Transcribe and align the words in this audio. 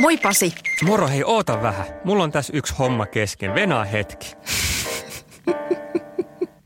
Moi 0.00 0.16
Pasi. 0.16 0.54
Moro, 0.84 1.08
hei, 1.08 1.24
oota 1.24 1.62
vähän. 1.62 1.86
Mulla 2.04 2.24
on 2.24 2.30
tässä 2.30 2.52
yksi 2.56 2.74
homma 2.78 3.06
kesken. 3.06 3.54
Venää 3.54 3.84
hetki. 3.84 4.36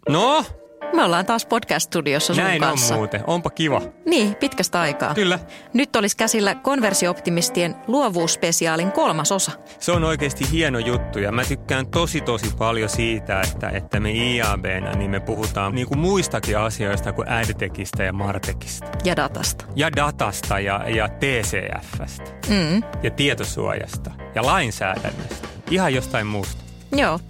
No, 0.09 0.45
Me 0.92 1.05
ollaan 1.05 1.27
taas 1.27 1.46
podcast-studiossa 1.46 2.34
sun 2.34 2.45
näin 2.45 2.60
kanssa. 2.60 2.95
on 2.95 3.00
muuten. 3.00 3.20
Onpa 3.27 3.50
kiva. 3.50 3.82
Niin, 4.06 4.34
pitkästä 4.34 4.80
aikaa. 4.80 5.14
Kyllä. 5.14 5.38
Nyt 5.73 5.96
olisi 5.96 6.16
käsillä 6.16 6.54
konversioptimistien 6.54 7.77
luovuusspesiaalin 7.87 8.92
kolmas 8.92 9.32
osa. 9.32 9.52
Se 9.78 9.92
on 9.92 10.04
oikeasti 10.04 10.45
hieno 10.52 10.78
juttu 10.78 11.18
ja 11.18 11.32
mä 11.32 11.45
tykkään 11.45 11.87
tosi 11.87 12.20
tosi 12.20 12.46
paljon 12.59 12.88
siitä, 12.88 13.41
että, 13.41 13.68
että 13.68 14.01
me 14.01 14.10
IABnä 14.10 14.92
niin 14.92 15.10
me 15.10 15.20
puhutaan 15.20 15.74
niin 15.74 15.87
kuin 15.87 15.98
muistakin 15.98 16.59
asioista 16.59 17.12
kuin 17.12 17.29
AdTechistä 17.29 18.04
ja 18.04 18.12
Martekista. 18.12 18.87
Ja 19.04 19.16
datasta. 19.16 19.65
Ja 19.76 19.92
datasta 19.96 20.60
ja, 20.60 20.84
ja 20.88 21.09
TCFstä 21.09 22.24
Mm, 22.48 22.82
ja 23.02 23.10
tietosuojasta 23.10 24.10
ja 24.34 24.46
lainsäädännöstä. 24.46 25.48
Ihan 25.70 25.95
jostain 25.95 26.26
muusta. 26.26 26.62
joo. 26.96 27.20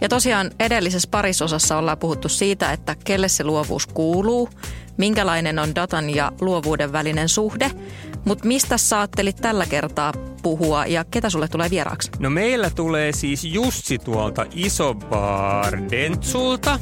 Ja 0.00 0.08
tosiaan 0.08 0.50
edellisessä 0.60 1.08
parisosassa 1.10 1.78
ollaan 1.78 1.98
puhuttu 1.98 2.28
siitä, 2.28 2.72
että 2.72 2.96
kelle 3.04 3.28
se 3.28 3.44
luovuus 3.44 3.86
kuuluu, 3.86 4.48
minkälainen 4.96 5.58
on 5.58 5.74
datan 5.74 6.10
ja 6.10 6.32
luovuuden 6.40 6.92
välinen 6.92 7.28
suhde, 7.28 7.70
mutta 8.24 8.46
mistä 8.46 8.78
sä 8.78 8.98
ajattelit 8.98 9.36
tällä 9.36 9.66
kertaa 9.66 10.12
puhua 10.42 10.86
ja 10.86 11.04
ketä 11.04 11.30
sulle 11.30 11.48
tulee 11.48 11.70
vieraaksi? 11.70 12.10
No 12.18 12.30
meillä 12.30 12.70
tulee 12.70 13.12
siis 13.12 13.44
Jussi 13.44 13.98
tuolta 13.98 14.46
Isobar 14.54 15.78
Dentsulta 15.90 16.80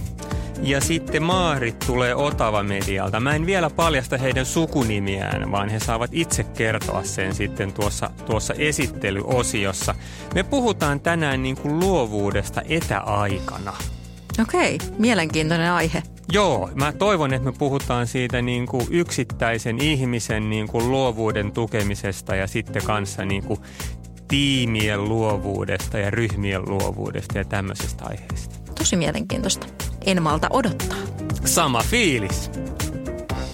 ja 0.62 0.80
sitten 0.80 1.22
Maarit 1.22 1.78
tulee 1.78 2.14
Otava 2.14 2.62
Medialta. 2.62 3.20
Mä 3.20 3.34
en 3.34 3.46
vielä 3.46 3.70
paljasta 3.70 4.18
heidän 4.18 4.46
sukunimiään, 4.46 5.52
vaan 5.52 5.68
he 5.68 5.80
saavat 5.80 6.10
itse 6.12 6.44
kertoa 6.44 7.04
sen 7.04 7.34
sitten 7.34 7.72
tuossa, 7.72 8.10
tuossa 8.26 8.54
esittelyosiossa. 8.54 9.94
Me 10.34 10.42
puhutaan 10.42 11.00
tänään 11.00 11.42
niin 11.42 11.56
kuin 11.56 11.80
luovuudesta 11.80 12.62
etäaikana. 12.68 13.72
Okei, 14.42 14.78
mielenkiintoinen 14.98 15.70
aihe. 15.70 16.02
Joo, 16.32 16.70
mä 16.74 16.92
toivon, 16.92 17.32
että 17.32 17.50
me 17.50 17.56
puhutaan 17.58 18.06
siitä 18.06 18.42
niin 18.42 18.66
kuin 18.66 18.86
yksittäisen 18.90 19.82
ihmisen 19.82 20.50
niin 20.50 20.68
kuin 20.68 20.90
luovuuden 20.90 21.52
tukemisesta 21.52 22.36
ja 22.36 22.46
sitten 22.46 22.82
kanssa 22.84 23.24
niin 23.24 23.44
kuin 23.44 23.60
tiimien 24.28 25.04
luovuudesta 25.04 25.98
ja 25.98 26.10
ryhmien 26.10 26.62
luovuudesta 26.68 27.38
ja 27.38 27.44
tämmöisestä 27.44 28.04
aiheesta. 28.04 28.56
Tosi 28.78 28.96
mielenkiintoista. 28.96 29.66
En 30.06 30.22
malta 30.22 30.46
odottaa. 30.50 30.98
Sama 31.44 31.82
fiilis. 31.90 32.50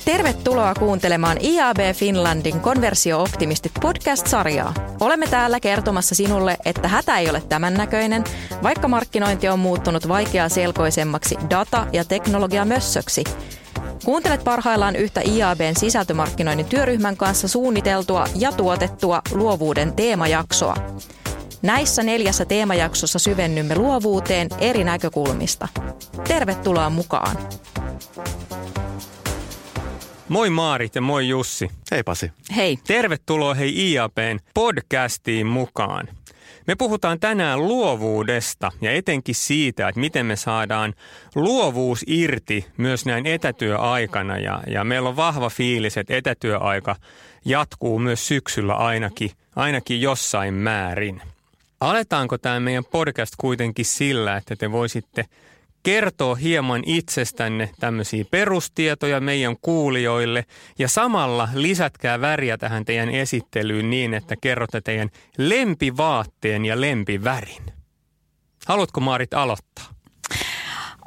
Tervetuloa 0.05 0.75
kuuntelemaan 0.75 1.39
IAB 1.41 1.78
Finlandin 1.95 2.61
Konversio-optimistit 2.61 3.72
podcast-sarjaa. 3.81 4.75
Olemme 5.00 5.27
täällä 5.27 5.61
kertomassa 5.61 6.14
sinulle, 6.14 6.56
että 6.64 6.89
hätä 6.89 7.19
ei 7.19 7.30
ole 7.30 7.42
tämän 7.48 7.75
näköinen, 7.75 8.25
vaikka 8.62 8.89
markkinointi 8.89 9.48
on 9.48 9.58
muuttunut 9.58 10.08
vaikeaa 10.08 10.48
selkoisemmaksi 10.48 11.36
data- 11.50 11.86
ja 11.92 12.05
teknologiamössöksi. 12.05 13.25
Kuuntelet 14.05 14.45
parhaillaan 14.45 14.96
yhtä 14.96 15.20
IABn 15.24 15.77
sisältömarkkinoinnin 15.79 16.67
työryhmän 16.67 17.17
kanssa 17.17 17.48
suunniteltua 17.48 18.27
ja 18.35 18.52
tuotettua 18.52 19.23
luovuuden 19.33 19.92
teemajaksoa. 19.92 20.77
Näissä 21.62 22.02
neljässä 22.02 22.45
teemajaksossa 22.45 23.18
syvennymme 23.18 23.74
luovuuteen 23.74 24.48
eri 24.58 24.84
näkökulmista. 24.84 25.68
Tervetuloa 26.28 26.90
mukaan! 26.90 27.36
Moi 30.28 30.50
Maarit 30.50 30.95
ja 30.95 31.00
moi 31.00 31.28
Jussi. 31.28 31.68
Hei 31.90 32.02
Pasi. 32.02 32.33
Hei! 32.56 32.78
Tervetuloa 32.86 33.55
hei 33.55 33.92
IAPn 33.92 34.39
podcastiin 34.55 35.46
mukaan. 35.46 36.08
Me 36.67 36.74
puhutaan 36.74 37.20
tänään 37.20 37.58
luovuudesta 37.58 38.73
ja 38.80 38.92
etenkin 38.92 39.34
siitä, 39.34 39.89
että 39.89 40.00
miten 40.00 40.27
me 40.27 40.36
saadaan 40.36 40.94
luovuus 41.34 42.05
irti 42.06 42.67
myös 42.77 43.06
näin 43.06 43.27
etätyöaikana. 43.27 44.39
Ja, 44.39 44.62
ja 44.67 44.84
meillä 44.84 45.08
on 45.08 45.17
vahva 45.17 45.50
fiilis, 45.50 45.96
että 45.96 46.17
etätyöaika 46.17 46.96
jatkuu 47.44 47.98
myös 47.98 48.29
syksyllä 48.29 48.74
ainakin, 48.74 49.30
ainakin 49.56 50.00
jossain 50.00 50.55
määrin. 50.55 51.23
Aletaanko 51.82 52.38
tämä 52.38 52.60
meidän 52.60 52.84
podcast 52.84 53.34
kuitenkin 53.38 53.84
sillä, 53.84 54.36
että 54.36 54.56
te 54.56 54.72
voisitte 54.72 55.24
kertoa 55.82 56.34
hieman 56.34 56.82
itsestänne 56.86 57.70
tämmöisiä 57.80 58.24
perustietoja 58.30 59.20
meidän 59.20 59.56
kuulijoille 59.62 60.44
ja 60.78 60.88
samalla 60.88 61.48
lisätkää 61.54 62.20
väriä 62.20 62.58
tähän 62.58 62.84
teidän 62.84 63.08
esittelyyn 63.10 63.90
niin, 63.90 64.14
että 64.14 64.34
kerrotte 64.40 64.80
teidän 64.80 65.10
lempivaatteen 65.38 66.64
ja 66.64 66.80
lempivärin. 66.80 67.62
Haluatko 68.66 69.00
Maarit 69.00 69.34
aloittaa? 69.34 69.84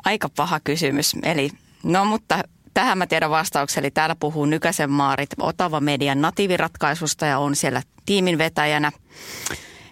Aika 0.05 0.29
paha 0.29 0.59
kysymys. 0.63 1.15
Eli, 1.23 1.49
no 1.83 2.05
mutta 2.05 2.43
tähän 2.73 2.97
mä 2.97 3.07
tiedän 3.07 3.29
vastauksen. 3.29 3.81
Eli 3.81 3.91
täällä 3.91 4.15
puhuu 4.19 4.45
Nykäsen 4.45 4.91
Maarit 4.91 5.29
Otava 5.39 5.79
Median 5.79 6.21
natiiviratkaisusta 6.21 7.25
ja 7.25 7.39
on 7.39 7.55
siellä 7.55 7.81
tiimin 8.05 8.37
vetäjänä. 8.37 8.91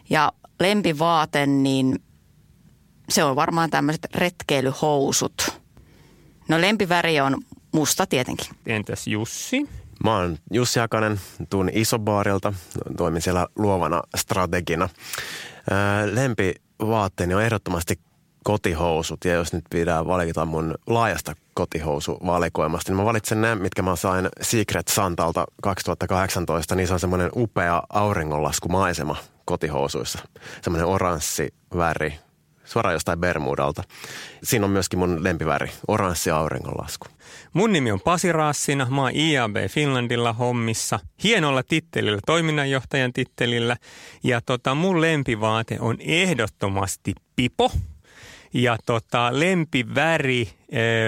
Ja 0.10 0.32
lempivaate, 0.60 1.46
niin 1.46 2.00
se 3.10 3.24
on 3.24 3.36
varmaan 3.36 3.70
tämmöiset 3.70 4.08
retkeilyhousut. 4.16 5.62
No 6.48 6.62
lempiväri 6.62 7.20
on 7.20 7.38
musta 7.72 8.06
tietenkin. 8.06 8.48
Entäs 8.66 9.08
Jussi? 9.08 9.70
Mä 10.04 10.18
oon 10.18 10.38
Jussi 10.52 10.80
Hakanen, 10.80 11.20
tuun 11.50 11.70
Isobaarilta, 11.74 12.54
toimin 12.98 13.22
siellä 13.22 13.48
luovana 13.56 14.02
strategina. 14.16 14.90
Lempivaatteeni 16.12 17.34
on 17.34 17.44
ehdottomasti 17.44 18.00
kotihousut 18.44 19.26
ja 19.26 19.34
jos 19.34 19.54
nyt 19.54 19.66
pitää 19.70 20.06
valita 20.06 20.46
mun 20.46 20.76
laajasta 20.88 21.36
kotihousuvalikoimasta, 21.54 22.92
niin 22.92 22.98
mä 22.98 23.06
valitsen 23.06 23.42
ne, 23.42 23.56
mitkä 23.56 23.82
mä 23.82 23.96
sain 23.96 24.30
Secret 24.42 24.88
Santalta 24.88 25.46
2018, 25.62 26.76
niin 26.76 26.88
se 26.88 26.94
on 26.94 27.00
semmoinen 27.00 27.30
upea 27.36 27.84
auringonlaskumaisema 27.90 29.16
kotihousuissa. 29.46 30.20
Semmoinen 30.62 30.88
oranssi 30.88 31.54
väri, 31.78 32.20
suoraan 32.66 32.94
jostain 32.94 33.20
Bermudalta. 33.20 33.84
Siinä 34.44 34.66
on 34.66 34.72
myöskin 34.72 35.00
mun 35.00 35.24
lempiväri, 35.24 35.72
oranssi 35.88 36.32
auringonlasku. 36.32 37.08
Mun 37.54 37.72
nimi 37.72 37.92
on 37.92 38.02
Pasi 38.02 38.32
Raassina, 38.32 38.88
mä 38.90 39.02
oon 39.02 39.12
IAB 39.16 39.56
Finlandilla 39.70 40.34
hommissa, 40.34 41.00
hienolla 41.24 41.64
tittelillä, 41.64 42.20
toiminnanjohtajan 42.26 43.14
tittelillä. 43.14 43.78
Ja 44.24 44.42
tota, 44.42 44.76
mun 44.76 45.02
lempivaate 45.02 45.78
on 45.80 45.98
ehdottomasti 46.00 47.14
pipo. 47.36 47.72
Ja 48.54 48.78
tota, 48.86 49.40
lempiväri, 49.40 50.50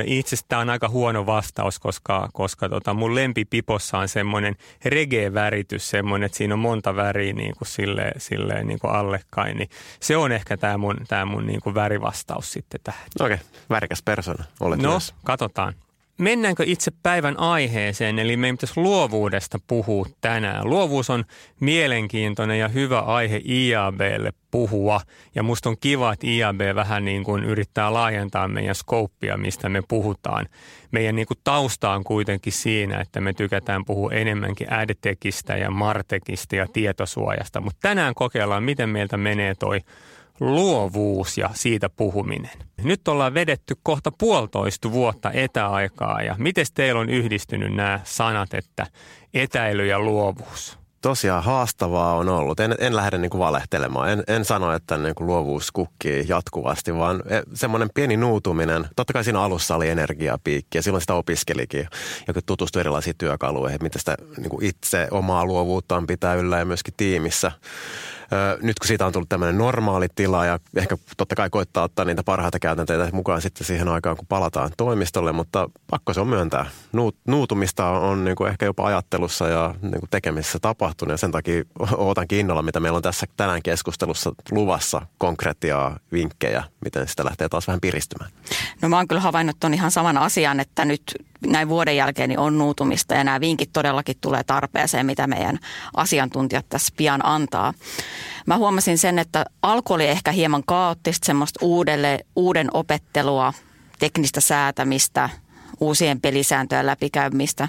itse 0.06 0.36
asiassa 0.36 0.58
on 0.58 0.70
aika 0.70 0.90
huono 0.90 1.26
vastaus, 1.26 1.80
koska, 1.80 2.30
koska 2.34 2.70
tota, 2.70 2.94
mun 2.94 3.16
lempipipossa 3.16 3.98
on 3.98 4.08
semmoinen 4.08 4.56
reggae-väritys, 4.86 5.90
semmoinen, 5.90 6.26
että 6.26 6.38
siinä 6.38 6.54
on 6.54 6.60
monta 6.60 6.96
väriä 6.96 7.34
niin 7.34 7.56
kuin 7.58 7.68
silleen, 7.68 8.22
silleen 8.22 8.68
niin 8.68 8.80
kuin 8.80 8.94
allekkain. 8.94 9.58
Niin 9.58 9.70
se 10.00 10.18
on 10.18 10.32
ehkä 10.32 10.58
tämä 10.58 10.78
mun, 10.78 10.98
tää 11.08 11.26
mun 11.26 11.46
niin 11.46 11.62
kuin 11.62 11.76
värivastaus 11.76 12.52
sitten 12.52 12.80
tähän. 12.84 13.02
Okei, 13.20 13.36
okay, 13.36 13.46
värikäs 13.70 14.04
persona 14.04 14.44
olet 14.60 14.82
No, 14.82 14.90
myös. 14.92 15.14
katsotaan. 15.24 15.74
Mennäänkö 16.18 16.64
itse 16.68 16.92
päivän 17.04 17.40
aiheeseen, 17.40 18.20
eli 18.20 18.38
meidän 18.38 18.58
pitäisi 18.58 18.80
luovuudesta 18.80 19.60
puhua 19.68 20.06
tänään. 20.22 20.70
Luovuus 20.70 21.10
on 21.10 21.24
mielenkiintoinen 21.60 22.60
ja 22.60 22.68
hyvä 22.68 23.00
aihe 23.00 23.42
IABlle 23.50 24.34
puhua, 24.52 25.02
ja 25.36 25.44
musta 25.44 25.70
on 25.70 25.78
kiva, 25.80 26.14
että 26.14 26.28
IAB 26.28 26.62
vähän 26.76 27.06
niin 27.06 27.24
kuin 27.24 27.44
yrittää 27.44 27.94
laajentaa 27.94 28.48
meidän 28.48 28.76
skouppia, 28.76 29.38
mistä 29.38 29.70
me 29.70 29.82
puhutaan. 29.88 30.46
Meidän 30.92 31.16
niin 31.16 31.28
kuin 31.28 31.38
tausta 31.44 31.92
on 31.92 32.04
kuitenkin 32.04 32.54
siinä, 32.54 33.02
että 33.02 33.22
me 33.22 33.34
tykätään 33.34 33.86
puhua 33.86 34.12
enemmänkin 34.12 34.74
AdTechistä 34.74 35.58
ja 35.58 35.72
Martekista 35.72 36.56
ja 36.56 36.68
tietosuojasta, 36.74 37.62
mutta 37.62 37.80
tänään 37.82 38.14
kokeillaan, 38.14 38.64
miten 38.64 38.90
meiltä 38.90 39.18
menee 39.18 39.56
toi 39.56 39.82
luovuus 40.40 41.38
ja 41.38 41.50
siitä 41.54 41.90
puhuminen. 41.90 42.52
Nyt 42.84 43.08
ollaan 43.08 43.34
vedetty 43.34 43.78
kohta 43.84 44.12
puolitoista 44.18 44.92
vuotta 44.92 45.32
etäaikaa 45.32 46.22
ja 46.22 46.36
miten 46.38 46.66
teillä 46.74 47.02
on 47.02 47.10
yhdistynyt 47.10 47.74
nämä 47.74 48.00
sanat, 48.04 48.54
että 48.54 48.88
etäily 49.34 49.86
ja 49.88 50.00
luovuus? 50.00 50.78
tosiaan 51.10 51.44
haastavaa 51.44 52.16
on 52.16 52.30
ollut. 52.30 52.60
En, 52.60 52.76
en 52.80 52.96
lähde 52.96 53.18
niin 53.18 53.30
kuin 53.30 53.40
valehtelemaan. 53.40 54.10
En, 54.10 54.24
en 54.28 54.46
sano, 54.46 54.74
että 54.74 54.98
niin 54.98 55.16
kuin 55.16 55.28
luovuus 55.28 55.72
kukkii 55.72 56.26
jatkuvasti, 56.28 56.98
vaan 56.98 57.24
e, 57.28 57.42
semmoinen 57.54 57.90
pieni 57.94 58.18
nuutuminen. 58.18 58.88
Totta 58.96 59.14
kai 59.14 59.24
siinä 59.24 59.42
alussa 59.42 59.76
oli 59.76 59.90
energiapiikki 59.90 60.78
ja 60.78 60.82
silloin 60.82 61.02
sitä 61.02 61.14
opiskelikin, 61.14 61.88
joka 62.28 62.42
tutustui 62.46 62.80
erilaisiin 62.80 63.16
työkaluihin, 63.18 63.80
miten 63.82 64.00
sitä 64.00 64.18
niin 64.38 64.50
kuin 64.50 64.66
itse 64.66 65.08
omaa 65.12 65.46
luovuuttaan 65.46 66.08
pitää 66.08 66.34
yllä 66.34 66.60
ja 66.60 66.66
myöskin 66.66 66.94
tiimissä 66.98 67.52
nyt 68.62 68.80
kun 68.80 68.88
siitä 68.88 69.06
on 69.06 69.14
tullut 69.14 69.30
tämmöinen 69.30 69.58
normaali 69.58 70.08
tila 70.16 70.46
ja 70.46 70.60
ehkä 70.76 70.98
totta 71.18 71.36
kai 71.36 71.50
koittaa 71.50 71.84
ottaa 71.84 72.06
niitä 72.06 72.24
parhaita 72.24 72.60
käytänteitä 72.60 73.10
mukaan 73.12 73.42
sitten 73.42 73.68
siihen 73.68 73.88
aikaan, 73.88 74.18
kun 74.18 74.28
palataan 74.28 74.72
toimistolle, 74.78 75.32
mutta 75.32 75.70
pakko 75.90 76.14
se 76.14 76.22
on 76.22 76.28
myöntää. 76.28 76.66
Nuut, 76.92 77.16
nuutumista 77.28 77.86
on, 77.86 78.26
niin 78.26 78.36
kuin 78.36 78.50
ehkä 78.50 78.66
jopa 78.66 78.86
ajattelussa 78.86 79.48
ja 79.48 79.76
niin 79.82 80.00
kuin 80.00 80.10
tekemisessä 80.10 80.60
tapahtunut 80.60 81.12
ja 81.12 81.18
sen 81.18 81.32
takia 81.32 81.64
ootankin 81.98 82.40
innolla, 82.40 82.62
mitä 82.62 82.80
meillä 82.80 82.98
on 82.98 83.04
tässä 83.04 83.26
tänään 83.38 83.64
keskustelussa 83.64 84.32
luvassa 84.52 85.02
konkreettia 85.18 85.92
vinkkejä, 86.12 86.64
miten 86.84 87.08
sitä 87.08 87.26
lähtee 87.26 87.50
taas 87.50 87.68
vähän 87.68 87.82
piristymään. 87.82 88.32
No 88.82 88.90
mä 88.90 88.98
oon 88.98 89.08
kyllä 89.08 89.22
havainnut 89.22 89.58
ton 89.60 89.74
ihan 89.74 89.92
saman 89.92 90.18
asian, 90.18 90.60
että 90.60 90.86
nyt 90.86 91.02
näin 91.48 91.70
vuoden 91.70 91.98
jälkeen 91.98 92.30
niin 92.30 92.40
on 92.40 92.58
nuutumista 92.58 93.16
ja 93.16 93.24
nämä 93.24 93.40
vinkit 93.40 93.70
todellakin 93.74 94.16
tulee 94.22 94.44
tarpeeseen, 94.44 95.06
mitä 95.06 95.28
meidän 95.28 95.60
asiantuntijat 95.96 96.66
tässä 96.70 96.94
pian 96.98 97.26
antaa. 97.26 97.74
Mä 98.46 98.58
huomasin 98.58 98.98
sen, 98.98 99.20
että 99.20 99.46
alkoi 99.62 100.08
ehkä 100.08 100.32
hieman 100.32 100.64
kaoottista 100.66 101.26
semmoista 101.26 101.60
uudelle, 101.66 102.20
uuden 102.36 102.68
opettelua, 102.74 103.54
teknistä 104.00 104.42
säätämistä, 104.42 105.30
uusien 105.80 106.22
pelisääntöjen 106.22 106.86
läpikäymistä. 106.86 107.68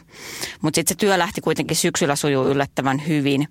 Mutta 0.62 0.78
sitten 0.78 0.94
se 0.94 0.98
työ 0.98 1.18
lähti 1.18 1.40
kuitenkin 1.40 1.76
syksyllä 1.76 2.16
sujuu 2.16 2.46
yllättävän 2.46 3.06
hyvin. 3.08 3.48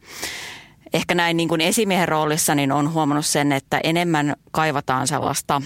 Ehkä 0.94 1.16
näin 1.16 1.38
niin 1.38 1.50
kuin 1.50 1.62
esimiehen 1.62 2.08
roolissa 2.08 2.56
niin 2.56 2.72
on 2.72 2.94
huomannut 2.94 3.26
sen, 3.26 3.52
että 3.52 3.80
enemmän 3.84 4.36
kaivataan 4.52 5.08
sellaista 5.08 5.62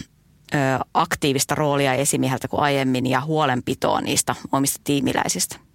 aktiivista 0.93 1.55
roolia 1.55 1.93
esimieheltä 1.93 2.47
kuin 2.47 2.61
aiemmin 2.61 3.07
ja 3.07 3.21
huolenpitoa 3.21 4.01
niistä 4.01 4.35
omista 4.51 4.81
tiimiläisistä. 4.83 5.68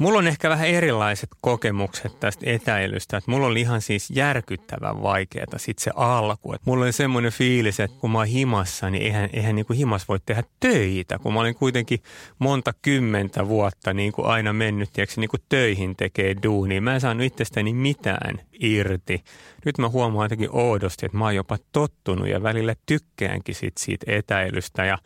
Mulla 0.00 0.18
on 0.18 0.26
ehkä 0.26 0.48
vähän 0.48 0.68
erilaiset 0.68 1.30
kokemukset 1.40 2.20
tästä 2.20 2.50
etäilystä. 2.50 3.16
Että 3.16 3.30
mulla 3.30 3.46
oli 3.46 3.60
ihan 3.60 3.80
siis 3.80 4.10
järkyttävän 4.10 5.02
vaikeaa 5.02 5.46
sitten 5.56 5.84
se 5.84 5.90
alku. 5.94 6.52
Että 6.52 6.70
mulla 6.70 6.84
oli 6.84 6.92
semmoinen 6.92 7.32
fiilis, 7.32 7.80
että 7.80 7.96
kun 8.00 8.10
mä 8.10 8.18
oon 8.18 8.26
himassa, 8.26 8.90
niin 8.90 9.02
eihän, 9.02 9.30
eihän 9.32 9.56
niin 9.56 9.66
kuin 9.66 9.76
himas 9.76 10.08
voi 10.08 10.18
tehdä 10.26 10.42
töitä. 10.60 11.18
Kun 11.18 11.34
mä 11.34 11.40
olin 11.40 11.54
kuitenkin 11.54 12.02
monta 12.38 12.72
kymmentä 12.82 13.48
vuotta 13.48 13.92
niin 13.92 14.12
kuin 14.12 14.26
aina 14.26 14.52
mennyt 14.52 14.92
tiedätkö, 14.92 15.20
niin 15.20 15.30
kuin 15.30 15.42
töihin 15.48 15.96
tekee 15.96 16.36
duunia. 16.42 16.80
Mä 16.80 16.94
en 16.94 17.00
saanut 17.00 17.26
itsestäni 17.26 17.74
mitään 17.74 18.40
irti. 18.60 19.24
Nyt 19.64 19.78
mä 19.78 19.88
huomaan 19.88 20.24
jotenkin 20.24 20.48
oudosti, 20.52 21.06
että 21.06 21.18
mä 21.18 21.24
oon 21.24 21.34
jopa 21.34 21.58
tottunut 21.72 22.28
ja 22.28 22.42
välillä 22.42 22.74
tykkäänkin 22.86 23.54
sit 23.54 23.78
siitä 23.78 24.12
etäilystä. 24.12 24.84
Ja 24.84 24.98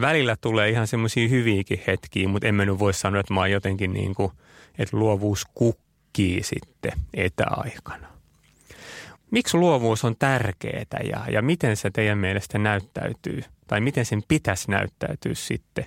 välillä 0.00 0.36
tulee 0.40 0.70
ihan 0.70 0.86
semmoisia 0.86 1.28
hyviäkin 1.28 1.82
hetkiä, 1.86 2.28
mutta 2.28 2.48
en 2.48 2.54
mä 2.54 2.64
nyt 2.64 2.78
voi 2.78 2.94
sanoa, 2.94 3.20
että 3.20 3.34
mä 3.34 3.40
oon 3.40 3.50
jotenkin 3.50 3.92
niin 3.92 4.14
kuin, 4.14 4.32
että 4.78 4.96
luovuus 4.96 5.46
kukkii 5.54 6.42
sitten 6.42 6.92
etäaikana. 7.14 8.08
Miksi 9.30 9.56
luovuus 9.56 10.04
on 10.04 10.16
tärkeää 10.18 11.00
ja, 11.10 11.24
ja 11.30 11.42
miten 11.42 11.76
se 11.76 11.90
teidän 11.90 12.18
mielestä 12.18 12.58
näyttäytyy 12.58 13.42
tai 13.66 13.80
miten 13.80 14.06
sen 14.06 14.22
pitäisi 14.28 14.70
näyttäytyä 14.70 15.34
sitten 15.34 15.84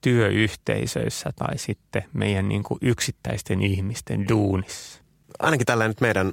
työyhteisöissä 0.00 1.30
tai 1.36 1.58
sitten 1.58 2.04
meidän 2.12 2.48
niin 2.48 2.62
kuin 2.62 2.78
yksittäisten 2.82 3.62
ihmisten 3.62 4.28
duunissa? 4.28 5.02
ainakin 5.38 5.66
tällä 5.66 5.88
nyt 5.88 6.00
meidän 6.00 6.32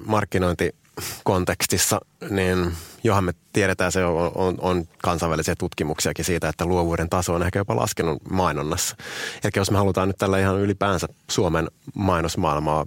markkinointikontekstissa, 1.00 2.00
niin 2.30 2.72
johan 3.04 3.24
me 3.24 3.32
tiedetään, 3.52 3.92
se 3.92 4.04
on, 4.04 4.32
on, 4.34 4.54
on 4.60 4.84
kansainvälisiä 4.98 5.54
tutkimuksiakin 5.58 6.24
siitä, 6.24 6.48
että 6.48 6.66
luovuuden 6.66 7.08
taso 7.08 7.34
on 7.34 7.42
ehkä 7.42 7.58
jopa 7.58 7.76
laskenut 7.76 8.30
mainonnassa. 8.30 8.96
Eli 9.44 9.50
jos 9.56 9.70
me 9.70 9.78
halutaan 9.78 10.08
nyt 10.08 10.18
tällä 10.18 10.38
ihan 10.38 10.58
ylipäänsä 10.58 11.08
Suomen 11.30 11.68
mainosmaailmaa 11.94 12.86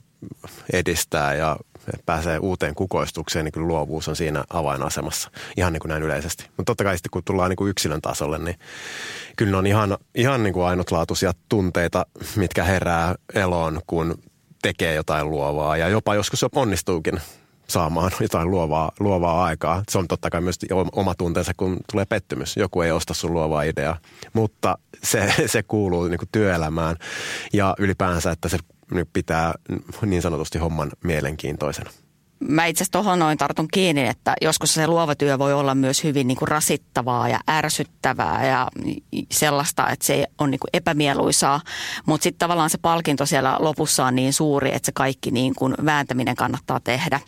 edistää 0.73 1.33
ja 1.33 1.57
pääsee 2.05 2.39
uuteen 2.39 2.75
kukoistukseen, 2.75 3.45
niin 3.45 3.51
kyllä 3.51 3.67
luovuus 3.67 4.07
on 4.07 4.15
siinä 4.15 4.43
avainasemassa. 4.49 5.31
Ihan 5.57 5.73
niin 5.73 5.81
kuin 5.81 5.89
näin 5.89 6.03
yleisesti. 6.03 6.43
Mutta 6.57 6.63
totta 6.63 6.83
kai 6.83 6.97
sitten 6.97 7.11
kun 7.11 7.23
tullaan 7.23 7.49
niin 7.49 7.57
kuin 7.57 7.69
yksilön 7.69 8.01
tasolle, 8.01 8.37
niin 8.37 8.59
kyllä 9.35 9.51
ne 9.51 9.57
on 9.57 9.67
ihan, 9.67 9.97
ihan 10.15 10.43
niin 10.43 10.53
kuin 10.53 10.65
ainutlaatuisia 10.65 11.31
tunteita, 11.49 12.05
mitkä 12.35 12.63
herää 12.63 13.15
eloon, 13.33 13.81
kun 13.87 14.15
tekee 14.61 14.95
jotain 14.95 15.29
luovaa 15.29 15.77
ja 15.77 15.87
jopa 15.87 16.15
joskus 16.15 16.39
se 16.39 16.47
onnistuukin 16.55 17.21
saamaan 17.67 18.11
jotain 18.21 18.51
luovaa, 18.51 18.91
luovaa 18.99 19.43
aikaa. 19.43 19.83
Se 19.89 19.97
on 19.97 20.07
totta 20.07 20.29
kai 20.29 20.41
myös 20.41 20.59
oma 20.91 21.15
tunteensa, 21.15 21.51
kun 21.57 21.77
tulee 21.91 22.05
pettymys. 22.05 22.57
Joku 22.57 22.81
ei 22.81 22.91
osta 22.91 23.13
sun 23.13 23.33
luovaa 23.33 23.63
ideaa, 23.63 23.97
mutta 24.33 24.77
se, 25.03 25.33
se 25.45 25.63
kuuluu 25.63 26.07
niin 26.07 26.19
työelämään 26.31 26.95
ja 27.53 27.75
ylipäänsä, 27.79 28.31
että 28.31 28.49
se 28.49 28.57
pitää 29.13 29.53
niin 30.05 30.21
sanotusti 30.21 30.57
homman 30.57 30.91
mielenkiintoisena 31.03 31.89
mä 32.47 32.65
itse 32.65 32.83
asiassa 32.83 32.91
tuohon 32.91 33.19
noin 33.19 33.37
tartun 33.37 33.67
kiinni, 33.73 34.07
että 34.07 34.33
joskus 34.41 34.73
se 34.73 34.87
luova 34.87 35.15
työ 35.15 35.39
voi 35.39 35.53
olla 35.53 35.75
myös 35.75 36.03
hyvin 36.03 36.27
niin 36.27 36.37
kuin 36.37 36.47
rasittavaa 36.47 37.29
ja 37.29 37.39
ärsyttävää 37.49 38.47
ja 38.47 38.67
sellaista, 39.31 39.89
että 39.89 40.05
se 40.05 40.25
on 40.37 40.51
niin 40.51 40.59
kuin 40.59 40.69
epämieluisaa. 40.73 41.61
Mutta 42.05 42.23
sitten 42.23 42.39
tavallaan 42.39 42.69
se 42.69 42.77
palkinto 42.77 43.25
siellä 43.25 43.57
lopussa 43.59 44.05
on 44.05 44.15
niin 44.15 44.33
suuri, 44.33 44.75
että 44.75 44.85
se 44.85 44.91
kaikki 44.91 45.31
niin 45.31 45.55
kuin 45.55 45.75
vääntäminen 45.85 46.35
kannattaa 46.35 46.79
tehdä. 46.79 47.19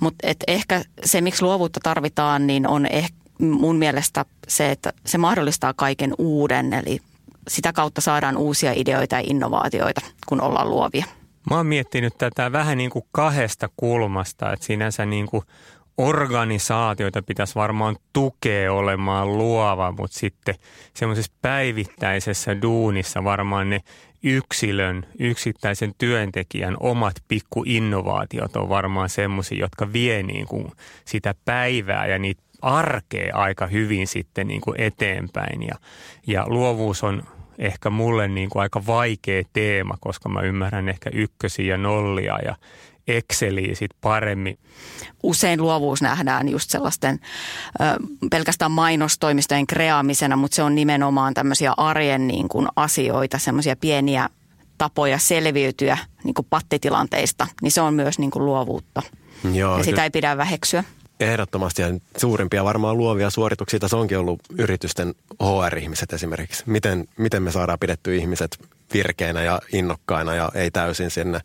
Mutta 0.00 0.28
ehkä 0.46 0.84
se, 1.04 1.20
miksi 1.20 1.42
luovuutta 1.42 1.80
tarvitaan, 1.82 2.46
niin 2.46 2.68
on 2.68 2.86
ehkä 2.86 3.18
mun 3.38 3.76
mielestä 3.76 4.24
se, 4.48 4.70
että 4.70 4.92
se 5.06 5.18
mahdollistaa 5.18 5.74
kaiken 5.74 6.14
uuden. 6.18 6.72
Eli 6.72 7.00
sitä 7.48 7.72
kautta 7.72 8.00
saadaan 8.00 8.36
uusia 8.36 8.72
ideoita 8.76 9.16
ja 9.16 9.22
innovaatioita, 9.26 10.00
kun 10.26 10.40
ollaan 10.40 10.70
luovia. 10.70 11.04
Mä 11.50 11.56
oon 11.56 11.66
miettinyt 11.66 12.18
tätä 12.18 12.52
vähän 12.52 12.78
niin 12.78 12.90
kuin 12.90 13.04
kahdesta 13.12 13.68
kulmasta, 13.76 14.52
että 14.52 14.66
sinänsä 14.66 15.06
niin 15.06 15.26
kuin 15.26 15.42
organisaatioita 15.98 17.22
pitäisi 17.22 17.54
varmaan 17.54 17.96
tukea 18.12 18.72
olemaan 18.72 19.38
luova, 19.38 19.92
mutta 19.92 20.18
sitten 20.18 20.54
semmoisessa 20.94 21.32
päivittäisessä 21.42 22.62
duunissa 22.62 23.24
varmaan 23.24 23.70
ne 23.70 23.80
yksilön, 24.22 25.06
yksittäisen 25.18 25.94
työntekijän 25.98 26.76
omat 26.80 27.14
pikkuinnovaatiot 27.28 28.56
on 28.56 28.68
varmaan 28.68 29.08
semmoisia, 29.08 29.58
jotka 29.58 29.92
vie 29.92 30.22
niin 30.22 30.46
kuin 30.46 30.72
sitä 31.04 31.34
päivää 31.44 32.06
ja 32.06 32.18
niitä 32.18 32.42
arkea 32.62 33.36
aika 33.36 33.66
hyvin 33.66 34.06
sitten 34.06 34.48
niin 34.48 34.60
kuin 34.60 34.80
eteenpäin. 34.80 35.62
Ja, 35.62 35.74
ja 36.26 36.44
luovuus 36.46 37.04
on 37.04 37.22
ehkä 37.58 37.90
mulle 37.90 38.28
niin 38.28 38.50
kuin 38.50 38.62
aika 38.62 38.86
vaikea 38.86 39.42
teema, 39.52 39.94
koska 40.00 40.28
mä 40.28 40.40
ymmärrän 40.40 40.88
ehkä 40.88 41.10
ykkösiä 41.12 41.66
ja 41.66 41.78
nollia 41.78 42.38
ja 42.44 42.56
Exceliä 43.08 43.74
sit 43.74 43.90
paremmin. 44.00 44.58
Usein 45.22 45.62
luovuus 45.62 46.02
nähdään 46.02 46.48
just 46.48 46.70
sellaisten 46.70 47.20
ö, 47.80 47.84
pelkästään 48.30 48.70
mainostoimistojen 48.70 49.66
kreaamisena, 49.66 50.36
mutta 50.36 50.54
se 50.54 50.62
on 50.62 50.74
nimenomaan 50.74 51.34
tämmöisiä 51.34 51.72
arjen 51.76 52.26
niin 52.26 52.48
kuin 52.48 52.68
asioita, 52.76 53.38
semmoisia 53.38 53.76
pieniä 53.76 54.28
tapoja 54.78 55.18
selviytyä 55.18 55.98
niin 56.24 56.34
kuin 56.34 56.46
pattitilanteista, 56.50 57.46
niin 57.62 57.72
se 57.72 57.80
on 57.80 57.94
myös 57.94 58.18
niin 58.18 58.30
kuin 58.30 58.44
luovuutta. 58.44 59.02
Joo, 59.52 59.78
ja 59.78 59.84
sitä 59.84 60.04
ei 60.04 60.10
pidä 60.10 60.36
väheksyä. 60.36 60.84
Ehdottomasti 61.20 61.82
ja 61.82 61.88
suurimpia 62.16 62.64
varmaan 62.64 62.96
luovia 62.96 63.30
suorituksia 63.30 63.80
tässä 63.80 63.96
onkin 63.96 64.18
ollut 64.18 64.40
yritysten 64.58 65.14
HR-ihmiset 65.42 66.12
esimerkiksi. 66.12 66.62
Miten, 66.66 67.06
miten 67.16 67.42
me 67.42 67.50
saadaan 67.52 67.78
pidetty 67.78 68.16
ihmiset 68.16 68.58
virkeinä 68.94 69.42
ja 69.42 69.60
innokkaina 69.72 70.34
ja 70.34 70.48
ei 70.54 70.70
täysin 70.70 71.10
sinne, 71.10 71.40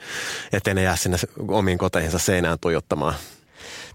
ettei 0.54 0.74
ne 0.74 0.84
jää 0.84 0.96
sinne 0.96 1.18
omiin 1.48 1.78
koteihinsa 1.78 2.20
seinään 2.20 2.58
tuijottamaan. 2.62 3.16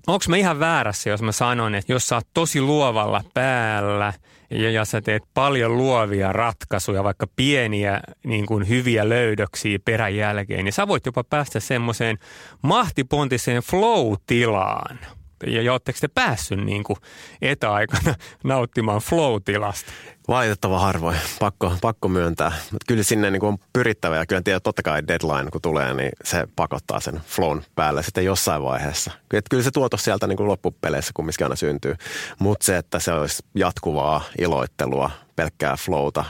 Onko 0.06 0.24
mä 0.28 0.36
ihan 0.36 0.60
väärässä, 0.60 1.10
jos 1.10 1.22
mä 1.22 1.32
sanon, 1.32 1.74
että 1.74 1.92
jos 1.92 2.06
sä 2.06 2.14
oot 2.14 2.26
tosi 2.34 2.60
luovalla 2.60 3.24
päällä 3.34 4.12
ja, 4.50 4.70
ja 4.70 4.84
sä 4.84 5.00
teet 5.00 5.22
paljon 5.34 5.76
luovia 5.76 6.32
ratkaisuja, 6.32 7.04
vaikka 7.04 7.26
pieniä 7.36 8.00
niin 8.24 8.46
kuin 8.46 8.68
hyviä 8.68 9.08
löydöksiä 9.08 9.78
perän 9.84 10.16
jälkeen, 10.16 10.64
niin 10.64 10.72
sä 10.72 10.88
voit 10.88 11.06
jopa 11.06 11.24
päästä 11.24 11.60
semmoiseen 11.60 12.18
mahtipontiseen 12.62 13.62
flow-tilaan– 13.62 14.98
ja 15.46 15.72
oletteko 15.72 15.98
te 16.00 16.08
päässyt 16.08 16.64
niin 16.64 16.84
kuin 16.84 16.96
etäaikana 17.42 18.14
nauttimaan 18.44 19.00
flow-tilasta? 19.00 19.92
Valitettava 20.28 20.78
harvoin, 20.78 21.16
pakko, 21.38 21.76
pakko 21.80 22.08
myöntää. 22.08 22.52
Mutta 22.72 22.84
kyllä 22.88 23.02
sinne 23.02 23.30
niin 23.30 23.40
kuin 23.40 23.48
on 23.48 23.58
pyrittävä 23.72 24.16
ja 24.16 24.26
kyllä 24.26 24.42
tiedä, 24.42 24.60
totta 24.60 24.82
kai 24.82 25.02
deadline 25.08 25.50
kun 25.50 25.62
tulee, 25.62 25.94
niin 25.94 26.10
se 26.24 26.48
pakottaa 26.56 27.00
sen 27.00 27.20
flown 27.26 27.62
päälle 27.74 28.02
sitten 28.02 28.24
jossain 28.24 28.62
vaiheessa. 28.62 29.10
Että 29.32 29.48
kyllä 29.50 29.62
se 29.62 29.70
tuotos 29.70 30.04
sieltä 30.04 30.26
niin 30.26 30.36
kuin 30.36 30.48
loppupeleissä 30.48 31.12
kumminkin 31.14 31.44
aina 31.44 31.56
syntyy, 31.56 31.94
mutta 32.38 32.64
se, 32.64 32.76
että 32.76 32.98
se 32.98 33.12
olisi 33.12 33.42
jatkuvaa 33.54 34.24
iloittelua, 34.38 35.10
pelkkää 35.36 35.76
flowta, 35.76 36.24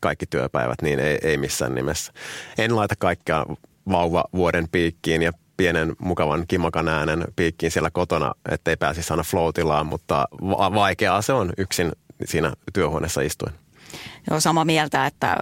kaikki 0.00 0.26
työpäivät, 0.26 0.82
niin 0.82 1.00
ei, 1.00 1.18
ei 1.22 1.36
missään 1.36 1.74
nimessä. 1.74 2.12
En 2.58 2.76
laita 2.76 2.94
kaikkea 2.98 3.46
vauva 3.90 4.24
vuoden 4.32 4.68
piikkiin 4.72 5.22
ja 5.22 5.32
pienen 5.60 5.96
mukavan 5.98 6.44
kimakan 6.48 6.88
äänen 6.88 7.24
piikkiin 7.36 7.72
siellä 7.72 7.90
kotona, 7.90 8.32
ettei 8.50 8.76
pääsisi 8.76 9.12
aina 9.12 9.22
floatilaan, 9.22 9.86
mutta 9.86 10.28
va- 10.32 10.74
vaikeaa 10.74 11.22
se 11.22 11.32
on 11.32 11.52
yksin 11.58 11.92
siinä 12.24 12.52
työhuoneessa 12.72 13.20
istuen. 13.20 13.54
Joo, 14.30 14.40
sama 14.40 14.64
mieltä, 14.64 15.06
että 15.06 15.36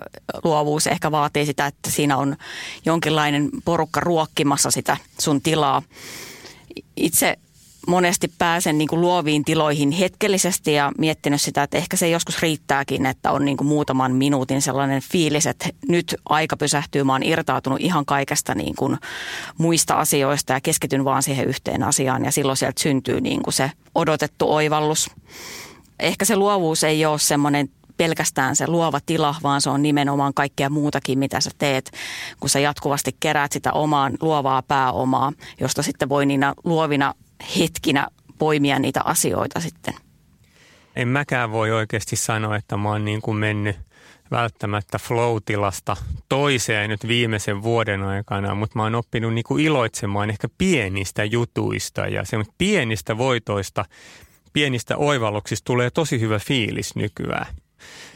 luovuus 0.45 0.87
ehkä 0.87 1.11
vaatii 1.11 1.47
sitä, 1.47 1.67
että 1.67 1.91
siinä 1.91 2.17
on 2.17 2.37
jonkinlainen 2.85 3.51
porukka 3.65 4.01
ruokkimassa 4.01 4.71
sitä 4.71 4.97
sun 5.19 5.41
tilaa. 5.41 5.83
Itse 6.97 7.37
monesti 7.89 8.33
pääsen 8.39 8.79
niin 8.79 8.89
kuin 8.89 9.01
luoviin 9.01 9.45
tiloihin 9.45 9.91
hetkellisesti 9.91 10.73
ja 10.73 10.93
miettinyt 10.99 11.43
sitä, 11.43 11.63
että 11.63 11.77
ehkä 11.77 11.97
se 11.97 12.09
joskus 12.09 12.43
riittääkin, 12.43 13.07
että 13.07 13.33
on 13.33 13.45
niin 13.45 13.57
kuin 13.57 13.69
muutaman 13.69 14.13
minuutin 14.13 14.63
sellainen 14.63 15.03
fiilis, 15.03 15.47
että 15.47 15.69
nyt 15.89 16.15
aika 16.29 16.57
pysähtyy, 16.57 17.05
mä 17.05 17.13
oon 17.13 17.23
irtautunut 17.23 17.81
ihan 17.81 18.07
kaikesta 18.07 18.55
niin 18.55 18.75
kuin 18.77 18.99
muista 19.59 19.95
asioista 19.95 20.53
ja 20.53 20.61
keskityn 20.61 21.05
vaan 21.05 21.23
siihen 21.23 21.47
yhteen 21.47 21.83
asiaan 21.83 22.25
ja 22.25 22.33
silloin 22.33 22.57
sieltä 22.57 22.83
syntyy 22.83 23.21
niin 23.21 23.43
kuin 23.43 23.55
se 23.55 23.73
odotettu 23.95 24.53
oivallus. 24.53 25.11
Ehkä 25.99 26.25
se 26.25 26.37
luovuus 26.37 26.85
ei 26.85 27.07
ole 27.07 27.19
semmoinen 27.19 27.69
pelkästään 27.97 28.57
se 28.57 28.67
luova 28.67 29.01
tila, 29.07 29.35
vaan 29.43 29.61
se 29.61 29.71
on 29.71 29.83
nimenomaan 29.83 30.35
kaikkea 30.35 30.71
muutakin, 30.71 31.19
mitä 31.19 31.41
sä 31.41 31.51
teet, 31.59 31.91
kun 32.41 32.51
sä 32.51 32.61
jatkuvasti 32.61 33.17
keräät 33.21 33.53
sitä 33.53 33.73
omaan 33.73 34.13
luovaa 34.21 34.63
pääomaa, 34.63 35.33
josta 35.61 35.83
sitten 35.83 36.09
voi 36.09 36.27
niinä 36.27 36.55
luovina 36.65 37.15
hetkinä 37.59 38.09
poimia 38.39 38.79
niitä 38.79 39.01
asioita 39.05 39.61
sitten. 39.61 39.95
En 40.97 41.09
mäkään 41.09 41.51
voi 41.51 41.71
oikeasti 41.71 42.17
sanoa, 42.17 42.57
että 42.57 42.77
mä 42.77 42.89
oon 42.89 43.05
niin 43.05 43.21
kuin 43.21 43.37
mennyt 43.37 43.77
välttämättä 44.31 44.99
flow-tilasta 44.99 45.97
toiseen 46.29 46.91
nyt 46.91 47.09
viimeisen 47.09 47.63
vuoden 47.63 48.03
aikana, 48.03 48.55
mutta 48.55 48.79
mä 48.79 48.83
oon 48.83 48.95
oppinut 48.95 49.35
niin 49.35 49.45
kuin 49.45 49.65
iloitsemaan 49.65 50.31
ehkä 50.31 50.49
pienistä 50.59 51.25
jutuista 51.25 52.07
ja 52.07 52.23
pienistä 52.59 53.19
voitoista, 53.19 53.85
pienistä 54.53 54.97
oivalluksista 54.97 55.65
tulee 55.65 55.91
tosi 55.91 56.21
hyvä 56.21 56.39
fiilis 56.39 56.97
nykyään. 56.97 57.47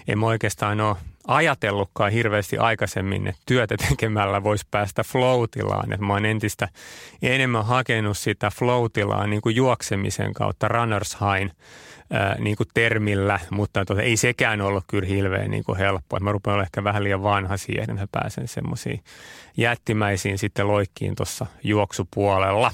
En 0.09 0.19
mä 0.19 0.27
oikeastaan 0.27 0.81
ole 0.81 0.97
ajatellutkaan 1.27 2.13
hirveästi 2.13 2.59
aikaisemmin, 2.59 3.27
että 3.27 3.43
työtä 3.47 3.77
tekemällä 3.89 4.43
voisi 4.43 4.67
päästä 4.71 5.03
floatilaan. 5.05 5.93
Että 5.93 6.07
mä 6.07 6.13
oon 6.13 6.25
entistä 6.25 6.69
enemmän 7.23 7.67
hakenut 7.67 8.19
sitä 8.19 8.51
floatilaa 8.51 9.27
niin 9.27 9.43
kuin 9.43 9.57
juoksemisen 9.57 10.33
kautta 10.33 10.69
runners 10.69 11.17
high 11.21 11.55
niin 12.39 12.57
kuin 12.57 12.69
termillä, 12.75 13.41
mutta 13.51 13.85
tota, 13.85 14.03
ei 14.03 14.17
sekään 14.17 14.61
ollut 14.61 14.85
kyllä 14.87 15.09
hirveän 15.09 15.51
niin 15.51 15.65
kuin 15.65 15.79
helppoa. 15.79 16.21
Mä 16.21 16.33
rupean 16.33 16.55
olla 16.55 16.65
ehkä 16.65 16.85
vähän 16.85 17.05
liian 17.05 17.23
vanha 17.23 17.57
siihen, 17.57 17.83
että 17.83 17.95
mä 17.95 18.07
pääsen 18.13 18.49
semmoisiin 18.49 19.05
jättimäisiin 19.57 20.39
sitten 20.39 20.69
loikkiin 20.69 21.15
tuossa 21.15 21.47
juoksupuolella. 21.65 22.71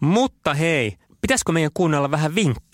Mutta 0.00 0.54
hei, 0.54 0.96
pitäisikö 1.20 1.52
meidän 1.52 1.70
kuunnella 1.74 2.10
vähän 2.10 2.34
vinkkejä? 2.34 2.69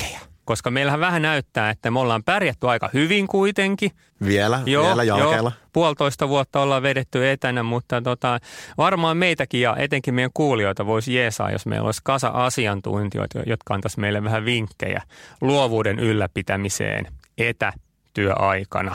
Koska 0.46 0.70
meillähän 0.70 1.00
vähän 1.00 1.22
näyttää, 1.22 1.70
että 1.70 1.90
me 1.90 2.00
ollaan 2.00 2.24
pärjätty 2.24 2.68
aika 2.68 2.90
hyvin 2.94 3.26
kuitenkin. 3.26 3.90
Vielä, 4.24 4.62
joo, 4.66 4.86
vielä 4.86 5.04
jalkeilla. 5.04 5.52
Joo, 5.60 5.68
puolitoista 5.72 6.28
vuotta 6.28 6.60
ollaan 6.60 6.82
vedetty 6.82 7.30
etänä, 7.30 7.62
mutta 7.62 8.02
tota, 8.02 8.38
varmaan 8.78 9.16
meitäkin 9.16 9.60
ja 9.60 9.76
etenkin 9.76 10.14
meidän 10.14 10.30
kuulijoita 10.34 10.86
voisi 10.86 11.14
jeesaa, 11.14 11.50
jos 11.50 11.66
meillä 11.66 11.86
olisi 11.86 12.00
kasa 12.04 12.28
asiantuntijoita, 12.28 13.38
jotka 13.46 13.74
antaisi 13.74 14.00
meille 14.00 14.24
vähän 14.24 14.44
vinkkejä 14.44 15.02
luovuuden 15.40 15.98
ylläpitämiseen 15.98 17.06
etätyöaikana. 17.38 18.94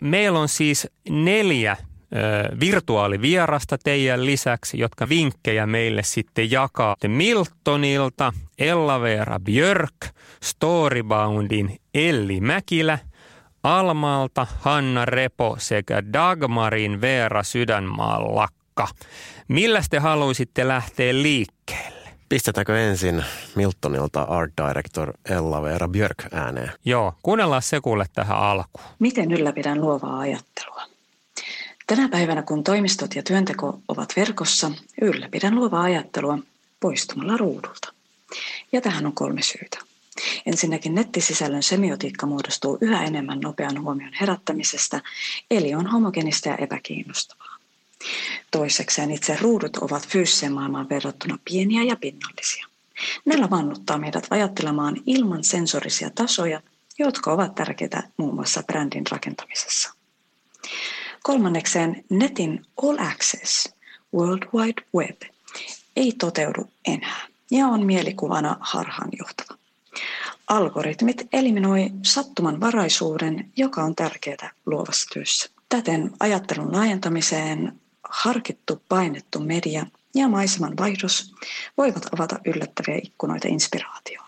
Meillä 0.00 0.38
on 0.38 0.48
siis 0.48 0.88
neljä 1.08 1.76
virtuaalivierasta 2.60 3.78
teidän 3.84 4.26
lisäksi, 4.26 4.78
jotka 4.78 5.08
vinkkejä 5.08 5.66
meille 5.66 6.02
sitten 6.02 6.50
jakaa 6.50 6.96
Miltonilta, 7.06 8.32
Ella-Veera 8.58 9.40
Björk, 9.40 10.06
Storyboundin 10.42 11.76
Elli 11.94 12.40
Mäkilä, 12.40 12.98
Almalta 13.62 14.46
Hanna 14.60 15.04
Repo 15.04 15.56
sekä 15.58 16.12
Dagmarin 16.12 17.00
Veera 17.00 17.42
Sydänmaan 17.42 18.34
lakka. 18.34 18.88
Millä 19.48 19.82
te 19.90 19.98
haluaisitte 19.98 20.68
lähteä 20.68 21.14
liikkeelle? 21.14 22.08
Pistetäänkö 22.28 22.78
ensin 22.78 23.24
Miltonilta 23.54 24.22
Art 24.22 24.52
Director 24.66 25.12
Ella-Veera 25.30 25.88
Björk 25.88 26.24
ääneen? 26.32 26.72
Joo, 26.84 27.14
kuunnellaan 27.22 27.62
se 27.62 27.80
kuule 27.80 28.06
tähän 28.12 28.38
alkuun. 28.38 28.86
Miten 28.98 29.32
ylläpidän 29.32 29.80
luovaa 29.80 30.18
ajattelua? 30.18 30.82
Tänä 31.88 32.08
päivänä, 32.08 32.42
kun 32.42 32.64
toimistot 32.64 33.14
ja 33.14 33.22
työnteko 33.22 33.80
ovat 33.88 34.12
verkossa, 34.16 34.70
ylläpidän 35.02 35.54
luovaa 35.54 35.82
ajattelua 35.82 36.38
poistumalla 36.80 37.36
ruudulta. 37.36 37.92
Ja 38.72 38.80
tähän 38.80 39.06
on 39.06 39.12
kolme 39.12 39.42
syytä. 39.42 39.78
Ensinnäkin 40.46 40.94
nettisisällön 40.94 41.62
semiotiikka 41.62 42.26
muodostuu 42.26 42.78
yhä 42.80 43.04
enemmän 43.04 43.40
nopean 43.40 43.82
huomion 43.82 44.12
herättämisestä, 44.20 45.02
eli 45.50 45.74
on 45.74 45.86
homogenista 45.86 46.48
ja 46.48 46.56
epäkiinnostavaa. 46.56 47.56
Toisekseen 48.50 49.10
itse 49.10 49.38
ruudut 49.40 49.76
ovat 49.76 50.08
fyysiseen 50.08 50.52
maailmaan 50.52 50.88
verrattuna 50.88 51.38
pieniä 51.44 51.82
ja 51.82 51.96
pinnallisia. 51.96 52.66
Näillä 53.24 53.50
vannuttaa 53.50 53.98
meidät 53.98 54.26
ajattelemaan 54.30 54.96
ilman 55.06 55.44
sensorisia 55.44 56.10
tasoja, 56.10 56.62
jotka 56.98 57.32
ovat 57.32 57.54
tärkeitä 57.54 58.02
muun 58.16 58.34
muassa 58.34 58.62
brändin 58.62 59.04
rakentamisessa. 59.10 59.97
Kolmannekseen 61.28 62.04
netin 62.10 62.66
all 62.82 62.98
access, 62.98 63.74
World 64.14 64.42
Wide 64.54 64.82
Web, 64.96 65.22
ei 65.96 66.12
toteudu 66.12 66.70
enää 66.86 67.26
ja 67.50 67.66
on 67.66 67.86
mielikuvana 67.86 68.56
harhaanjohtava. 68.60 69.58
Algoritmit 70.46 71.28
eliminoi 71.32 71.90
sattumanvaraisuuden, 72.02 73.52
joka 73.56 73.82
on 73.82 73.94
tärkeää 73.94 74.50
luovassa 74.66 75.06
työssä. 75.12 75.50
Täten 75.68 76.10
ajattelun 76.20 76.72
laajentamiseen 76.72 77.80
harkittu 78.08 78.82
painettu 78.88 79.40
media 79.40 79.86
ja 80.14 80.28
maiseman 80.28 80.76
vaihdos 80.76 81.34
voivat 81.76 82.06
avata 82.14 82.38
yllättäviä 82.44 83.00
ikkunoita 83.02 83.48
inspiraatioon. 83.48 84.27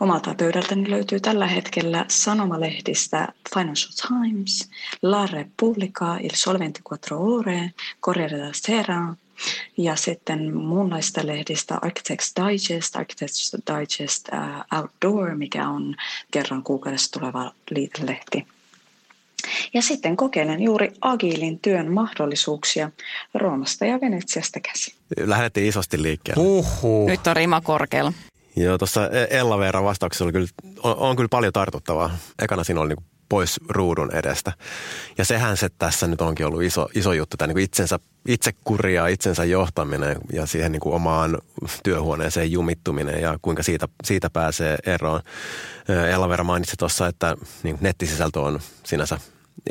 Omalta 0.00 0.34
pöydältäni 0.34 0.90
löytyy 0.90 1.20
tällä 1.20 1.46
hetkellä 1.46 2.04
sanomalehdistä 2.08 3.28
Financial 3.54 3.92
Times, 4.08 4.70
La 5.02 5.26
Repubblica, 5.26 6.16
Il 6.16 6.30
Sole 6.34 6.58
24 6.58 7.36
Ore, 7.36 7.70
Corriere 8.02 8.38
della 8.38 8.52
Sera 8.52 9.14
ja 9.76 9.96
sitten 9.96 10.56
muunlaista 10.56 11.26
lehdistä 11.26 11.78
Architects 11.82 12.32
Digest, 12.36 12.96
Architects 12.96 13.56
Digest 13.80 14.28
uh, 14.28 14.78
Outdoor, 14.78 15.34
mikä 15.34 15.68
on 15.68 15.96
kerran 16.30 16.62
kuukaudessa 16.62 17.20
tuleva 17.20 17.52
liitelehti. 17.70 18.46
Ja 19.74 19.82
sitten 19.82 20.16
kokeilen 20.16 20.62
juuri 20.62 20.92
agiilin 21.00 21.58
työn 21.58 21.92
mahdollisuuksia 21.92 22.90
Roomasta 23.34 23.84
ja 23.84 24.00
Venetsiasta 24.00 24.60
käsin. 24.60 24.94
Lähdettiin 25.20 25.66
isosti 25.66 26.02
liikkeelle. 26.02 26.42
Uhuh. 26.42 27.08
Nyt 27.08 27.26
on 27.26 27.36
rima 27.36 27.60
korkealla. 27.60 28.12
Joo, 28.56 28.78
tuossa 28.78 29.00
Ella 29.30 29.58
Veera 29.58 29.82
vastauksessa 29.82 30.24
oli 30.24 30.32
kyllä, 30.32 30.48
on, 30.82 30.96
on 30.96 31.16
kyllä 31.16 31.28
paljon 31.28 31.52
tartuttavaa. 31.52 32.16
Ekana 32.42 32.64
siinä 32.64 32.80
oli 32.80 32.88
niin 32.88 33.04
pois 33.28 33.60
ruudun 33.68 34.14
edestä. 34.14 34.52
Ja 35.18 35.24
sehän 35.24 35.56
se 35.56 35.68
tässä 35.68 36.06
nyt 36.06 36.20
onkin 36.20 36.46
ollut 36.46 36.62
iso, 36.62 36.88
iso 36.94 37.12
juttu, 37.12 37.36
tämä 37.36 37.46
niin 37.46 37.64
itsensä, 37.64 37.98
itsekuria, 38.28 39.06
itsensä 39.06 39.44
johtaminen 39.44 40.16
ja 40.32 40.46
siihen 40.46 40.72
niin 40.72 40.80
kuin 40.80 40.94
omaan 40.94 41.38
työhuoneeseen 41.82 42.52
jumittuminen 42.52 43.20
ja 43.20 43.38
kuinka 43.42 43.62
siitä, 43.62 43.88
siitä 44.04 44.30
pääsee 44.30 44.78
eroon. 44.86 45.20
Ella 46.12 46.28
Veera 46.28 46.44
mainitsi 46.44 46.76
tuossa, 46.76 47.06
että 47.06 47.36
niin 47.62 47.78
nettisisältö 47.80 48.40
on 48.40 48.60
sinänsä 48.84 49.18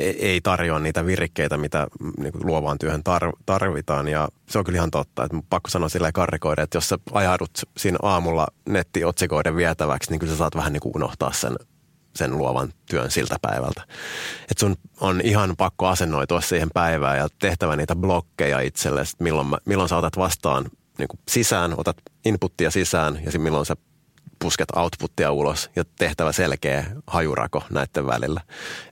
ei 0.00 0.40
tarjoa 0.40 0.78
niitä 0.78 1.06
virikkeitä, 1.06 1.56
mitä 1.56 1.86
niin 2.18 2.32
kuin 2.32 2.46
luovaan 2.46 2.78
työhön 2.78 3.02
tarvitaan. 3.46 4.08
Ja 4.08 4.28
se 4.48 4.58
on 4.58 4.64
kyllä 4.64 4.76
ihan 4.76 4.90
totta. 4.90 5.24
Että 5.24 5.36
pakko 5.50 5.70
sanoa 5.70 5.88
silleen 5.88 6.12
karrikoida, 6.12 6.62
että 6.62 6.76
jos 6.76 6.88
sä 6.88 6.98
ajaudut 7.12 7.50
siinä 7.76 7.98
aamulla 8.02 8.46
nettiotsikoiden 8.68 9.56
vietäväksi, 9.56 10.10
niin 10.10 10.18
kyllä 10.18 10.32
sä 10.32 10.38
saat 10.38 10.56
vähän 10.56 10.72
niin 10.72 10.80
kuin 10.80 10.96
unohtaa 10.96 11.32
sen, 11.32 11.56
sen 12.14 12.38
luovan 12.38 12.72
työn 12.90 13.10
siltä 13.10 13.36
päivältä. 13.42 13.82
Että 14.42 14.60
sun 14.60 14.76
on 15.00 15.20
ihan 15.24 15.54
pakko 15.58 15.86
asennoitua 15.86 16.40
siihen 16.40 16.68
päivään 16.74 17.18
ja 17.18 17.28
tehtävä 17.38 17.76
niitä 17.76 17.96
blokkeja 17.96 18.60
itselle, 18.60 19.02
milloin, 19.20 19.46
mä, 19.46 19.58
milloin 19.64 19.88
sä 19.88 19.96
otat 19.96 20.16
vastaan 20.16 20.64
niin 20.98 21.08
kuin 21.08 21.20
sisään, 21.28 21.74
otat 21.76 21.96
inputtia 22.24 22.70
sisään 22.70 23.20
ja 23.32 23.38
milloin 23.38 23.66
sä 23.66 23.76
pusket 24.38 24.68
outputtia 24.76 25.32
ulos 25.32 25.70
ja 25.76 25.84
tehtävä 25.98 26.32
selkeä 26.32 26.86
hajurako 27.06 27.64
näiden 27.70 28.06
välillä. 28.06 28.40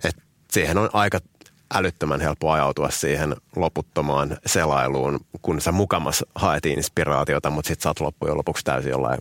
Et 0.05 0.17
siihen 0.55 0.79
on 0.79 0.91
aika 0.93 1.19
älyttömän 1.75 2.21
helppo 2.21 2.51
ajautua 2.51 2.91
siihen 2.91 3.37
loputtomaan 3.57 4.37
selailuun, 4.47 5.21
kun 5.43 5.61
sä 5.61 5.73
mukamas 5.73 6.25
haet 6.35 6.67
inspiraatiota, 6.67 7.51
mutta 7.51 7.69
sit 7.69 7.81
sä 7.81 7.89
oot 7.89 8.01
loppujen 8.01 8.37
lopuksi 8.37 8.65
täysin 8.65 8.91
jollain 8.91 9.19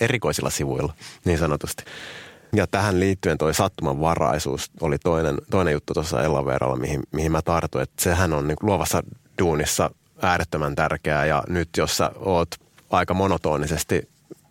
erikoisilla 0.00 0.50
sivuilla, 0.50 0.92
niin 1.24 1.38
sanotusti. 1.38 1.84
Ja 2.52 2.66
tähän 2.66 3.00
liittyen 3.00 3.38
toi 3.38 3.54
sattumanvaraisuus 3.54 4.70
oli 4.80 4.98
toinen, 4.98 5.38
toinen 5.50 5.72
juttu 5.72 5.94
tuossa 5.94 6.22
Ellaveralla, 6.22 6.76
mihin, 6.76 7.02
mihin 7.12 7.32
mä 7.32 7.42
tartuin. 7.42 7.82
Että 7.82 8.02
sehän 8.02 8.32
on 8.32 8.48
niin 8.48 8.56
luovassa 8.62 9.02
duunissa 9.38 9.90
äärettömän 10.22 10.74
tärkeää 10.74 11.26
ja 11.26 11.42
nyt 11.48 11.68
jos 11.76 11.96
sä 11.96 12.10
oot 12.16 12.48
aika 12.90 13.14
monotonisesti 13.14 14.08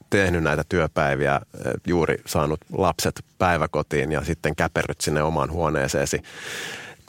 tehnyt 0.10 0.44
näitä 0.44 0.64
työpäiviä, 0.70 1.42
juuri 1.88 2.22
saanut 2.26 2.60
lapset 2.72 3.26
päiväkotiin 3.38 4.12
ja 4.12 4.24
sitten 4.24 4.56
käperryt 4.56 5.02
sinne 5.02 5.24
omaan 5.24 5.52
huoneeseesi. 5.52 6.22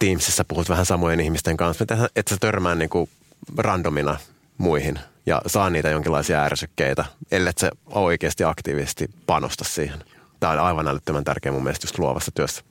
Teamsissa 0.01 0.45
puhut 0.45 0.69
vähän 0.69 0.87
samojen 0.87 1.21
ihmisten 1.21 1.57
kanssa, 1.57 1.85
että 2.17 2.31
sä 2.31 2.37
törmää 2.41 2.75
niin 2.75 2.91
kuin 2.91 3.11
randomina 3.57 4.17
muihin 4.59 4.99
ja 5.27 5.43
saa 5.47 5.71
niitä 5.71 5.89
jonkinlaisia 5.89 6.45
ärsykkeitä, 6.45 7.05
ellei 7.31 7.53
se 7.57 7.71
oikeasti 7.87 8.45
aktiivisesti 8.45 9.11
panosta 9.27 9.65
siihen. 9.65 10.05
Tämä 10.41 10.53
on 10.53 10.59
aivan 10.59 10.89
älyttömän 10.89 11.25
tärkeä 11.25 11.53
mun 11.53 11.63
mielestä 11.63 11.85
just 11.85 11.99
luovassa 11.99 12.31
työssä. 12.35 12.63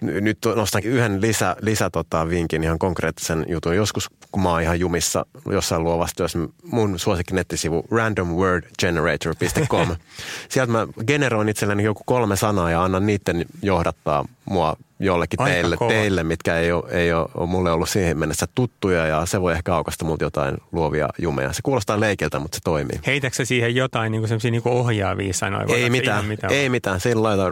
Nyt 0.00 0.38
nostan 0.56 0.82
yhden 0.84 1.20
lisä, 1.20 1.56
lisä 1.60 1.90
tota, 1.90 2.28
vinkin, 2.28 2.64
ihan 2.64 2.78
konkreettisen 2.78 3.46
jutun. 3.48 3.76
Joskus, 3.76 4.10
kun 4.32 4.42
mä 4.42 4.50
oon 4.50 4.62
ihan 4.62 4.80
jumissa 4.80 5.26
jossain 5.50 5.84
luovassa 5.84 6.16
työssä, 6.16 6.38
mun 6.64 6.98
suosikki 6.98 7.34
nettisivu 7.34 7.84
randomwordgenerator.com. 7.90 9.96
Sieltä 10.48 10.72
mä 10.72 10.86
generoin 11.06 11.48
itselleni 11.48 11.82
joku 11.82 12.02
kolme 12.06 12.36
sanaa 12.36 12.70
ja 12.70 12.84
annan 12.84 13.06
niiden 13.06 13.44
johdattaa 13.62 14.24
mua 14.50 14.76
jollekin 14.98 15.44
teille, 15.44 15.76
teille, 15.88 16.24
mitkä 16.24 16.58
ei 16.58 16.72
ole, 16.72 16.84
ei 16.90 17.12
ole, 17.12 17.28
ole 17.34 17.48
mulle 17.48 17.72
ollut 17.72 17.88
siihen 17.88 18.18
mennessä 18.18 18.46
tuttuja 18.54 19.06
ja 19.06 19.26
se 19.26 19.40
voi 19.40 19.52
ehkä 19.52 19.74
aukasta 19.74 20.04
multa 20.04 20.24
jotain 20.24 20.56
luovia 20.72 21.08
jumeja. 21.18 21.52
Se 21.52 21.62
kuulostaa 21.62 22.00
leikiltä, 22.00 22.38
mutta 22.38 22.56
se 22.56 22.60
toimii. 22.64 23.00
Heitäkö 23.06 23.44
siihen 23.44 23.74
jotain 23.74 24.12
niin 24.12 24.22
kuin 24.22 24.50
niin 24.50 24.62
kuin 24.62 24.72
ohjaavia 24.72 25.32
sanoja? 25.34 25.76
Ei 25.76 25.90
mitään, 25.90 26.24
mitään, 26.24 26.52
ei 26.52 26.68
mitään. 26.68 27.00
Sillä 27.00 27.22
lailla 27.22 27.44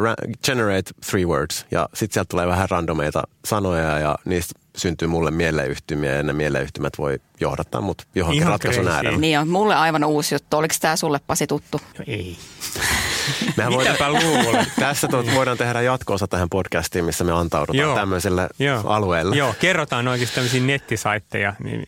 generate 0.45 0.91
three 1.11 1.25
words 1.25 1.67
ja 1.71 1.89
sitten 1.95 2.15
sieltä 2.15 2.29
tulee 2.29 2.47
vähän 2.47 2.69
randomeita 2.71 3.23
sanoja 3.45 3.99
ja 3.99 4.17
niistä 4.25 4.59
syntyy 4.77 5.09
mulle 5.09 5.31
mieleyhtymiä 5.31 6.15
ja 6.15 6.23
ne 6.23 6.33
mieleyhtymät 6.33 6.93
voi 6.99 7.19
johdattaa 7.41 7.81
mut 7.81 8.07
johonkin 8.15 8.43
Ihan 8.43 8.53
ratkaisun 8.53 8.83
crazy. 8.85 8.97
äärelle. 8.97 9.21
Niin 9.21 9.39
on, 9.39 9.49
mulle 9.49 9.75
aivan 9.75 10.05
uusi 10.05 10.35
juttu. 10.35 10.57
Oliko 10.57 10.75
tämä 10.81 10.97
sulle 10.97 11.21
Pasi 11.27 11.47
tuttu? 11.47 11.81
No 11.99 12.05
ei. 12.07 12.37
Mehän 13.57 13.77
Mitäpä 13.77 14.13
luulen. 14.13 14.67
Tässä 14.81 15.09
tuot, 15.09 15.27
voidaan 15.35 15.59
tehdä 15.59 15.83
jatkoosa 15.83 16.27
tähän 16.27 16.49
podcastiin, 16.49 17.05
missä 17.05 17.25
me 17.25 17.33
antaudutaan 17.33 17.79
Joo. 17.79 17.95
tämmöiselle 17.95 18.49
Joo. 18.59 18.83
alueelle. 18.85 19.37
Joo, 19.37 19.55
kerrotaan 19.61 20.09
oikeasti 20.09 20.35
tämmöisiä 20.35 20.63
nettisaitteja. 20.63 21.55
Niin. 21.65 21.85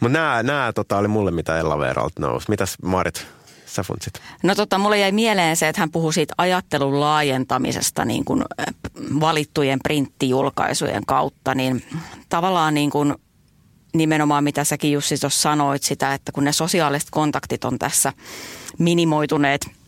Mutta 0.00 0.18
nämä, 0.18 0.42
nämä 0.42 0.72
tota, 0.74 0.98
oli 0.98 1.08
mulle 1.08 1.30
mitä 1.30 1.58
Ella 1.58 1.78
Veeralta 1.78 2.22
nousi. 2.22 2.46
Mitäs 2.48 2.76
Marit, 2.82 3.26
sä 3.66 3.82
funtsit? 3.82 4.14
No 4.42 4.54
tota, 4.54 4.78
mulle 4.78 4.98
jäi 4.98 5.12
mieleen 5.12 5.56
se, 5.56 5.68
että 5.68 5.80
hän 5.80 5.90
puhui 5.90 6.12
siitä 6.12 6.34
ajattelun 6.38 7.00
laajentamisesta 7.00 8.04
niin 8.04 8.24
kuin 8.24 8.44
valittujen 9.20 9.78
printtijulkaisujen 9.82 11.06
kautta, 11.06 11.54
niin 11.54 11.84
tavallaan 12.28 12.74
niin 12.74 12.90
kuin 12.90 13.14
nimenomaan 13.94 14.44
mitä 14.44 14.64
säkin 14.64 14.92
Jussi 14.92 15.18
tuossa 15.18 15.40
sanoit 15.40 15.82
sitä, 15.82 16.14
että 16.14 16.32
kun 16.32 16.44
ne 16.44 16.52
sosiaaliset 16.52 17.08
kontaktit 17.10 17.64
on 17.64 17.78
tässä 17.78 18.12
minimoituneet– 18.78 19.66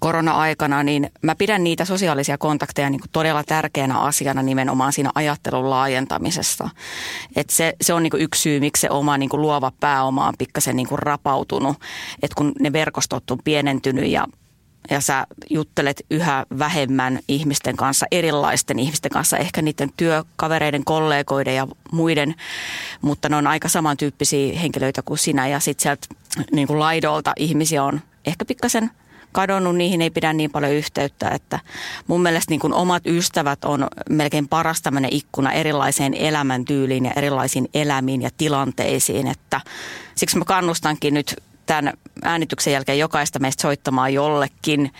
korona-aikana, 0.00 0.82
niin 0.82 1.10
mä 1.22 1.34
pidän 1.34 1.64
niitä 1.64 1.84
sosiaalisia 1.84 2.38
kontakteja 2.38 2.90
niin 2.90 3.00
todella 3.12 3.44
tärkeänä 3.44 3.98
asiana 3.98 4.42
nimenomaan 4.42 4.92
siinä 4.92 5.10
ajattelun 5.14 5.70
laajentamisessa. 5.70 6.70
Et 7.36 7.50
se, 7.50 7.74
se 7.80 7.94
on 7.94 8.02
niin 8.02 8.12
yksi 8.18 8.42
syy, 8.42 8.60
miksi 8.60 8.80
se 8.80 8.90
oma 8.90 9.18
niin 9.18 9.30
luova 9.32 9.72
pääoma 9.80 10.28
on 10.28 10.34
pikkasen 10.38 10.76
niin 10.76 10.86
rapautunut. 10.92 11.76
Et 12.22 12.34
kun 12.34 12.52
ne 12.60 12.72
verkostot 12.72 13.30
on 13.30 13.38
pienentynyt 13.44 14.10
ja 14.10 14.26
ja 14.90 15.00
sä 15.00 15.26
juttelet 15.50 16.02
yhä 16.10 16.46
vähemmän 16.58 17.18
ihmisten 17.28 17.76
kanssa, 17.76 18.06
erilaisten 18.10 18.78
ihmisten 18.78 19.10
kanssa, 19.10 19.38
ehkä 19.38 19.62
niiden 19.62 19.90
työkavereiden, 19.96 20.84
kollegoiden 20.84 21.56
ja 21.56 21.66
muiden, 21.92 22.34
mutta 23.00 23.28
ne 23.28 23.36
on 23.36 23.46
aika 23.46 23.68
samantyyppisiä 23.68 24.58
henkilöitä 24.58 25.02
kuin 25.02 25.18
sinä 25.18 25.48
ja 25.48 25.60
sitten 25.60 25.82
sieltä 25.82 26.06
niin 26.52 26.66
kuin 26.66 26.78
laidolta 26.78 27.32
ihmisiä 27.36 27.84
on 27.84 28.00
ehkä 28.26 28.44
pikkasen 28.44 28.90
kadonnut, 29.34 29.76
niihin 29.76 30.02
ei 30.02 30.10
pidä 30.10 30.32
niin 30.32 30.50
paljon 30.50 30.72
yhteyttä, 30.72 31.28
että 31.28 31.58
mun 32.06 32.22
mielestä 32.22 32.50
niin 32.50 32.60
kuin 32.60 32.72
omat 32.72 33.06
ystävät 33.06 33.64
on 33.64 33.86
melkein 34.10 34.48
paras 34.48 34.82
tämmöinen 34.82 35.12
ikkuna 35.12 35.52
erilaiseen 35.52 36.14
elämäntyyliin 36.14 37.04
ja 37.04 37.12
erilaisiin 37.16 37.68
elämiin 37.74 38.22
ja 38.22 38.30
tilanteisiin, 38.36 39.26
että 39.26 39.60
siksi 40.14 40.38
mä 40.38 40.44
kannustankin 40.44 41.14
nyt 41.14 41.36
tämän 41.66 41.92
äänityksen 42.22 42.72
jälkeen 42.72 42.98
jokaista 42.98 43.38
meistä 43.38 43.62
soittamaan 43.62 44.14
jollekin 44.14 44.92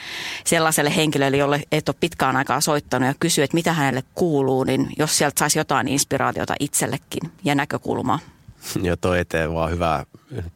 sellaiselle 0.44 0.96
henkilölle, 0.96 1.36
jolle 1.36 1.62
et 1.72 1.88
ole 1.88 1.96
pitkään 2.00 2.36
aikaa 2.36 2.60
soittanut 2.60 3.06
ja 3.06 3.14
kysyä, 3.20 3.44
että 3.44 3.54
mitä 3.54 3.72
hänelle 3.72 4.02
kuuluu, 4.14 4.64
niin 4.64 4.88
jos 4.98 5.18
sieltä 5.18 5.38
saisi 5.38 5.58
jotain 5.58 5.88
inspiraatiota 5.88 6.54
itsellekin 6.60 7.30
ja 7.44 7.54
näkökulmaa. 7.54 8.18
Ja 8.82 8.96
toi 8.96 9.18
eteen 9.18 9.54
vaan 9.54 9.70
hyvää 9.70 10.04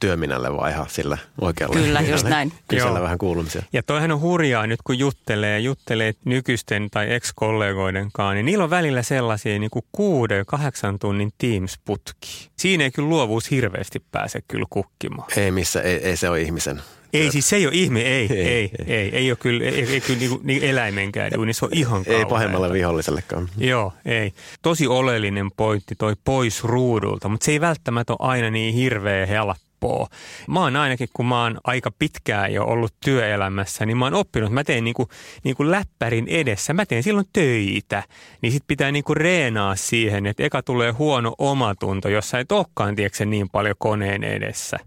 työminälle 0.01 0.57
vai 0.57 0.71
ihan 0.71 0.87
sillä 0.89 1.19
oikealla. 1.41 1.75
Kyllä, 1.75 2.01
just 2.01 2.27
näin. 2.27 2.53
Kysellä 2.69 3.01
vähän 3.01 3.19
kuulumisia. 3.19 3.63
Ja 3.73 3.83
toihan 3.83 4.11
on 4.11 4.21
hurjaa 4.21 4.67
nyt, 4.67 4.81
kun 4.85 4.99
juttelee, 4.99 5.61
juttelee 5.61 6.13
nykyisten 6.25 6.91
tai 6.91 7.13
ex-kollegoiden 7.13 8.09
kanssa, 8.13 8.35
niin 8.35 8.47
niillä 8.47 8.65
on 8.65 8.71
välillä 8.71 9.03
sellaisia 9.03 9.59
niin 9.59 9.71
kuin 9.71 9.85
kuuden, 9.93 10.47
kahdeksan 10.47 10.99
tunnin 10.99 11.33
Teams-putki. 11.39 12.49
Siinä 12.57 12.85
ei 12.85 12.91
kyllä 12.91 13.09
luovuus 13.09 13.51
hirveästi 13.51 14.03
pääse 14.13 14.41
kyllä 14.49 14.67
kukkimaan. 14.71 15.29
Ei 15.37 15.51
missä, 15.51 15.83
ei, 15.83 15.97
ei 15.97 16.17
se 16.17 16.29
ole 16.29 16.41
ihmisen 16.41 16.83
ei, 17.13 17.31
siis 17.31 17.49
se 17.49 17.57
ei 17.57 17.67
ole 17.67 17.75
ihme, 17.75 18.01
ei, 18.01 18.27
ei, 18.31 18.47
ei, 18.47 18.71
ei, 18.87 18.95
ei, 18.95 19.17
ei 19.17 19.31
ole 19.31 19.39
kyllä, 19.41 19.65
ei, 19.65 19.87
ei 19.93 20.01
kyllä 20.01 20.19
niin, 20.19 20.41
niin 20.43 20.65
eläimenkään 20.65 21.31
niin 21.31 21.55
se 21.55 21.65
on 21.65 21.71
ihan 21.75 22.03
Ei 22.07 22.25
pahemmalle 22.25 22.73
vihollisellekaan. 22.73 23.49
Joo, 23.57 23.93
ei. 24.05 24.33
Tosi 24.63 24.87
oleellinen 24.87 25.51
pointti 25.57 25.95
toi 25.95 26.15
pois 26.25 26.65
ruudulta, 26.65 27.29
mutta 27.29 27.45
se 27.45 27.53
ei 27.53 27.61
välttämättä 27.61 28.13
ole 28.13 28.31
aina 28.31 28.51
niin 28.51 28.75
hirveä 28.75 29.27
helppoa. 29.27 30.09
Mä 30.49 30.61
oon 30.61 30.77
ainakin, 30.77 31.09
kun 31.13 31.27
mä 31.27 31.43
oon 31.43 31.59
aika 31.65 31.91
pitkään 31.99 32.53
jo 32.53 32.65
ollut 32.65 32.95
työelämässä, 33.05 33.87
niin 33.87 33.97
mä 33.97 34.05
oon 34.05 34.15
oppinut, 34.15 34.47
että 34.47 34.55
mä 34.55 34.65
teen 34.65 34.85
niinku, 34.85 35.09
niinku 35.45 35.71
läppärin 35.71 36.29
edessä. 36.29 36.73
Mä 36.73 36.87
teen 36.87 37.03
silloin 37.03 37.27
töitä, 37.33 38.03
niin 38.43 38.53
sit 38.53 38.65
pitää 38.67 38.93
niinku 38.93 39.15
reenaa 39.15 39.77
siihen, 39.77 40.27
että 40.27 40.43
eka 40.43 40.63
tulee 40.63 40.91
huono 40.91 41.35
omatunto, 41.39 42.09
jos 42.09 42.31
sä 42.31 42.39
et 42.39 42.53
olekaan, 42.53 42.97
tiedätkö, 42.97 43.25
niin 43.25 43.49
paljon 43.49 43.77
koneen 43.79 44.25
edessä. 44.25 44.79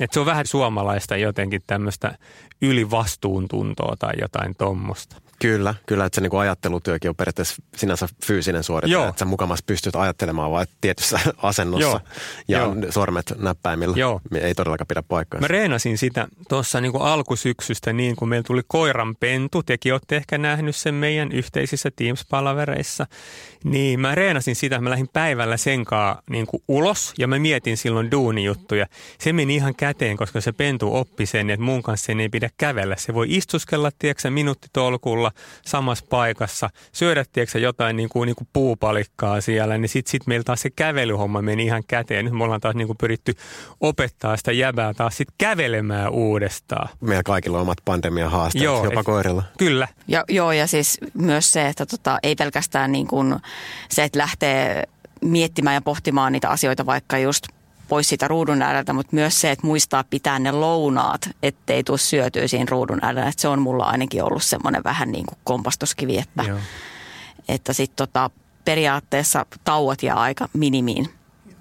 Et 0.00 0.12
se 0.12 0.20
on 0.20 0.26
vähän 0.26 0.46
suomalaista 0.46 1.16
jotenkin 1.16 1.62
tämmöistä 1.66 2.18
ylivastuuntuntoa 2.62 3.96
tai 3.98 4.12
jotain 4.20 4.54
tuommoista. 4.58 5.16
Kyllä, 5.40 5.74
kyllä, 5.86 6.04
että 6.04 6.14
se 6.14 6.20
niinku 6.20 6.36
ajattelutyökin 6.36 7.08
on 7.08 7.16
periaatteessa 7.16 7.62
sinänsä 7.76 8.08
fyysinen 8.24 8.62
suorite, 8.62 8.92
Joo. 8.92 9.08
että 9.08 9.18
sä 9.18 9.24
mukamassa 9.24 9.64
pystyt 9.66 9.96
ajattelemaan 9.96 10.50
vain 10.50 10.66
tietyssä 10.80 11.20
asennossa 11.42 11.86
Joo. 11.86 12.00
ja 12.48 12.58
Joo. 12.58 12.74
sormet 12.90 13.32
näppäimillä. 13.38 13.96
Joo. 13.96 14.20
Ei 14.40 14.54
todellakaan 14.54 14.86
pidä 14.86 15.02
paikkaa. 15.02 15.40
Mä 15.40 15.48
reenasin 15.48 15.98
sitä 15.98 16.28
tuossa 16.48 16.80
niinku 16.80 16.98
alkusyksystä 16.98 17.92
niin, 17.92 18.16
kun 18.16 18.28
meillä 18.28 18.46
tuli 18.46 18.62
koiranpentu. 18.66 19.62
Tekin 19.62 19.92
olette 19.92 20.16
ehkä 20.16 20.38
nähnyt 20.38 20.76
sen 20.76 20.94
meidän 20.94 21.32
yhteisissä 21.32 21.90
Teams-palavereissa. 21.90 23.06
Niin 23.64 24.00
mä 24.00 24.14
reenasin 24.14 24.56
sitä, 24.56 24.80
mä 24.80 24.90
lähdin 24.90 25.08
päivällä 25.12 25.56
senkaan 25.56 26.18
niin 26.30 26.46
kuin 26.46 26.62
ulos 26.68 27.14
ja 27.18 27.28
mä 27.28 27.38
mietin 27.38 27.76
silloin 27.76 28.10
duunijuttuja. 28.10 28.86
Se 29.18 29.32
meni 29.32 29.54
ihan 29.54 29.74
käteen, 29.74 30.16
koska 30.16 30.40
se 30.40 30.52
pentu 30.52 30.96
oppi 30.96 31.26
sen, 31.26 31.50
että 31.50 31.64
mun 31.64 31.82
kanssa 31.82 32.06
sen 32.06 32.20
ei 32.20 32.28
pidä 32.28 32.50
kävellä. 32.56 32.96
Se 32.96 33.14
voi 33.14 33.26
istuskella, 33.28 33.90
tiedätkö, 33.98 34.30
minuuttitolkulla 34.30 35.25
samassa 35.66 36.04
paikassa, 36.10 36.70
syödä, 36.92 37.24
tiedätkö, 37.32 37.58
jotain 37.58 37.96
niin 37.96 38.08
kuin, 38.08 38.26
niin 38.26 38.36
kuin 38.36 38.48
puupalikkaa 38.52 39.40
siellä, 39.40 39.78
niin 39.78 39.88
sitten 39.88 40.10
sit 40.10 40.26
meillä 40.26 40.44
taas 40.44 40.60
se 40.60 40.70
kävelyhomma 40.70 41.42
meni 41.42 41.64
ihan 41.64 41.82
käteen. 41.88 42.24
Nyt 42.24 42.34
me 42.34 42.44
ollaan 42.44 42.60
taas 42.60 42.74
niin 42.74 42.86
kuin 42.86 42.98
pyritty 42.98 43.34
opettaa 43.80 44.36
sitä 44.36 44.52
jäbää 44.52 44.94
taas 44.94 45.16
sitten 45.16 45.34
kävelemään 45.38 46.10
uudestaan. 46.10 46.88
Meillä 47.00 47.22
kaikilla 47.22 47.58
on 47.58 47.62
omat 47.62 47.78
pandemian 47.84 48.30
haasteet, 48.30 48.64
joo, 48.64 48.84
jopa 48.84 49.00
et, 49.00 49.06
koirilla. 49.06 49.42
Kyllä. 49.58 49.88
Ja, 50.08 50.24
joo, 50.28 50.52
ja 50.52 50.66
siis 50.66 50.98
myös 51.14 51.52
se, 51.52 51.68
että 51.68 51.86
tota, 51.86 52.18
ei 52.22 52.34
pelkästään 52.34 52.92
niin 52.92 53.06
kuin 53.06 53.36
se, 53.88 54.04
että 54.04 54.18
lähtee 54.18 54.84
miettimään 55.20 55.74
ja 55.74 55.80
pohtimaan 55.80 56.32
niitä 56.32 56.48
asioita 56.50 56.86
vaikka 56.86 57.18
just 57.18 57.46
pois 57.88 58.08
siitä 58.08 58.28
ruudun 58.28 58.62
ääreltä, 58.62 58.92
mutta 58.92 59.16
myös 59.16 59.40
se, 59.40 59.50
että 59.50 59.66
muistaa 59.66 60.04
pitää 60.10 60.38
ne 60.38 60.52
lounaat, 60.52 61.30
ettei 61.42 61.84
tule 61.84 61.98
syötyä 61.98 62.48
siinä 62.48 62.66
ruudun 62.70 62.98
äärellä. 63.02 63.32
Se 63.36 63.48
on 63.48 63.62
mulla 63.62 63.84
ainakin 63.84 64.24
ollut 64.24 64.42
semmoinen 64.42 64.84
vähän 64.84 65.12
niin 65.12 65.26
kuin 65.26 65.38
kompastuskivi, 65.44 66.18
että, 66.18 66.44
että 67.48 67.72
sitten 67.72 67.96
tota, 67.96 68.30
periaatteessa 68.64 69.46
tauot 69.64 70.02
jää 70.02 70.16
aika 70.16 70.48
minimiin 70.52 71.08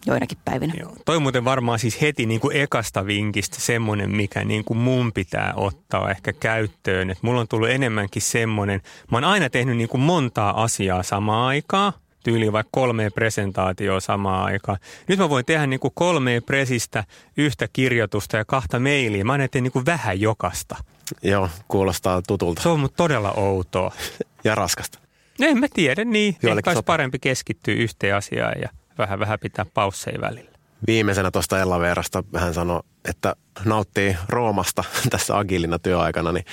joinakin 0.06 0.38
päivinä. 0.46 0.74
Joo. 0.80 0.94
Toi 1.06 1.20
muuten 1.20 1.46
varmaan 1.46 1.80
siis 1.80 2.02
heti 2.02 2.26
niin 2.26 2.40
kuin 2.40 2.58
ekasta 2.58 3.06
vinkistä 3.06 3.58
semmoinen, 3.60 4.16
mikä 4.16 4.44
niin 4.44 4.66
kuin 4.66 4.78
mun 4.78 5.14
pitää 5.14 5.54
ottaa 5.56 6.12
ehkä 6.12 6.34
käyttöön. 6.34 7.10
Et 7.10 7.18
mulla 7.22 7.42
on 7.42 7.48
tullut 7.48 7.70
enemmänkin 7.70 8.22
semmoinen, 8.22 8.82
mä 9.12 9.18
oon 9.18 9.24
aina 9.24 9.50
tehnyt 9.50 9.78
niin 9.78 9.90
kuin 9.90 10.02
montaa 10.02 10.64
asiaa 10.64 11.04
samaan 11.04 11.48
aikaan, 11.48 11.94
tyyliin 12.26 12.54
vaikka 12.54 12.70
kolme 12.72 13.10
presentaatioa 13.10 14.00
samaan 14.00 14.46
aikaan. 14.46 14.78
Nyt 15.08 15.20
mä 15.20 15.30
voin 15.30 15.46
tehdä 15.46 15.68
niin 15.68 15.80
kuin 15.80 15.92
kolme 15.96 16.42
presistä, 16.42 17.04
yhtä 17.38 17.68
kirjoitusta 17.74 18.38
ja 18.38 18.46
kahta 18.46 18.80
mailia. 18.80 19.26
Mä 19.26 19.32
aina 19.32 19.48
teen 19.48 19.64
niin 19.64 19.72
kuin 19.72 19.86
vähän 19.86 20.22
jokasta. 20.22 20.76
Joo, 21.24 21.50
kuulostaa 21.68 22.22
tutulta. 22.22 22.62
Se 22.62 22.70
on 22.70 22.80
mut 22.80 22.94
todella 22.96 23.32
outoa. 23.32 23.92
ja 24.44 24.56
raskasta. 24.56 25.00
No 25.40 25.48
en 25.48 25.60
mä 25.60 25.68
tiedä, 25.74 26.06
niin. 26.06 26.38
Ehkä 26.58 26.70
olisi 26.70 26.84
parempi 26.84 27.20
keskittyä 27.20 27.74
yhteen 27.74 28.16
asiaan 28.16 28.62
ja 28.62 28.70
vähän 28.98 29.20
vähän 29.20 29.40
pitää 29.40 29.66
pausseja 29.74 30.22
välillä. 30.22 30.52
Viimeisenä 30.88 31.32
tuosta 31.32 31.60
Ella 31.60 31.80
Veerasta 31.80 32.24
hän 32.36 32.54
sanoi, 32.54 32.82
että 33.10 33.36
nauttii 33.66 34.18
Roomasta 34.30 34.84
tässä 35.10 35.38
agilina 35.38 35.80
työaikana, 35.80 36.32
niin 36.32 36.46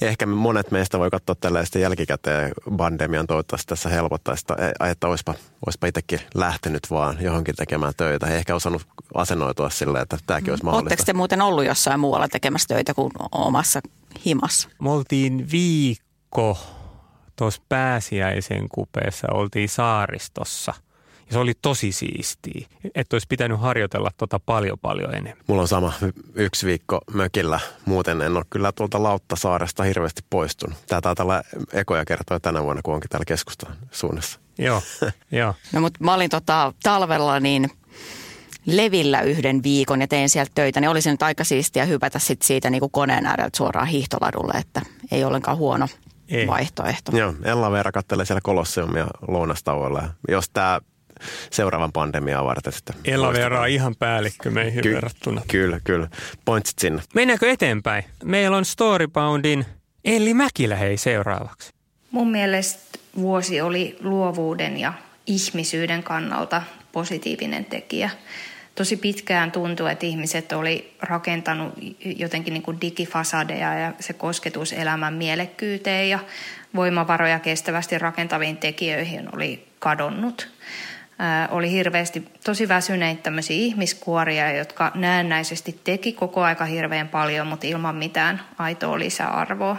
ehkä 0.00 0.26
monet 0.26 0.70
meistä 0.70 0.98
voi 0.98 1.10
katsoa 1.10 1.34
tällaista 1.34 1.78
jälkikäteen 1.78 2.52
pandemian 2.76 3.26
toivottavasti 3.26 3.68
tässä 3.68 3.88
helpottaisi, 3.88 4.44
että 4.90 5.08
olisipa, 5.08 5.34
olisipa 5.66 5.86
itsekin 5.86 6.20
lähtenyt 6.34 6.90
vaan 6.90 7.16
johonkin 7.20 7.54
tekemään 7.54 7.92
töitä. 7.96 8.26
Ei 8.26 8.36
ehkä 8.36 8.54
osannut 8.54 8.86
asennoitua 9.14 9.70
silleen, 9.70 10.02
että 10.02 10.18
tämäkin 10.26 10.50
olisi 10.50 10.64
mahdollista. 10.64 10.90
Oletteko 10.92 11.06
te 11.06 11.12
muuten 11.12 11.42
ollut 11.42 11.64
jossain 11.64 12.00
muualla 12.00 12.28
tekemässä 12.28 12.68
töitä 12.68 12.94
kuin 12.94 13.12
omassa 13.32 13.80
himassa? 14.26 14.68
Me 14.82 14.90
oltiin 14.90 15.50
viikko 15.52 16.58
tuossa 17.36 17.62
pääsiäisen 17.68 18.68
kupeessa, 18.68 19.28
oltiin 19.32 19.68
saaristossa– 19.68 20.74
ja 21.26 21.32
se 21.32 21.38
oli 21.38 21.52
tosi 21.62 21.92
siistiä, 21.92 22.66
että 22.94 23.14
olisi 23.14 23.26
pitänyt 23.28 23.60
harjoitella 23.60 24.10
tota 24.16 24.40
paljon 24.46 24.78
paljon 24.78 25.14
enemmän. 25.14 25.44
Mulla 25.46 25.62
on 25.62 25.68
sama 25.68 25.92
yksi 26.34 26.66
viikko 26.66 27.00
mökillä. 27.14 27.60
Muuten 27.84 28.22
en 28.22 28.36
ole 28.36 28.44
kyllä 28.50 28.72
tuolta 28.72 29.02
Lauttasaaresta 29.02 29.82
hirveästi 29.82 30.22
poistunut. 30.30 30.78
Tämä 30.86 31.00
taitaa 31.00 31.24
olla 31.24 31.42
ekoja 31.72 32.04
kertoja 32.04 32.40
tänä 32.40 32.62
vuonna, 32.62 32.82
kun 32.82 32.94
onkin 32.94 33.10
täällä 33.10 33.24
keskustan 33.24 33.76
suunnassa. 33.90 34.40
Joo, 34.58 34.82
joo. 35.30 35.54
No 35.72 35.80
mutta 35.80 36.04
mä 36.04 36.14
olin 36.14 36.30
tota, 36.30 36.72
talvella 36.82 37.40
niin 37.40 37.70
levillä 38.66 39.20
yhden 39.20 39.62
viikon 39.62 40.00
ja 40.00 40.08
tein 40.08 40.28
sieltä 40.28 40.52
töitä, 40.54 40.80
niin 40.80 40.88
olisi 40.88 41.10
nyt 41.10 41.22
aika 41.22 41.44
siistiä 41.44 41.84
hypätä 41.84 42.18
sit 42.18 42.42
siitä 42.42 42.70
niin 42.70 42.80
kuin 42.80 42.92
koneen 42.92 43.26
ääreltä 43.26 43.56
suoraan 43.56 43.86
hiihtoladulle, 43.86 44.52
että 44.58 44.82
ei 45.10 45.24
ollenkaan 45.24 45.56
huono 45.56 45.88
ei. 46.28 46.46
vaihtoehto. 46.46 47.16
Joo, 47.16 47.34
Ella 47.42 47.70
Veera 47.70 47.92
kattelee 47.92 48.24
siellä 48.24 48.40
Kolosseumia 48.40 49.06
lounastauolla. 49.28 50.08
Jos 50.28 50.50
tämä 50.50 50.80
seuraavan 51.50 51.92
pandemiaa 51.92 52.44
varten 52.44 52.72
sitten. 52.72 52.96
Elavera 53.04 53.60
on 53.60 53.68
ihan 53.68 53.94
päällikkö 53.98 54.50
meihin 54.50 54.82
Ky- 54.82 54.94
verrattuna. 54.94 55.42
Kyllä, 55.48 55.80
kyllä. 55.84 56.08
Pointsit 56.44 56.78
sinne. 56.78 57.02
Mennäänkö 57.14 57.50
eteenpäin? 57.50 58.04
Meillä 58.24 58.56
on 58.56 58.64
Storyboundin 58.64 59.64
Elli 60.04 60.34
Mäkilä 60.34 60.76
hei 60.76 60.96
seuraavaksi. 60.96 61.72
Mun 62.10 62.30
mielestä 62.30 62.98
vuosi 63.16 63.60
oli 63.60 63.96
luovuuden 64.00 64.76
ja 64.76 64.92
ihmisyyden 65.26 66.02
kannalta 66.02 66.62
positiivinen 66.92 67.64
tekijä. 67.64 68.10
Tosi 68.74 68.96
pitkään 68.96 69.52
tuntui, 69.52 69.92
että 69.92 70.06
ihmiset 70.06 70.52
oli 70.52 70.96
rakentanut 71.00 71.74
jotenkin 72.04 72.54
niin 72.54 72.62
kuin 72.62 72.80
digifasadeja 72.80 73.78
ja 73.78 73.92
se 74.00 74.12
kosketus 74.12 74.72
elämän 74.72 75.14
mielekkyyteen 75.14 76.10
ja 76.10 76.18
voimavaroja 76.74 77.38
kestävästi 77.38 77.98
rakentaviin 77.98 78.56
tekijöihin 78.56 79.34
oli 79.34 79.66
kadonnut 79.78 80.55
oli 81.50 81.70
hirveästi 81.70 82.28
tosi 82.44 82.68
väsyneitä 82.68 83.22
tämmöisiä 83.22 83.56
ihmiskuoria, 83.56 84.52
jotka 84.52 84.92
näennäisesti 84.94 85.80
teki 85.84 86.12
koko 86.12 86.42
aika 86.42 86.64
hirveän 86.64 87.08
paljon, 87.08 87.46
mutta 87.46 87.66
ilman 87.66 87.94
mitään 87.94 88.40
aitoa 88.58 88.98
lisäarvoa 88.98 89.76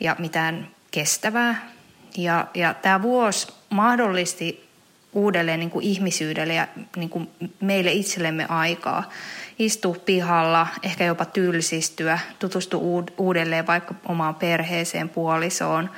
ja 0.00 0.16
mitään 0.18 0.68
kestävää. 0.90 1.68
Ja, 2.16 2.46
ja 2.54 2.74
tämä 2.74 3.02
vuosi 3.02 3.52
mahdollisti 3.70 4.68
uudelleen 5.12 5.60
niin 5.60 5.70
kuin 5.70 5.84
ihmisyydelle 5.84 6.54
ja 6.54 6.68
niin 6.96 7.10
kuin 7.10 7.30
meille 7.60 7.92
itsellemme 7.92 8.46
aikaa. 8.48 9.10
Istua 9.58 9.96
pihalla, 10.04 10.66
ehkä 10.82 11.04
jopa 11.04 11.24
tylsistyä, 11.24 12.18
tutustua 12.38 13.04
uudelleen 13.18 13.66
vaikka 13.66 13.94
omaan 14.08 14.34
perheeseen, 14.34 15.08
puolisoon. 15.08 15.90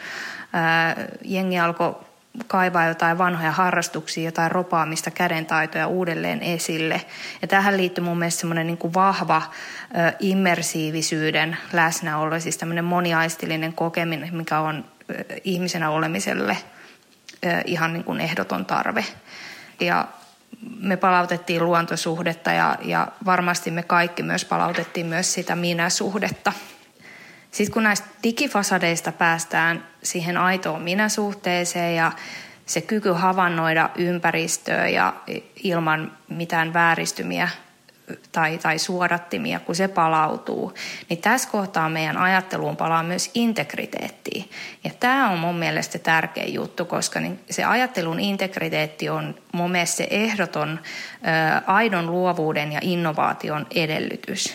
Jengi 1.24 1.58
alkoi 1.58 1.96
kaivaa 2.46 2.86
jotain 2.86 3.18
vanhoja 3.18 3.52
harrastuksia, 3.52 4.24
jotain 4.24 4.50
ropaamista, 4.50 5.10
kädentaitoja 5.10 5.86
uudelleen 5.86 6.42
esille. 6.42 7.00
Ja 7.42 7.48
tähän 7.48 7.76
liittyy 7.76 8.04
mun 8.04 8.18
mielestä 8.18 8.40
semmoinen 8.40 8.66
niin 8.66 8.94
vahva 8.94 9.42
ö, 9.42 10.12
immersiivisyyden 10.20 11.56
läsnäolo, 11.72 12.40
siis 12.40 12.58
tämmöinen 12.58 12.84
moniaistillinen 12.84 13.72
kokeminen, 13.72 14.36
mikä 14.36 14.60
on 14.60 14.84
ö, 15.10 15.24
ihmisenä 15.44 15.90
olemiselle 15.90 16.56
ö, 17.46 17.48
ihan 17.64 17.92
niin 17.92 18.04
kuin 18.04 18.20
ehdoton 18.20 18.66
tarve. 18.66 19.04
Ja 19.80 20.08
me 20.80 20.96
palautettiin 20.96 21.64
luontosuhdetta 21.64 22.52
ja, 22.52 22.78
ja 22.82 23.08
varmasti 23.24 23.70
me 23.70 23.82
kaikki 23.82 24.22
myös 24.22 24.44
palautettiin 24.44 25.06
myös 25.06 25.34
sitä 25.34 25.56
minä-suhdetta– 25.56 26.52
sitten 27.56 27.74
kun 27.74 27.82
näistä 27.82 28.06
digifasadeista 28.22 29.12
päästään 29.12 29.84
siihen 30.02 30.36
aitoon 30.36 30.82
minäsuhteeseen 30.82 31.96
ja 31.96 32.12
se 32.66 32.80
kyky 32.80 33.12
havainnoida 33.12 33.90
ympäristöä 33.94 34.88
ja 34.88 35.14
ilman 35.64 36.12
mitään 36.28 36.72
vääristymiä 36.72 37.48
tai, 38.32 38.58
tai 38.58 38.78
suodattimia, 38.78 39.60
kun 39.60 39.74
se 39.74 39.88
palautuu, 39.88 40.74
niin 41.08 41.20
tässä 41.20 41.48
kohtaa 41.48 41.88
meidän 41.88 42.16
ajatteluun 42.16 42.76
palaa 42.76 43.02
myös 43.02 43.30
integriteettiin. 43.34 44.50
Ja 44.84 44.90
tämä 45.00 45.30
on 45.30 45.38
mun 45.38 45.56
mielestä 45.56 45.98
tärkeä 45.98 46.44
juttu, 46.44 46.84
koska 46.84 47.20
niin 47.20 47.40
se 47.50 47.64
ajattelun 47.64 48.20
integriteetti 48.20 49.08
on 49.08 49.34
mun 49.52 49.70
mielestä 49.70 49.96
se 49.96 50.06
ehdoton 50.10 50.80
ä, 51.26 51.62
aidon 51.66 52.10
luovuuden 52.10 52.72
ja 52.72 52.80
innovaation 52.82 53.66
edellytys. 53.74 54.54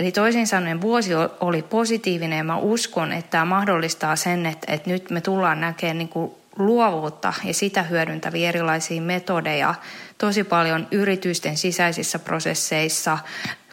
Eli 0.00 0.12
toisin 0.12 0.46
sanoen 0.46 0.80
vuosi 0.80 1.10
oli 1.40 1.62
positiivinen 1.62 2.36
ja 2.36 2.44
mä 2.44 2.56
uskon, 2.56 3.12
että 3.12 3.30
tämä 3.30 3.44
mahdollistaa 3.44 4.16
sen, 4.16 4.46
että, 4.46 4.72
että 4.72 4.90
nyt 4.90 5.10
me 5.10 5.20
tullaan 5.20 5.60
näkemään 5.60 5.98
niin 5.98 6.08
kuin 6.08 6.32
luovuutta 6.58 7.32
ja 7.44 7.54
sitä 7.54 7.82
hyödyntäviä 7.82 8.48
erilaisia 8.48 9.02
metodeja 9.02 9.74
tosi 10.18 10.44
paljon 10.44 10.88
yritysten 10.90 11.56
sisäisissä 11.56 12.18
prosesseissa, 12.18 13.18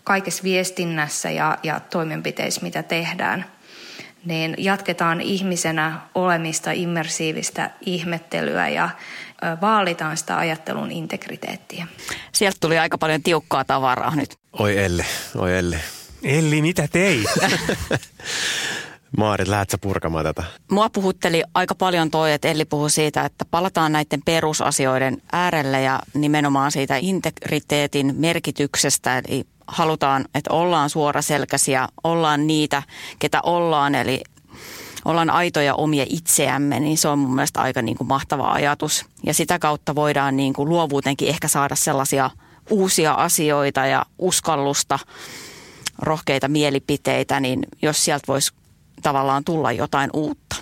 kaikessa 0.03 0.43
viestinnässä 0.43 1.31
ja, 1.31 1.57
ja 1.63 1.79
toimenpiteissä, 1.79 2.61
mitä 2.61 2.83
tehdään. 2.83 3.45
Niin 4.25 4.55
jatketaan 4.57 5.21
ihmisenä 5.21 5.99
olemista, 6.15 6.71
immersiivistä 6.71 7.69
ihmettelyä 7.81 8.69
ja 8.69 8.89
vaalitaan 9.61 10.17
sitä 10.17 10.37
ajattelun 10.37 10.91
integriteettiä. 10.91 11.87
Sieltä 12.31 12.57
tuli 12.61 12.79
aika 12.79 12.97
paljon 12.97 13.23
tiukkaa 13.23 13.65
tavaraa 13.65 14.15
nyt. 14.15 14.37
Oi 14.53 14.83
Elli, 14.83 15.03
oi 15.35 15.57
Elli. 15.57 15.77
Elli, 16.23 16.61
mitä 16.61 16.87
teit? 16.87 17.27
Maarit, 19.17 19.47
lähdet 19.47 19.69
sä 19.69 19.77
purkamaan 19.77 20.25
tätä? 20.25 20.43
Mua 20.71 20.89
puhutteli 20.89 21.43
aika 21.53 21.75
paljon 21.75 22.11
toi, 22.11 22.33
että 22.33 22.47
Elli 22.47 22.65
puhui 22.65 22.89
siitä, 22.89 23.25
että 23.25 23.45
palataan 23.51 23.91
näiden 23.91 24.21
perusasioiden 24.25 25.21
äärelle 25.31 25.81
ja 25.81 25.99
nimenomaan 26.13 26.71
siitä 26.71 26.97
integriteetin 27.01 28.15
merkityksestä. 28.17 29.17
Eli 29.17 29.43
halutaan, 29.67 30.25
että 30.35 30.53
ollaan 30.53 30.89
suoraselkäisiä, 30.89 31.87
ollaan 32.03 32.47
niitä, 32.47 32.83
ketä 33.19 33.41
ollaan, 33.41 33.95
eli 33.95 34.21
ollaan 35.05 35.29
aitoja 35.29 35.75
omia 35.75 36.05
itseämme, 36.09 36.79
niin 36.79 36.97
se 36.97 37.07
on 37.07 37.19
mun 37.19 37.35
mielestä 37.35 37.61
aika 37.61 37.81
niin 37.81 37.97
kuin 37.97 38.07
mahtava 38.07 38.51
ajatus. 38.51 39.05
Ja 39.23 39.33
sitä 39.33 39.59
kautta 39.59 39.95
voidaan 39.95 40.37
niin 40.37 40.53
kuin 40.53 40.69
luovuutenkin 40.69 41.27
ehkä 41.27 41.47
saada 41.47 41.75
sellaisia 41.75 42.29
uusia 42.69 43.13
asioita 43.13 43.85
ja 43.85 44.05
uskallusta– 44.19 44.99
rohkeita 45.99 46.47
mielipiteitä, 46.47 47.39
niin 47.39 47.59
jos 47.81 48.05
sieltä 48.05 48.23
voisi 48.27 48.51
tavallaan 49.01 49.43
tulla 49.43 49.71
jotain 49.71 50.09
uutta. 50.13 50.55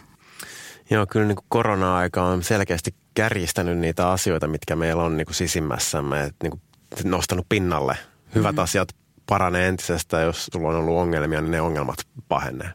Joo, 0.90 1.06
kyllä 1.06 1.28
niin 1.28 1.38
korona-aika 1.50 2.24
on 2.24 2.44
selkeästi 2.44 2.96
kärjistänyt 3.14 3.78
niitä 3.78 4.12
asioita, 4.12 4.48
mitkä 4.48 4.76
meillä 4.76 5.04
on 5.04 5.18
niin 5.18 5.26
kuin 5.26 5.36
sisimmässämme, 5.36 6.24
että 6.24 6.36
niin 6.44 6.52
kuin 6.52 6.62
nostanut 7.04 7.46
pinnalle. 7.50 7.98
Hyvät 8.36 8.52
mm-hmm. 8.52 8.64
asiat 8.64 8.88
paranee 9.26 9.68
entisestä, 9.68 10.22
jos 10.22 10.50
sulla 10.54 10.70
on 10.70 10.76
ollut 10.76 10.98
ongelmia, 10.98 11.42
niin 11.42 11.52
ne 11.52 11.62
ongelmat 11.62 11.98
pahenee. 12.28 12.70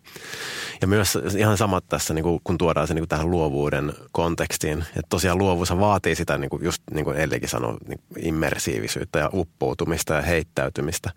Ja 0.81 0.87
myös 0.87 1.19
ihan 1.37 1.57
samat 1.57 1.85
tässä, 1.89 2.15
niin 2.15 2.23
kuin, 2.23 2.41
kun 2.45 2.59
tuodaan 2.59 2.87
se 2.89 2.95
niin 2.95 3.03
kuin 3.03 3.09
tähän 3.09 3.31
luovuuden 3.31 3.93
kontekstiin. 4.13 4.79
Että 4.79 5.09
tosiaan 5.09 5.39
luovuus 5.39 5.79
vaatii 5.79 6.15
sitä, 6.15 6.39
niin 6.39 6.51
kuin 6.51 6.65
just 6.65 6.83
niin 6.95 7.05
kuin 7.05 7.17
Ellikin 7.17 7.49
sanoi, 7.49 7.77
niin 7.89 8.01
immersiivisyyttä 8.19 9.19
ja 9.19 9.31
uppoutumista 9.33 10.15
ja 10.15 10.23
heittäytymistä. 10.23 11.11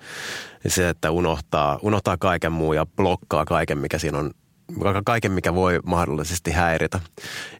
Ja 0.63 0.69
se, 0.69 0.89
että 0.89 1.11
unohtaa, 1.11 1.79
unohtaa 1.81 2.17
kaiken 2.17 2.51
muu 2.51 2.73
ja 2.73 2.85
blokkaa 2.85 3.45
kaiken, 3.45 3.77
mikä 3.77 3.99
siinä 3.99 4.17
on 4.17 4.31
kaiken, 5.06 5.32
mikä 5.32 5.56
voi 5.56 5.80
mahdollisesti 5.86 6.52
häiritä. 6.52 6.99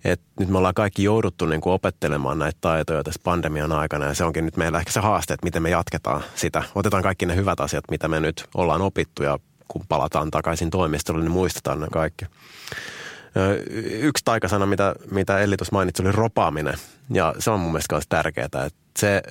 Et 0.04 0.22
nyt 0.40 0.50
me 0.50 0.58
ollaan 0.58 0.74
kaikki 0.74 1.04
jouduttu 1.04 1.46
niin 1.46 1.62
kuin 1.62 1.74
opettelemaan 1.74 2.40
näitä 2.40 2.58
taitoja 2.62 3.04
tässä 3.04 3.22
pandemian 3.24 3.72
aikana 3.72 4.06
ja 4.06 4.14
se 4.14 4.24
onkin 4.24 4.46
nyt 4.46 4.58
meillä 4.58 4.80
ehkä 4.80 4.92
se 4.92 5.00
haaste, 5.00 5.34
että 5.34 5.46
miten 5.46 5.62
me 5.64 5.70
jatketaan 5.70 6.24
sitä. 6.36 6.64
Otetaan 6.76 7.04
kaikki 7.04 7.26
ne 7.26 7.36
hyvät 7.36 7.60
asiat, 7.60 7.84
mitä 7.92 8.08
me 8.08 8.20
nyt 8.20 8.46
ollaan 8.56 8.82
opittu 8.82 9.24
ja 9.24 9.40
kun 9.68 9.86
palataan 9.90 10.32
takaisin 10.32 10.70
toimistolle, 10.70 11.22
niin 11.22 11.32
muistetaan 11.32 11.80
ne 11.80 11.88
kaikki. 11.92 12.26
Yksi 13.90 14.26
taikasana, 14.26 14.66
mitä, 14.66 14.96
mitä 15.12 15.40
Elli 15.40 15.58
tuossa 15.58 15.76
mainitsi, 15.76 16.02
oli 16.02 16.12
ropaaminen. 16.12 16.74
Ja 17.10 17.34
se 17.40 17.52
on 17.52 17.60
mun 17.60 17.72
mielestä 17.72 17.96
myös 17.96 18.06
tärkeää, 18.10 18.46
että 18.46 18.70
se, 19.00 19.22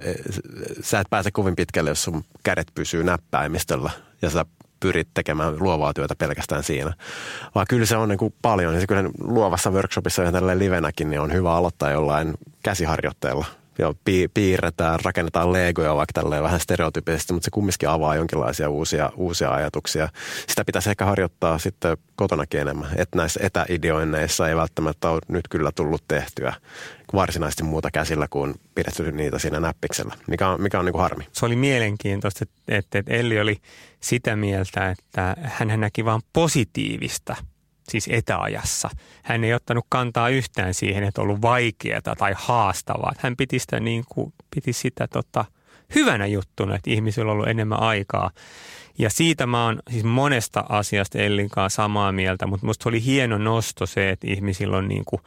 sä 0.83 1.01
et 1.01 1.07
pääse 1.11 1.31
kovin 1.31 1.57
pitkälle, 1.57 1.91
jos 1.91 2.03
sun 2.03 2.25
kädet 2.43 2.67
pysyy 2.75 3.05
näppäimistöllä 3.05 3.91
ja 4.23 4.31
sä 4.31 4.45
pyrit 4.83 5.09
tekemään 5.15 5.57
luovaa 5.61 5.95
työtä 5.95 6.15
pelkästään 6.15 6.63
siinä. 6.63 6.93
Vaan 7.55 7.67
kyllä 7.69 7.87
se 7.87 7.97
on 7.97 8.09
niin 8.09 8.19
kuin 8.19 8.35
paljon. 8.43 8.75
Ja 8.75 8.81
se 8.81 8.87
kyllä 8.87 9.11
luovassa 9.21 9.71
workshopissa 9.71 10.23
ja 10.23 10.33
tällä 10.33 10.59
livenäkin 10.59 11.11
niin 11.11 11.21
on 11.21 11.33
hyvä 11.33 11.55
aloittaa 11.55 11.91
jollain 11.91 12.35
käsiharjoitteella. 12.63 13.62
Ja 13.79 13.95
piirretään, 14.35 14.99
rakennetaan 15.05 15.53
legoja 15.53 15.95
vaikka 15.95 16.23
tälleen 16.23 16.43
vähän 16.43 16.61
stereotypisesti, 16.61 17.33
mutta 17.33 17.45
se 17.45 17.51
kumminkin 17.51 17.89
avaa 17.89 18.17
jonkinlaisia 18.17 18.71
uusia, 18.71 19.11
uusia 19.17 19.51
ajatuksia. 19.51 20.09
Sitä 20.49 20.65
pitäisi 20.65 20.91
ehkä 20.91 21.05
harjoittaa 21.05 21.59
sitten 21.59 21.97
kotonakin 22.17 22.61
enemmän, 22.61 22.89
että 22.97 23.17
näissä 23.17 23.41
etäideoinneissa 23.43 24.49
ei 24.49 24.57
välttämättä 24.57 25.11
ole 25.11 25.21
nyt 25.29 25.49
kyllä 25.51 25.73
tullut 25.75 26.05
tehtyä 26.09 26.55
varsinaisesti 27.13 27.63
muuta 27.63 27.91
käsillä 27.91 28.29
kuin 28.31 28.55
pidetty 28.75 29.13
niitä 29.13 29.39
siinä 29.39 29.61
näppiksellä, 29.61 30.15
mikä 30.27 30.49
on, 30.49 30.61
mikä 30.61 30.79
on 30.79 30.85
niin 30.85 30.93
kuin 30.93 31.03
harmi. 31.03 31.27
Se 31.33 31.47
oli 31.47 31.57
mielenkiintoista, 31.57 32.45
että, 32.69 32.99
että 32.99 33.15
Elli 33.15 33.41
oli 33.41 33.57
sitä 34.01 34.37
mieltä, 34.37 34.91
että 34.91 35.37
hän 35.43 35.81
näki 35.81 36.05
vain 36.05 36.23
positiivista– 36.33 37.37
siis 37.89 38.09
etäajassa. 38.13 38.91
Hän 39.23 39.45
ei 39.45 39.55
ottanut 39.55 39.87
kantaa 39.89 40.29
yhtään 40.29 40.75
siihen, 40.75 41.05
että 41.05 41.21
on 41.21 41.29
ollut 41.29 41.43
vaikeaa 41.43 42.01
tai 42.19 42.35
haastavaa. 42.37 43.13
Hän 43.19 43.37
piti 43.37 43.59
sitä, 43.59 43.81
niin 43.81 44.05
kuin, 44.09 44.33
piti 44.55 44.73
sitä 44.73 45.09
tota, 45.09 45.45
hyvänä 45.95 46.27
juttuna, 46.27 46.75
että 46.75 46.91
ihmisillä 46.91 47.31
on 47.31 47.33
ollut 47.33 47.49
enemmän 47.49 47.81
aikaa. 47.81 48.31
Ja 48.99 49.11
siitä 49.11 49.47
mä 49.47 49.65
oon 49.65 49.83
siis 49.91 50.05
monesta 50.05 50.65
asiasta 50.69 51.19
Ellinkaan 51.19 51.71
samaa 51.71 52.13
mieltä, 52.13 52.47
mutta 52.47 52.67
musta 52.67 52.89
oli 52.89 53.05
hieno 53.05 53.39
nosto 53.39 53.87
se, 53.87 54.11
että 54.11 54.27
ihmisillä 54.31 54.77
on 54.77 54.89
niin 54.89 55.05
kuin 55.05 55.23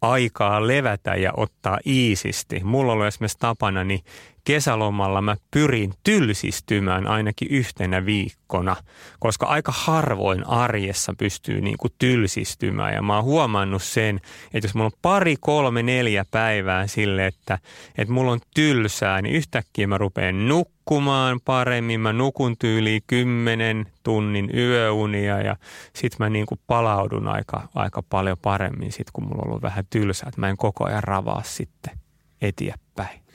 aikaa 0.00 0.66
levätä 0.66 1.14
ja 1.14 1.32
ottaa 1.36 1.78
iisisti. 1.86 2.60
Mulla 2.64 2.92
on 2.92 2.94
ollut 2.94 3.06
esimerkiksi 3.06 3.38
tapana, 3.38 3.84
niin 3.84 4.00
kesälomalla 4.44 5.22
mä 5.22 5.36
pyrin 5.50 5.92
tylsistymään 6.02 7.06
ainakin 7.06 7.48
yhtenä 7.50 8.06
viikkona, 8.06 8.76
koska 9.18 9.46
aika 9.46 9.72
harvoin 9.76 10.46
arjessa 10.46 11.14
pystyy 11.18 11.60
niin 11.60 11.76
kuin 11.78 11.92
tylsistymään. 11.98 12.94
Ja 12.94 13.02
mä 13.02 13.14
oon 13.16 13.24
huomannut 13.24 13.82
sen, 13.82 14.20
että 14.54 14.66
jos 14.66 14.74
mulla 14.74 14.86
on 14.86 14.98
pari, 15.02 15.36
kolme, 15.40 15.82
neljä 15.82 16.24
päivää 16.30 16.86
sille, 16.86 17.26
että, 17.26 17.58
että 17.98 18.14
mulla 18.14 18.32
on 18.32 18.40
tylsää, 18.54 19.22
niin 19.22 19.34
yhtäkkiä 19.34 19.86
mä 19.86 19.98
rupean 19.98 20.48
nukkumaan 20.48 21.40
paremmin. 21.44 22.00
Mä 22.00 22.12
nukun 22.12 22.56
tyyliin 22.58 23.02
kymmenen 23.06 23.86
tunnin 24.02 24.50
yöunia 24.54 25.40
ja 25.40 25.56
sit 25.94 26.18
mä 26.18 26.30
niin 26.30 26.46
kuin 26.46 26.60
palaudun 26.66 27.28
aika, 27.28 27.68
aika 27.74 28.02
paljon 28.02 28.38
paremmin 28.42 28.92
sit, 28.92 29.10
kun 29.12 29.24
mulla 29.24 29.42
on 29.42 29.48
ollut 29.48 29.62
vähän 29.62 29.84
tylsää. 29.90 30.28
Että 30.28 30.40
mä 30.40 30.48
en 30.48 30.56
koko 30.56 30.84
ajan 30.84 31.04
ravaa 31.04 31.42
sitten 31.44 31.98
eteenpäin. 32.42 32.83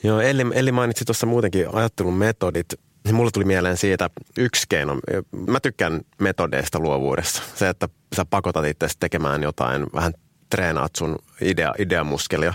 Joo, 0.03 0.19
Elli, 0.19 0.45
Elli 0.53 0.71
mainitsi 0.71 1.05
tuossa 1.05 1.25
muutenkin 1.25 1.65
ajattelun 1.73 2.13
metodit. 2.13 2.65
Mulle 3.12 3.31
tuli 3.31 3.45
mieleen 3.45 3.77
siitä 3.77 4.09
yksi 4.38 4.65
keino. 4.69 4.99
Mä 5.47 5.59
tykkään 5.59 6.01
metodeista 6.19 6.79
luovuudessa. 6.79 7.43
Se, 7.55 7.69
että 7.69 7.89
sä 8.15 8.25
pakotat 8.25 8.65
itse 8.65 8.88
tekemään 8.99 9.43
jotain, 9.43 9.85
vähän 9.93 10.13
treenaat 10.49 10.95
sun 10.97 11.15
idea, 11.41 11.73
ideamuskelia. 11.77 12.53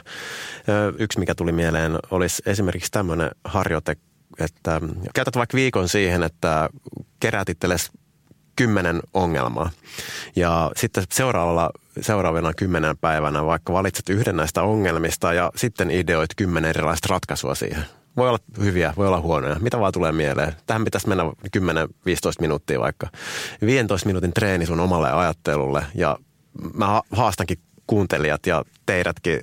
Yksi, 0.99 1.19
mikä 1.19 1.35
tuli 1.35 1.53
mieleen, 1.53 1.99
olisi 2.11 2.43
esimerkiksi 2.47 2.91
tämmöinen 2.91 3.31
harjoite, 3.45 3.97
että 4.41 4.81
käytät 5.15 5.37
vaikka 5.37 5.57
viikon 5.57 5.89
siihen, 5.89 6.23
että 6.23 6.69
keräät 7.21 7.49
itsellesi 7.49 7.91
kymmenen 8.57 9.01
ongelmaa. 9.15 9.71
Ja 10.37 10.71
sitten 10.77 11.05
seuraavalla, 11.13 11.71
seuraavana 12.01 12.55
kymmenen 12.55 12.99
päivänä 12.99 13.47
vaikka 13.47 13.73
valitset 13.73 14.09
yhden 14.09 14.37
näistä 14.37 14.63
ongelmista 14.63 15.33
ja 15.33 15.53
sitten 15.57 15.91
ideoit 15.91 16.31
kymmenen 16.37 16.71
erilaista 16.71 17.09
ratkaisua 17.11 17.55
siihen. 17.55 17.85
Voi 18.17 18.29
olla 18.29 18.39
hyviä, 18.59 18.95
voi 18.97 19.07
olla 19.07 19.21
huonoja, 19.21 19.57
mitä 19.61 19.81
vaan 19.81 19.93
tulee 19.93 20.13
mieleen. 20.13 20.53
Tähän 20.67 20.85
pitäisi 20.85 21.09
mennä 21.09 21.25
10-15 21.25 21.29
minuuttia 22.41 22.81
vaikka. 22.81 23.09
15 23.61 24.07
minuutin 24.07 24.33
treeni 24.33 24.67
sun 24.67 24.81
omalle 24.81 25.13
ajattelulle 25.13 25.85
ja 25.95 26.19
mä 26.75 27.03
haastankin 27.11 27.59
kuuntelijat 27.87 28.47
ja 28.47 28.65
teidätkin 28.87 29.41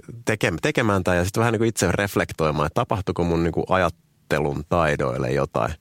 tekemään 0.61 1.03
tämä 1.03 1.17
ja 1.17 1.23
sitten 1.23 1.41
vähän 1.41 1.51
niin 1.51 1.59
kuin 1.59 1.69
itse 1.69 1.91
reflektoimaan, 1.91 2.67
että 2.67 2.81
tapahtuuko 2.81 3.23
mun 3.23 3.43
niin 3.43 3.53
kuin 3.53 3.65
ajattelu 3.69 4.11
ajattelun 4.35 4.63
taidoille 4.69 5.31
jotain. 5.31 5.73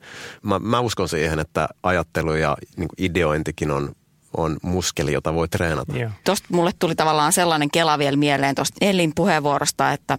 Mä, 0.43 0.59
mä 0.59 0.81
uskon 0.81 1.09
siihen, 1.09 1.39
että 1.39 1.69
ajattelu 1.83 2.35
ja 2.35 2.57
niin 2.77 2.89
ideointikin 2.99 3.71
on 3.71 3.93
on 4.37 4.57
muskeli, 4.63 5.13
jota 5.13 5.35
voi 5.35 5.49
treenata. 5.49 5.93
Tuosta 6.25 6.49
mulle 6.53 6.71
tuli 6.79 6.95
tavallaan 6.95 7.33
sellainen 7.33 7.71
kela 7.71 7.99
vielä 7.99 8.17
mieleen 8.17 8.55
tuosta 8.55 8.77
Ellin 8.81 9.13
puheenvuorosta, 9.15 9.93
että 9.93 10.19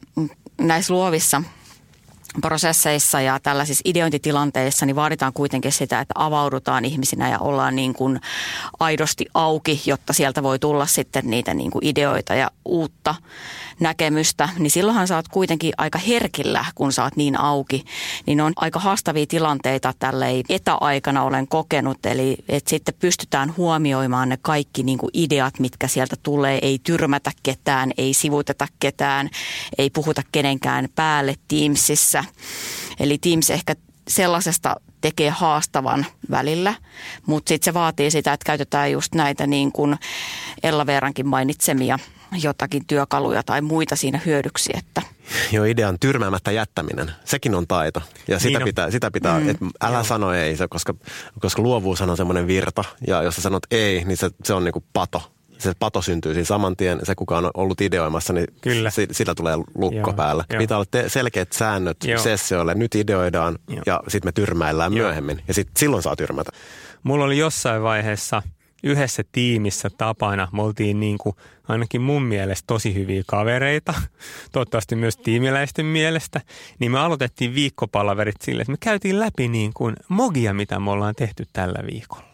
näissä 0.62 0.93
luovissa 0.93 1.41
prosesseissa 2.41 3.21
ja 3.21 3.39
tällaisissa 3.39 3.81
ideointitilanteissa 3.85 4.85
niin 4.85 4.95
vaaditaan 4.95 5.33
kuitenkin 5.33 5.71
sitä, 5.71 5.99
että 5.99 6.13
avaudutaan 6.15 6.85
ihmisinä 6.85 7.29
ja 7.29 7.39
ollaan 7.39 7.75
niin 7.75 7.93
kuin 7.93 8.21
aidosti 8.79 9.25
auki, 9.33 9.81
jotta 9.85 10.13
sieltä 10.13 10.43
voi 10.43 10.59
tulla 10.59 10.85
sitten 10.85 11.23
niitä 11.25 11.53
niin 11.53 11.71
kuin 11.71 11.85
ideoita 11.85 12.35
ja 12.35 12.51
uutta 12.65 13.15
näkemystä, 13.79 14.49
niin 14.59 14.71
silloinhan 14.71 15.07
sä 15.07 15.15
oot 15.15 15.27
kuitenkin 15.27 15.73
aika 15.77 15.99
herkillä, 15.99 16.65
kun 16.75 16.93
sä 16.93 17.03
oot 17.03 17.15
niin 17.15 17.39
auki. 17.39 17.85
Niin 18.25 18.41
on 18.41 18.53
aika 18.55 18.79
haastavia 18.79 19.25
tilanteita 19.25 19.93
tällei 19.99 20.43
etäaikana 20.49 21.23
olen 21.23 21.47
kokenut, 21.47 22.05
eli 22.05 22.37
että 22.49 22.69
sitten 22.69 22.95
pystytään 22.99 23.53
huomioimaan 23.57 24.29
ne 24.29 24.37
kaikki 24.41 24.83
niin 24.83 24.97
kuin 24.97 25.09
ideat, 25.13 25.59
mitkä 25.59 25.87
sieltä 25.87 26.15
tulee. 26.23 26.59
Ei 26.61 26.79
tyrmätä 26.83 27.31
ketään, 27.43 27.91
ei 27.97 28.13
sivuteta 28.13 28.67
ketään, 28.79 29.29
ei 29.77 29.89
puhuta 29.89 30.21
kenenkään 30.31 30.87
päälle 30.95 31.35
Teamsissa. 31.47 32.20
Eli 32.99 33.17
Teams 33.17 33.49
ehkä 33.49 33.75
sellaisesta 34.07 34.75
tekee 35.01 35.29
haastavan 35.29 36.05
välillä, 36.31 36.73
mutta 37.25 37.49
sitten 37.49 37.65
se 37.65 37.73
vaatii 37.73 38.12
sitä, 38.12 38.34
että 38.34 38.45
käytetään 38.45 38.91
just 38.91 39.15
näitä 39.15 39.47
niin 39.47 39.71
kuin 39.71 39.97
Ella 40.63 40.86
Veerankin 40.86 41.27
mainitsemia 41.27 41.99
jotakin 42.43 42.86
työkaluja 42.88 43.43
tai 43.43 43.62
muita 43.62 43.95
siinä 43.95 44.19
hyödyksi. 44.25 44.71
Että. 44.77 45.01
Joo, 45.51 45.65
idean 45.65 45.99
tyrmäämättä 45.99 46.51
jättäminen, 46.51 47.12
sekin 47.25 47.55
on 47.55 47.67
taito. 47.67 48.01
Ja 48.27 48.39
sitä 48.39 48.60
niin 48.60 48.65
pitää, 48.65 48.91
sitä 48.91 49.12
pitää 49.12 49.39
mm. 49.39 49.49
että 49.49 49.65
älä 49.81 49.97
Joo. 49.97 50.03
sano 50.03 50.34
ei, 50.34 50.55
koska, 50.69 50.93
koska 51.39 51.62
luovuus 51.62 52.01
on 52.01 52.17
semmoinen 52.17 52.47
virta. 52.47 52.84
Ja 53.07 53.23
jos 53.23 53.36
sä 53.36 53.41
sanot 53.41 53.63
ei, 53.71 54.05
niin 54.05 54.17
se, 54.17 54.29
se 54.43 54.53
on 54.53 54.63
niinku 54.63 54.84
pato 54.93 55.31
se 55.62 55.74
pato 55.80 56.02
syntyy 56.02 56.34
siinä 56.34 56.45
saman 56.45 56.78
tien. 56.78 57.00
Se, 57.04 57.15
kuka 57.15 57.38
on 57.38 57.52
ollut 57.54 57.82
ideoimassa, 57.82 58.34
niin 58.34 58.47
Kyllä. 58.62 58.89
Si, 58.89 59.08
sillä 59.12 59.36
tulee 59.36 59.58
lukko 59.76 60.10
Joo, 60.10 60.13
päällä. 60.13 60.45
Jo. 60.54 60.58
Pitää 60.60 60.78
olla 60.78 60.88
te- 60.91 61.10
selkeät 61.10 61.54
säännöt 61.54 61.97
Joo. 62.04 62.19
sessioille. 62.19 62.74
Nyt 62.76 62.95
ideoidaan 62.95 63.58
Joo. 63.67 63.84
ja 63.86 64.04
sitten 64.08 64.28
me 64.28 64.32
tyrmäillään 64.32 64.93
Joo. 64.93 65.06
myöhemmin. 65.08 65.41
Ja 65.47 65.54
sit, 65.54 65.67
silloin 65.78 66.04
saa 66.04 66.15
tyrmätä. 66.15 66.52
Mulla 67.04 67.26
oli 67.26 67.38
jossain 67.38 67.84
vaiheessa 67.84 68.41
yhdessä 68.84 69.24
tiimissä 69.32 69.89
tapana. 69.97 70.47
Me 70.52 70.62
oltiin 70.62 71.00
niin 71.00 71.17
kuin, 71.17 71.36
ainakin 71.67 72.02
mun 72.02 72.24
mielestä 72.24 72.67
tosi 72.67 72.93
hyviä 72.93 73.24
kavereita, 73.28 73.93
toivottavasti 74.52 74.95
myös 74.95 75.17
tiimiläisten 75.17 75.86
mielestä. 75.86 76.41
Niin 76.80 76.91
me 76.91 77.00
aloitettiin 77.00 77.56
viikkopalaverit 77.56 78.41
sille, 78.41 78.62
että 78.62 78.71
me 78.71 78.78
käytiin 78.80 79.19
läpi 79.19 79.47
niin 79.47 79.71
kuin 79.74 79.95
mogia, 80.08 80.54
mitä 80.54 80.80
me 80.80 80.91
ollaan 80.91 81.15
tehty 81.15 81.45
tällä 81.54 81.80
viikolla 81.91 82.30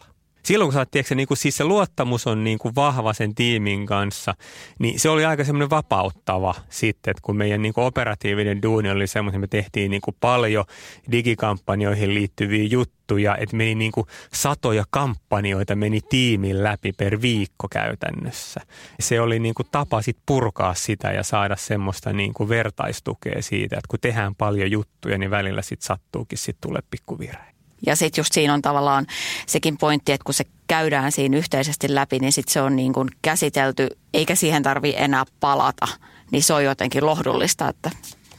silloin 0.48 0.66
kun 0.68 0.80
sä 0.80 0.86
tiedätkö, 0.90 1.14
niin 1.14 1.28
kuin, 1.28 1.38
siis 1.38 1.56
se 1.56 1.64
luottamus 1.64 2.26
on 2.26 2.44
niin 2.44 2.58
kuin 2.58 2.74
vahva 2.74 3.12
sen 3.12 3.34
tiimin 3.34 3.86
kanssa, 3.86 4.34
niin 4.78 5.00
se 5.00 5.08
oli 5.08 5.24
aika 5.24 5.44
semmoinen 5.44 5.70
vapauttava 5.70 6.54
sitten, 6.68 7.10
että 7.10 7.20
kun 7.22 7.36
meidän 7.36 7.62
niin 7.62 7.74
kuin 7.74 7.84
operatiivinen 7.84 8.62
duuni 8.62 8.90
oli 8.90 9.06
semmoinen, 9.06 9.40
me 9.40 9.46
tehtiin 9.46 9.90
niin 9.90 10.00
kuin 10.00 10.16
paljon 10.20 10.64
digikampanjoihin 11.12 12.14
liittyviä 12.14 12.64
juttuja, 12.64 13.36
että 13.36 13.56
meni 13.56 13.74
niin 13.74 13.92
kuin 13.92 14.06
satoja 14.32 14.84
kampanjoita 14.90 15.76
meni 15.76 16.00
tiimin 16.00 16.62
läpi 16.62 16.92
per 16.92 17.22
viikko 17.22 17.68
käytännössä. 17.70 18.60
Se 19.00 19.20
oli 19.20 19.38
niin 19.38 19.54
kuin 19.54 19.68
tapa 19.70 20.02
sit 20.02 20.18
purkaa 20.26 20.74
sitä 20.74 21.12
ja 21.12 21.22
saada 21.22 21.56
semmoista 21.56 22.12
niin 22.12 22.34
kuin 22.34 22.48
vertaistukea 22.48 23.42
siitä, 23.42 23.76
että 23.76 23.88
kun 23.88 24.00
tehdään 24.00 24.34
paljon 24.34 24.70
juttuja, 24.70 25.18
niin 25.18 25.30
välillä 25.30 25.62
sitten 25.62 25.86
sattuukin 25.86 26.38
sitten 26.38 26.68
tulee 26.68 26.82
pikkuvirhe. 26.90 27.57
Ja 27.86 27.96
sitten 27.96 28.20
just 28.20 28.32
siinä 28.32 28.54
on 28.54 28.62
tavallaan 28.62 29.06
sekin 29.46 29.78
pointti, 29.78 30.12
että 30.12 30.24
kun 30.24 30.34
se 30.34 30.44
käydään 30.66 31.12
siinä 31.12 31.36
yhteisesti 31.36 31.94
läpi, 31.94 32.18
niin 32.18 32.32
sitten 32.32 32.52
se 32.52 32.60
on 32.60 32.76
niin 32.76 32.92
kuin 32.92 33.08
käsitelty, 33.22 33.88
eikä 34.14 34.34
siihen 34.34 34.62
tarvi 34.62 34.94
enää 34.96 35.24
palata. 35.40 35.88
Niin 36.30 36.42
se 36.42 36.54
on 36.54 36.64
jotenkin 36.64 37.06
lohdullista, 37.06 37.68
että 37.68 37.90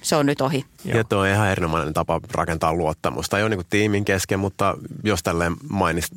se 0.02 0.16
on 0.16 0.26
nyt 0.26 0.42
ohi. 0.42 0.66
Ja 0.86 1.04
tuo 1.04 1.20
on 1.20 1.28
ihan 1.28 1.50
erinomainen 1.50 1.94
tapa 1.94 2.22
rakentaa 2.32 2.74
luottamusta. 2.74 3.38
Ei 3.38 3.44
ole 3.44 3.56
niin 3.56 3.66
tiimin 3.70 4.06
kesken, 4.06 4.40
mutta 4.40 4.78
jos 5.04 5.24
tälleen 5.24 5.56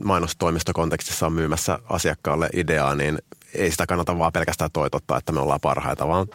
mainostoimistokontekstissa 0.04 1.26
on 1.26 1.32
myymässä 1.32 1.78
asiakkaalle 1.88 2.48
ideaa, 2.52 2.94
niin 2.94 3.18
ei 3.54 3.70
sitä 3.70 3.86
kannata 3.86 4.18
vaan 4.18 4.32
pelkästään 4.32 4.70
toitottaa, 4.72 5.18
että 5.18 5.32
me 5.32 5.40
ollaan 5.40 5.60
parhaita, 5.60 6.08
vaan 6.08 6.26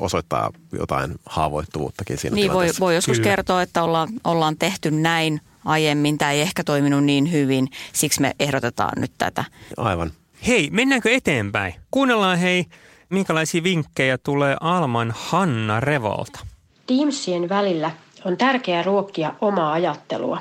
osoittaa 0.00 0.50
jotain 0.78 1.14
haavoittuvuuttakin 1.26 2.18
siinä 2.18 2.34
Niin 2.34 2.52
voi, 2.52 2.68
voi 2.80 2.94
joskus 2.94 3.16
Kyllä. 3.16 3.30
kertoa, 3.30 3.62
että 3.62 3.82
ollaan, 3.82 4.08
ollaan 4.24 4.56
tehty 4.56 4.90
näin– 4.90 5.40
aiemmin. 5.64 6.18
Tämä 6.18 6.32
ei 6.32 6.40
ehkä 6.40 6.64
toiminut 6.64 7.04
niin 7.04 7.32
hyvin, 7.32 7.68
siksi 7.92 8.20
me 8.20 8.32
ehdotetaan 8.40 8.92
nyt 8.96 9.12
tätä. 9.18 9.44
Aivan. 9.76 10.10
Hei, 10.46 10.68
mennäänkö 10.72 11.10
eteenpäin? 11.10 11.74
Kuunnellaan 11.90 12.38
hei, 12.38 12.64
minkälaisia 13.10 13.62
vinkkejä 13.62 14.18
tulee 14.18 14.56
Alman 14.60 15.12
Hanna 15.16 15.80
Revolta. 15.80 16.40
Teamsien 16.86 17.48
välillä 17.48 17.90
on 18.24 18.36
tärkeää 18.36 18.82
ruokkia 18.82 19.34
omaa 19.40 19.72
ajattelua. 19.72 20.40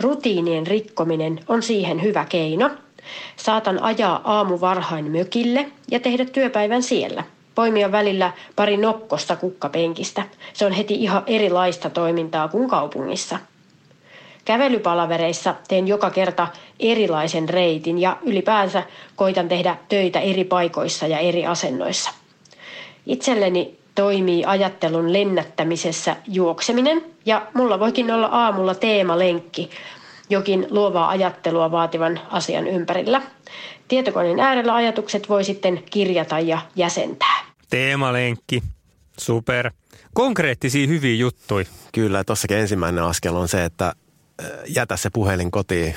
Rutiinien 0.00 0.66
rikkominen 0.66 1.40
on 1.48 1.62
siihen 1.62 2.02
hyvä 2.02 2.24
keino. 2.24 2.70
Saatan 3.36 3.82
ajaa 3.82 4.20
aamu 4.24 4.60
varhain 4.60 5.10
mökille 5.10 5.66
ja 5.90 6.00
tehdä 6.00 6.24
työpäivän 6.24 6.82
siellä. 6.82 7.24
poimia 7.54 7.92
välillä 7.92 8.32
pari 8.56 8.76
nokkosta 8.76 9.36
kukkapenkistä. 9.36 10.22
Se 10.52 10.66
on 10.66 10.72
heti 10.72 10.94
ihan 10.94 11.22
erilaista 11.26 11.90
toimintaa 11.90 12.48
kuin 12.48 12.68
kaupungissa. 12.68 13.38
Kävelypalavereissa 14.44 15.54
teen 15.68 15.88
joka 15.88 16.10
kerta 16.10 16.48
erilaisen 16.80 17.48
reitin 17.48 17.98
ja 17.98 18.16
ylipäänsä 18.22 18.82
koitan 19.16 19.48
tehdä 19.48 19.76
töitä 19.88 20.20
eri 20.20 20.44
paikoissa 20.44 21.06
ja 21.06 21.18
eri 21.18 21.46
asennoissa. 21.46 22.10
Itselleni 23.06 23.78
toimii 23.94 24.44
ajattelun 24.44 25.12
lennättämisessä 25.12 26.16
juokseminen 26.28 27.04
ja 27.26 27.46
mulla 27.54 27.80
voikin 27.80 28.10
olla 28.10 28.26
aamulla 28.26 28.74
teemalenkki 28.74 29.70
jokin 30.30 30.66
luovaa 30.70 31.08
ajattelua 31.08 31.70
vaativan 31.70 32.20
asian 32.30 32.66
ympärillä. 32.66 33.22
Tietokoneen 33.88 34.40
äärellä 34.40 34.74
ajatukset 34.74 35.28
voi 35.28 35.44
sitten 35.44 35.82
kirjata 35.90 36.40
ja 36.40 36.58
jäsentää. 36.76 37.44
Teemalenkki. 37.70 38.62
Super. 39.18 39.70
Konkreettisia 40.14 40.86
hyviä 40.86 41.14
juttuja. 41.14 41.64
Kyllä, 41.92 42.24
tuossakin 42.24 42.56
ensimmäinen 42.56 43.04
askel 43.04 43.34
on 43.34 43.48
se, 43.48 43.64
että 43.64 43.92
jätä 44.68 44.96
se 44.96 45.10
puhelin 45.12 45.50
kotiin, 45.50 45.94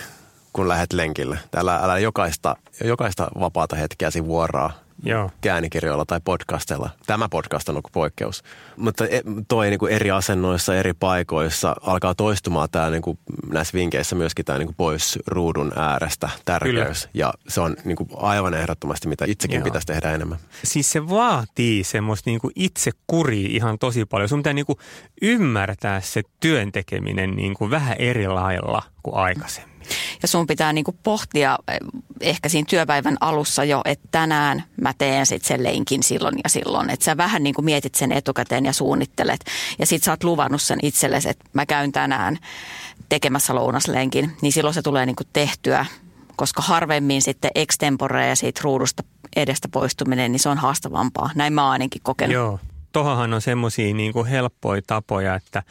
kun 0.54 0.68
lähdet 0.68 0.94
lenkille. 0.94 1.40
Täällä 1.52 1.76
älä 1.76 2.00
jokaista, 2.00 2.56
jokaista 2.84 3.28
vapaata 3.40 3.76
hetkeä 3.76 4.10
vuoraa 4.26 4.87
Joo. 5.04 5.32
käänikirjoilla 5.42 6.06
tai 6.06 6.20
podcasteilla. 6.24 6.90
Tämä 7.06 7.30
podcast 7.30 7.70
on 7.70 7.82
poikkeus. 7.92 8.44
Mutta 8.78 9.08
e, 9.08 9.22
toi 9.48 9.70
niin 9.70 9.80
kuin 9.80 9.94
eri 9.94 10.12
asennoissa, 10.12 10.76
eri 10.76 10.94
paikoissa 10.94 11.76
alkaa 11.82 12.16
toistumaan 12.16 12.70
tämä 12.72 12.90
niin 12.90 13.02
kuin 13.02 13.20
näissä 13.52 13.74
vinkeissä 13.74 14.16
myöskin 14.16 14.46
tämä 14.46 14.60
niin 14.60 14.68
kuin 14.68 14.76
pois 14.76 15.20
ruudun 15.28 15.72
äärestä 15.76 16.30
tärkeys. 16.46 17.02
Kyllä. 17.02 17.12
Ja 17.14 17.34
se 17.48 17.62
on 17.62 17.76
niin 17.86 17.96
kuin 17.96 18.10
aivan 18.16 18.54
ehdottomasti, 18.54 19.08
mitä 19.08 19.26
itsekin 19.28 19.58
Joo. 19.58 19.64
pitäisi 19.64 19.88
tehdä 19.88 20.12
enemmän. 20.12 20.38
Siis 20.64 20.92
se 20.92 21.10
vaatii 21.10 21.84
semmoista 21.84 22.30
niin 22.30 22.40
kuin 22.40 22.52
itse 22.56 22.92
kuri 23.08 23.42
ihan 23.42 23.80
tosi 23.80 24.06
paljon. 24.06 24.30
Sun 24.30 24.40
pitää 24.40 24.54
niin 24.54 24.66
kuin 24.66 24.80
ymmärtää 25.22 26.02
se 26.02 26.24
työntekeminen 26.40 27.36
niin 27.36 27.54
kuin 27.54 27.72
vähän 27.72 27.96
eri 28.00 28.28
lailla 28.28 28.84
kuin 29.04 29.16
aikaisemmin. 29.16 29.77
Ja 30.22 30.28
sun 30.28 30.48
pitää 30.48 30.74
niinku 30.74 30.96
pohtia 31.04 31.60
eh, 31.68 31.78
ehkä 32.22 32.50
siinä 32.50 32.66
työpäivän 32.70 33.18
alussa 33.20 33.64
jo, 33.64 33.82
että 33.86 34.08
tänään 34.12 34.64
mä 34.82 34.94
teen 34.98 35.26
sitten 35.26 35.48
sen 35.48 35.64
lenkin 35.64 36.04
silloin 36.04 36.36
ja 36.44 36.50
silloin. 36.50 36.90
Että 36.90 37.06
sä 37.06 37.18
vähän 37.18 37.44
niinku 37.44 37.62
mietit 37.62 37.96
sen 37.96 38.12
etukäteen 38.12 38.66
ja 38.66 38.74
suunnittelet. 38.74 39.46
Ja 39.80 39.86
sit 39.86 40.04
sä 40.04 40.12
oot 40.12 40.24
luvannut 40.24 40.62
sen 40.62 40.80
itsellesi, 40.84 41.30
että 41.30 41.46
mä 41.54 41.66
käyn 41.66 41.92
tänään 41.92 42.38
tekemässä 43.10 43.56
lounaslenkin. 43.56 44.32
Niin 44.42 44.52
silloin 44.52 44.74
se 44.74 44.82
tulee 44.82 45.06
niinku 45.06 45.24
tehtyä, 45.34 45.86
koska 46.36 46.62
harvemmin 46.62 47.22
sitten 47.22 47.52
extempore 47.56 48.28
ja 48.28 48.36
siitä 48.36 48.62
ruudusta 48.64 49.04
edestä 49.36 49.68
poistuminen, 49.68 50.32
niin 50.32 50.40
se 50.40 50.50
on 50.50 50.58
haastavampaa. 50.58 51.30
Näin 51.36 51.54
mä 51.54 51.70
ainakin 51.70 52.02
kokenut. 52.04 52.34
Joo 52.34 52.60
tohahan 52.98 53.34
on 53.34 53.42
semmoisia 53.42 53.94
niin 53.94 54.14
kuin 54.14 54.26
helppoja 54.26 54.82
tapoja, 54.88 55.36
että 55.36 55.64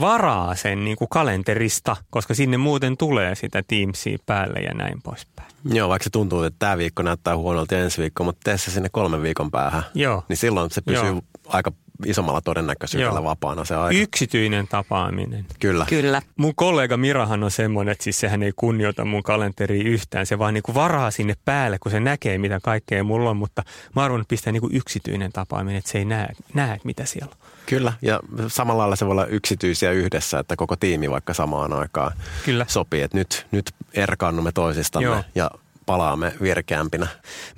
varaa 0.00 0.54
sen 0.54 0.84
niin 0.84 0.96
kuin 0.96 1.08
kalenterista, 1.08 1.96
koska 2.10 2.34
sinne 2.34 2.56
muuten 2.56 2.96
tulee 2.96 3.34
sitä 3.34 3.62
Teamsia 3.68 4.18
päälle 4.26 4.58
ja 4.58 4.74
näin 4.74 5.02
poispäin. 5.02 5.48
Joo, 5.64 5.88
vaikka 5.88 6.04
se 6.04 6.10
tuntuu, 6.10 6.42
että 6.42 6.58
tämä 6.58 6.78
viikko 6.78 7.02
näyttää 7.02 7.36
huonolta 7.36 7.76
ensi 7.76 8.02
viikko, 8.02 8.24
mutta 8.24 8.40
tee 8.44 8.58
se 8.58 8.70
sinne 8.70 8.88
kolmen 8.92 9.22
viikon 9.22 9.50
päähän. 9.50 9.82
Joo. 9.94 10.24
Niin 10.28 10.36
silloin 10.36 10.70
se 10.70 10.80
pysyy 10.80 11.08
Joo. 11.08 11.22
aika 11.46 11.72
isommalla 12.06 12.40
todennäköisyydellä 12.40 13.18
Joo. 13.18 13.24
vapaana 13.24 13.64
se 13.64 13.74
aika. 13.74 13.98
Yksityinen 13.98 14.68
tapaaminen. 14.68 15.46
Kyllä. 15.60 15.86
Kyllä. 15.88 16.22
Mun 16.36 16.54
kollega 16.54 16.96
Mirahan 16.96 17.44
on 17.44 17.50
semmoinen, 17.50 17.92
että 17.92 18.04
siis 18.04 18.20
sehän 18.20 18.42
ei 18.42 18.52
kunnioita 18.56 19.04
mun 19.04 19.22
kalenteria 19.22 19.88
yhtään. 19.88 20.26
Se 20.26 20.38
vaan 20.38 20.54
niinku 20.54 20.74
varaa 20.74 21.10
sinne 21.10 21.34
päälle, 21.44 21.78
kun 21.78 21.92
se 21.92 22.00
näkee, 22.00 22.38
mitä 22.38 22.60
kaikkea 22.62 23.04
mulla 23.04 23.30
on. 23.30 23.36
Mutta 23.36 23.62
mä 23.96 24.04
arvon, 24.04 24.20
että 24.20 24.28
pistää 24.28 24.52
niinku 24.52 24.68
yksityinen 24.72 25.32
tapaaminen, 25.32 25.78
että 25.78 25.90
se 25.90 25.98
ei 25.98 26.04
näe, 26.04 26.28
näe 26.54 26.78
mitä 26.84 27.04
siellä 27.04 27.32
on. 27.32 27.48
Kyllä, 27.66 27.92
ja 28.02 28.20
samalla 28.48 28.80
lailla 28.80 28.96
se 28.96 29.06
voi 29.06 29.12
olla 29.12 29.26
yksityisiä 29.26 29.90
yhdessä, 29.90 30.38
että 30.38 30.56
koko 30.56 30.76
tiimi 30.76 31.10
vaikka 31.10 31.34
samaan 31.34 31.72
aikaan 31.72 32.12
Kyllä. 32.44 32.66
sopii, 32.68 33.02
että 33.02 33.18
nyt, 33.18 33.46
nyt 33.50 33.70
erkaannumme 33.94 34.52
toisistamme 34.52 35.06
Joo. 35.06 35.24
ja 35.34 35.50
palaamme 35.92 36.32
virkeämpinä. 36.42 37.06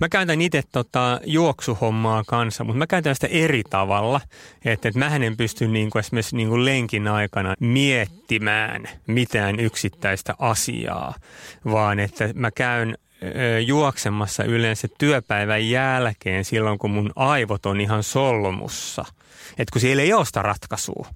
Mä 0.01 0.09
käytän 0.09 0.41
itse 0.41 0.63
tota 0.73 1.21
juoksuhommaa 1.25 2.25
kanssa, 2.27 2.65
mutta 2.65 2.79
mä 2.79 2.87
käytän 2.87 3.15
sitä 3.15 3.27
eri 3.27 3.63
tavalla. 3.71 4.21
Että 4.65 4.89
et 4.89 4.95
mähän 4.95 5.23
en 5.23 5.37
pysty 5.37 5.69
niinku 5.69 5.99
esimerkiksi 5.99 6.37
niinku 6.37 6.65
lenkin 6.65 7.09
aikana 7.09 7.55
miettimään 7.61 8.85
mitään 9.07 9.61
yksittäistä 9.61 10.35
asiaa, 10.39 11.15
vaan 11.65 12.01
että 12.01 12.31
mä 12.35 12.51
käyn 12.51 12.99
juoksemassa 13.67 14.45
yleensä 14.45 14.89
työpäivän 14.99 15.69
jälkeen 15.69 16.45
silloin, 16.45 16.79
kun 16.79 16.91
mun 16.91 17.13
aivot 17.17 17.67
on 17.67 17.81
ihan 17.81 18.03
solmussa. 18.03 19.05
Että 19.51 19.73
kun 19.73 19.81
siellä 19.81 20.03
ei 20.03 20.13
ole 20.13 20.25
sitä 20.25 20.43
ratkaisua. 20.43 21.07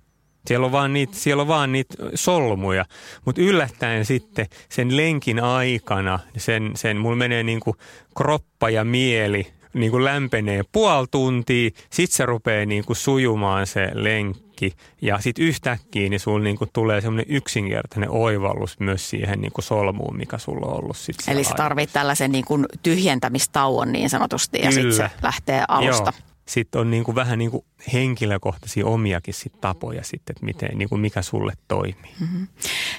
Siellä 0.46 0.66
on 0.66 0.72
vaan 0.72 0.92
niitä, 0.92 1.16
siellä 1.16 1.40
on 1.40 1.48
vaan 1.48 1.72
niitä 1.72 1.94
solmuja. 2.14 2.85
Mutta 3.24 3.42
yllättäen 3.42 4.05
sitten 4.05 4.46
sen 4.68 4.96
lenkin 4.96 5.40
aikana, 5.40 6.18
sen, 6.37 6.72
sen 6.74 6.96
mulla 6.96 7.16
menee 7.16 7.42
niin 7.42 7.61
kuin 7.61 7.77
kroppa 8.16 8.70
ja 8.70 8.85
mieli 8.85 9.46
niin 9.74 9.90
kuin 9.90 10.05
lämpenee 10.05 10.62
puoli 10.72 11.07
tuntia, 11.11 11.70
sit 11.90 12.11
se 12.12 12.27
rupeaa 12.27 12.66
niin 12.66 12.85
kuin 12.85 12.96
sujumaan 12.96 13.66
se 13.66 13.90
lenkki. 13.92 14.72
Ja 15.03 15.18
sitten 15.18 15.44
yhtäkkiä 15.44 16.09
niin 16.09 16.20
sulla 16.20 16.44
niin 16.44 16.59
kuin 16.59 16.70
tulee 16.72 17.01
semmoinen 17.01 17.27
yksinkertainen 17.29 18.11
oivallus 18.11 18.81
myös 18.81 19.11
siihen 19.11 19.40
niin 19.40 19.53
kuin 19.53 19.64
solmuun, 19.64 20.16
mikä 20.16 20.38
sulla 20.38 20.66
on 20.66 20.85
ollut 20.85 20.96
sit 20.96 21.16
Eli 21.29 21.44
sä 21.44 21.55
tarvit 21.55 21.92
tällaisen 21.92 22.33
niin 22.33 22.44
kuin 22.44 22.66
tyhjentämistauon 22.83 23.92
niin 23.92 24.11
sanotusti 24.11 24.59
ja 24.62 24.72
sitten 24.72 24.92
se 24.92 25.11
lähtee 25.22 25.64
alusta. 25.68 26.12
Joo 26.16 26.28
sitten 26.49 26.81
on 26.81 26.91
niin 26.91 27.05
kuin 27.05 27.15
vähän 27.15 27.39
niin 27.39 27.51
kuin 27.51 27.65
henkilökohtaisia 27.93 28.87
omiakin 28.87 29.35
sit 29.35 29.61
tapoja 29.61 30.05
sitten, 30.05 30.35
että 30.35 30.45
miten, 30.45 30.79
niin 30.79 30.89
kuin 30.89 31.01
mikä 31.01 31.23
sulle 31.23 31.53
toimii. 31.69 32.15
Mm-hmm. 32.21 32.49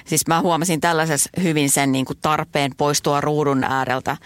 Siis 0.04 0.26
mä 0.26 0.40
huomasin 0.40 0.80
tällaisessa 0.80 1.30
hyvin 1.42 1.70
sen 1.70 1.92
niin 1.92 2.04
kuin 2.04 2.18
tarpeen 2.22 2.72
poistua 2.76 3.20
ruudun 3.20 3.64
ääreltä. 3.64 4.16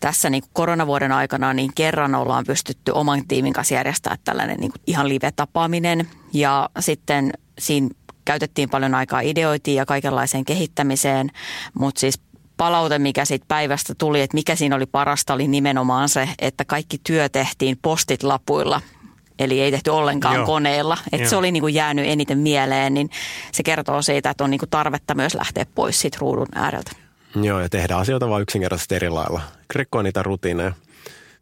Tässä 0.00 0.30
niin 0.30 0.42
kuin 0.42 0.50
koronavuoden 0.52 1.12
aikana 1.12 1.54
niin 1.54 1.70
kerran 1.74 2.14
ollaan 2.14 2.44
pystytty 2.46 2.92
oman 2.92 3.28
tiimin 3.28 3.52
kanssa 3.52 3.74
järjestämään 3.74 4.18
tällainen 4.24 4.60
niin 4.60 4.72
kuin 4.72 4.82
ihan 4.86 5.08
live-tapaaminen 5.08 6.08
ja 6.32 6.70
sitten 6.80 7.32
siinä 7.58 7.88
käytettiin 8.24 8.70
paljon 8.70 8.94
aikaa 8.94 9.20
ideoitiin 9.20 9.76
ja 9.76 9.86
kaikenlaiseen 9.86 10.44
kehittämiseen, 10.44 11.30
mutta 11.74 12.00
siis 12.00 12.20
palaute, 12.58 12.98
mikä 12.98 13.24
siitä 13.24 13.44
päivästä 13.48 13.94
tuli, 13.98 14.20
että 14.20 14.34
mikä 14.34 14.54
siinä 14.56 14.76
oli 14.76 14.86
parasta, 14.86 15.34
oli 15.34 15.48
nimenomaan 15.48 16.08
se, 16.08 16.28
että 16.38 16.64
kaikki 16.64 17.00
työ 17.06 17.28
tehtiin 17.28 17.78
postit 17.82 18.22
lapuilla. 18.22 18.80
Eli 19.38 19.60
ei 19.60 19.70
tehty 19.70 19.90
ollenkaan 19.90 20.34
Joo. 20.34 20.46
koneella. 20.46 20.98
Että 21.12 21.28
se 21.28 21.36
oli 21.36 21.52
niin 21.52 21.60
kuin 21.60 21.74
jäänyt 21.74 22.06
eniten 22.08 22.38
mieleen, 22.38 22.94
niin 22.94 23.10
se 23.52 23.62
kertoo 23.62 24.02
siitä, 24.02 24.30
että 24.30 24.44
on 24.44 24.50
niin 24.50 24.58
kuin 24.58 24.70
tarvetta 24.70 25.14
myös 25.14 25.34
lähteä 25.34 25.66
pois 25.74 26.00
siitä 26.00 26.18
ruudun 26.20 26.46
ääreltä. 26.54 26.90
Joo, 27.42 27.60
ja 27.60 27.68
tehdä 27.68 27.96
asioita 27.96 28.28
vaan 28.28 28.42
yksinkertaisesti 28.42 28.94
eri 28.94 29.08
lailla. 29.08 29.40
Rikkoa 29.74 30.02
niitä 30.02 30.22
rutiineja. 30.22 30.72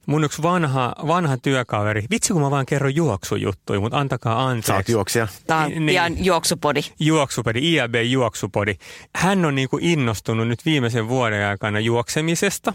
Mun 0.06 0.24
yksi 0.24 0.42
vanha, 0.42 0.94
vanha 1.06 1.36
työkaveri, 1.36 2.04
vitsi 2.10 2.32
kun 2.32 2.42
mä 2.42 2.50
vaan 2.50 2.66
kerron 2.66 2.94
juoksujuttuja, 2.94 3.80
mutta 3.80 3.98
antakaa 3.98 4.46
anteeksi. 4.46 4.66
Saat 4.66 4.88
juoksia. 4.88 5.28
Tämä 5.46 5.60
on 5.60 5.70
niin, 5.70 5.86
pian 5.86 6.24
juoksupodi. 6.24 6.80
Juoksupodi, 7.00 7.72
IAB 7.72 7.94
juoksupodi. 8.04 8.74
Hän 9.16 9.44
on 9.44 9.54
niin 9.54 9.68
kuin 9.68 9.84
innostunut 9.84 10.48
nyt 10.48 10.64
viimeisen 10.66 11.08
vuoden 11.08 11.46
aikana 11.46 11.80
juoksemisesta. 11.80 12.72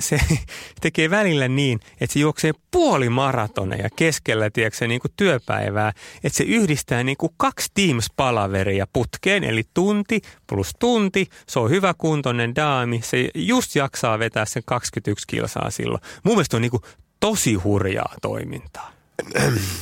Se 0.00 0.20
tekee 0.80 1.10
välillä 1.10 1.48
niin, 1.48 1.80
että 2.00 2.14
se 2.14 2.20
juoksee 2.20 2.52
puoli 2.70 3.08
maratoneja 3.08 3.88
keskellä 3.96 4.50
tiedätkö, 4.50 4.86
niin 4.86 5.00
kuin 5.00 5.12
työpäivää. 5.16 5.92
Että 6.24 6.36
se 6.36 6.44
yhdistää 6.44 7.02
niin 7.02 7.16
kuin 7.16 7.32
kaksi 7.36 7.70
Teams-palaveria 7.74 8.86
putkeen, 8.92 9.44
eli 9.44 9.62
tunti 9.74 10.20
plus 10.50 10.72
tunti. 10.78 11.26
Se 11.46 11.58
on 11.58 11.70
hyvä 11.70 11.94
kuntoinen 11.98 12.54
daami. 12.54 13.00
Se 13.04 13.28
just 13.34 13.76
jaksaa 13.76 14.18
vetää 14.18 14.44
sen 14.44 14.62
21 14.66 15.26
kilsaa 15.26 15.70
silloin. 15.70 16.02
Mun 16.22 16.34
mielestä 16.34 16.56
on 16.56 16.62
niin 16.62 16.70
kuin 16.70 16.82
tosi 17.20 17.54
hurjaa 17.54 18.14
toimintaa. 18.22 18.92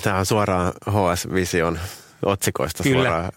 Tämä 0.03 0.19
on 0.19 0.27
suoraan 0.27 0.73
HS-vision 0.91 1.79
otsikoista 2.23 2.83
Kyllä. 2.83 2.99
suoraan 2.99 3.33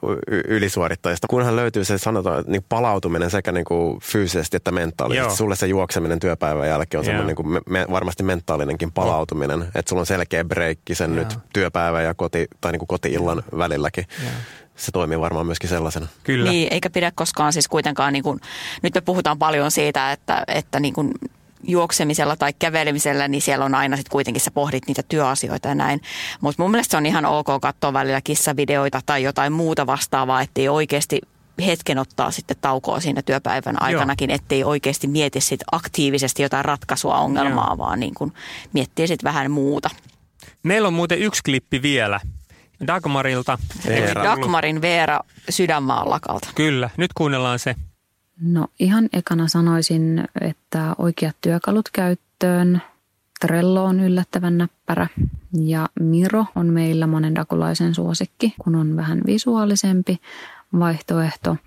ylisuorittajista. 0.47 1.27
Kunhan 1.27 1.55
löytyy 1.55 1.83
se 1.83 1.97
sanotaan, 1.97 2.43
niin 2.47 2.65
palautuminen 2.69 3.29
sekä 3.29 3.51
niin 3.51 3.65
kuin 3.65 3.99
fyysisesti 3.99 4.57
että 4.57 4.71
mentaalisesti. 4.71 5.27
Joo. 5.27 5.35
Sulle 5.35 5.55
se 5.55 5.67
juokseminen 5.67 6.19
työpäivän 6.19 6.67
jälkeen 6.67 6.99
on 6.99 7.05
semmoinen 7.05 7.27
niin 7.27 7.35
kuin 7.35 7.61
me, 7.69 7.85
varmasti 7.91 8.23
mentaalinenkin 8.23 8.91
palautuminen. 8.91 9.61
Oh. 9.61 9.67
Että 9.75 9.89
sulla 9.89 9.99
on 9.99 10.05
selkeä 10.05 10.43
breikki 10.43 10.95
sen 10.95 11.15
Joo. 11.15 11.23
nyt 11.23 11.37
työpäivän 11.53 12.03
ja 12.03 12.13
koti, 12.13 12.47
tai 12.61 12.71
niin 12.71 12.79
kuin 12.79 12.87
koti-illan 12.87 13.43
välilläkin. 13.57 14.05
Joo 14.23 14.31
se 14.75 14.91
toimii 14.91 15.19
varmaan 15.19 15.45
myöskin 15.45 15.69
sellaisena. 15.69 16.07
Kyllä. 16.23 16.49
Niin, 16.49 16.73
eikä 16.73 16.89
pidä 16.89 17.11
koskaan 17.15 17.53
siis 17.53 17.67
kuitenkaan, 17.67 18.13
niin 18.13 18.23
kuin, 18.23 18.39
nyt 18.81 18.95
me 18.95 19.01
puhutaan 19.01 19.39
paljon 19.39 19.71
siitä, 19.71 20.11
että, 20.11 20.43
että 20.47 20.79
niin 20.79 20.93
kuin 20.93 21.11
juoksemisella 21.63 22.35
tai 22.35 22.53
kävelemisellä, 22.59 23.27
niin 23.27 23.41
siellä 23.41 23.65
on 23.65 23.75
aina 23.75 23.97
sitten 23.97 24.11
kuitenkin 24.11 24.41
sä 24.41 24.51
pohdit 24.51 24.87
niitä 24.87 25.03
työasioita 25.09 25.67
ja 25.67 25.75
näin. 25.75 26.01
Mutta 26.41 26.63
mun 26.63 26.71
mielestä 26.71 26.91
se 26.91 26.97
on 26.97 27.05
ihan 27.05 27.25
ok 27.25 27.47
katsoa 27.61 27.93
välillä 27.93 28.21
kissavideoita 28.21 29.01
tai 29.05 29.23
jotain 29.23 29.53
muuta 29.53 29.87
vastaavaa, 29.87 30.41
ettei 30.41 30.69
oikeasti 30.69 31.21
hetken 31.65 31.97
ottaa 31.97 32.31
sitten 32.31 32.57
taukoa 32.61 32.99
siinä 32.99 33.21
työpäivän 33.21 33.81
aikanakin, 33.81 34.29
Joo. 34.29 34.35
ettei 34.35 34.63
oikeasti 34.63 35.07
mieti 35.07 35.41
sit 35.41 35.61
aktiivisesti 35.71 36.43
jotain 36.43 36.65
ratkaisua 36.65 37.17
ongelmaa, 37.17 37.67
Joo. 37.67 37.77
vaan 37.77 37.99
niin 37.99 38.13
kun 38.13 38.33
miettii 38.73 39.07
sitten 39.07 39.27
vähän 39.27 39.51
muuta. 39.51 39.89
Meillä 40.63 40.87
on 40.87 40.93
muuten 40.93 41.19
yksi 41.19 41.43
klippi 41.43 41.81
vielä 41.81 42.19
Dagmarilta. 42.87 43.57
Veera. 43.87 44.23
Dagmarin 44.23 44.81
Veera 44.81 45.19
Sydänmaan 45.49 46.09
lakalta. 46.09 46.49
Kyllä, 46.55 46.89
nyt 46.97 47.13
kuunnellaan 47.13 47.59
se. 47.59 47.75
No 48.41 48.67
ihan 48.79 49.09
ekana 49.13 49.47
sanoisin, 49.47 50.23
että 50.41 50.95
oikeat 50.97 51.35
työkalut 51.41 51.89
käyttöön. 51.93 52.81
Trello 53.41 53.85
on 53.85 53.99
yllättävän 53.99 54.57
näppärä 54.57 55.07
ja 55.63 55.89
Miro 55.99 56.45
on 56.55 56.67
meillä 56.67 57.07
monen 57.07 57.35
dakulaisen 57.35 57.95
suosikki, 57.95 58.53
kun 58.61 58.75
on 58.75 58.95
vähän 58.95 59.21
visuaalisempi 59.25 60.19
vaihtoehto. 60.79 61.57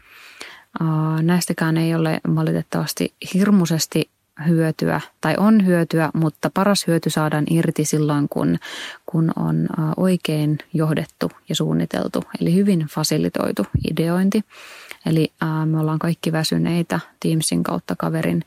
Näistäkään 1.23 1.77
ei 1.77 1.95
ole 1.95 2.21
valitettavasti 2.35 3.15
hirmuisesti 3.35 4.11
hyötyä 4.49 5.01
tai 5.21 5.35
on 5.39 5.67
hyötyä, 5.67 6.11
mutta 6.15 6.51
paras 6.55 6.87
hyöty 6.87 7.11
saadaan 7.11 7.45
irti 7.51 7.85
silloin, 7.85 8.29
kun, 8.29 8.59
kun 9.07 9.33
on 9.37 9.69
oikein 9.97 10.59
johdettu 10.75 11.31
ja 11.49 11.55
suunniteltu, 11.55 12.25
eli 12.41 12.55
hyvin 12.55 12.87
fasilitoitu 12.91 13.67
ideointi. 13.91 14.45
Eli 15.07 15.33
me 15.67 15.81
ollaan 15.81 15.99
kaikki 15.99 16.33
väsyneitä 16.33 17.01
Teamsin 17.21 17.63
kautta 17.63 17.97
kaverin 17.97 18.45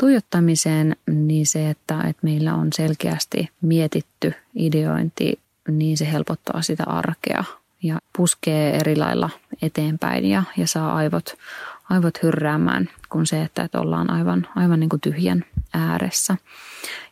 tuijottamiseen, 0.00 0.96
niin 1.06 1.46
se, 1.46 1.70
että, 1.70 2.00
että 2.00 2.20
meillä 2.22 2.54
on 2.54 2.72
selkeästi 2.72 3.48
mietitty 3.60 4.34
ideointi, 4.54 5.40
niin 5.68 5.96
se 5.96 6.12
helpottaa 6.12 6.62
sitä 6.62 6.84
arkea 6.86 7.44
ja 7.82 7.98
puskee 8.16 8.76
eri 8.76 8.96
lailla 8.96 9.30
eteenpäin 9.62 10.24
ja, 10.24 10.42
ja 10.56 10.66
saa 10.66 10.94
aivot, 10.94 11.34
aivot 11.90 12.22
hyrräämään 12.22 12.90
kuin 13.08 13.26
se, 13.26 13.42
että, 13.42 13.62
että 13.62 13.80
ollaan 13.80 14.10
aivan, 14.10 14.48
aivan 14.56 14.80
niin 14.80 14.88
kuin 14.90 15.00
tyhjän 15.00 15.44
ääressä. 15.74 16.36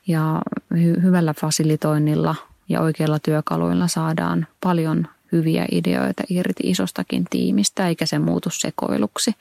Ja 0.06 0.42
hy, 0.78 1.02
hyvällä 1.02 1.34
fasilitoinnilla 1.34 2.34
ja 2.68 2.80
oikeilla 2.80 3.18
työkaluilla 3.18 3.88
saadaan 3.88 4.46
paljon 4.60 5.08
hyviä 5.34 5.66
ideoita 5.72 6.22
irti 6.30 6.62
isostakin 6.70 7.24
tiimistä, 7.30 7.88
eikä 7.88 8.06
se 8.06 8.18
muutu 8.18 8.50
sekoiluksi. 8.50 9.34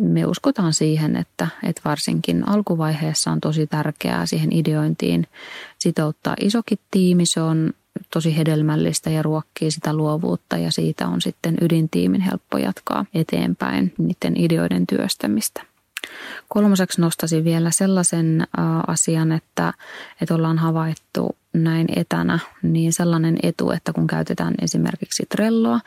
Me 0.00 0.26
uskotaan 0.26 0.72
siihen, 0.72 1.16
että, 1.16 1.48
että 1.62 1.80
varsinkin 1.84 2.48
alkuvaiheessa 2.48 3.30
on 3.30 3.40
tosi 3.40 3.66
tärkeää 3.66 4.26
siihen 4.26 4.52
ideointiin 4.52 5.26
sitouttaa 5.78 6.36
isokin 6.40 6.78
tiimi. 6.90 7.26
Se 7.26 7.42
on 7.42 7.72
tosi 8.10 8.36
hedelmällistä 8.36 9.10
ja 9.10 9.22
ruokkii 9.22 9.70
sitä 9.70 9.94
luovuutta 9.94 10.56
ja 10.56 10.70
siitä 10.72 11.08
on 11.08 11.20
sitten 11.20 11.56
ydintiimin 11.60 12.20
helppo 12.20 12.58
jatkaa 12.58 13.04
eteenpäin 13.14 13.94
niiden 13.98 14.36
ideoiden 14.36 14.86
työstämistä. 14.86 15.71
Kolmoseksi 16.48 17.00
nostaisin 17.00 17.44
vielä 17.44 17.70
sellaisen 17.70 18.46
asian, 18.86 19.32
että, 19.32 19.74
että 20.20 20.34
ollaan 20.34 20.58
havaittu 20.58 21.36
näin 21.52 21.86
etänä, 21.96 22.38
niin 22.62 22.92
sellainen 22.92 23.38
etu, 23.42 23.70
että 23.70 23.92
kun 23.92 24.06
käytetään 24.06 24.54
esimerkiksi 24.62 25.26
Trelloa, 25.28 25.80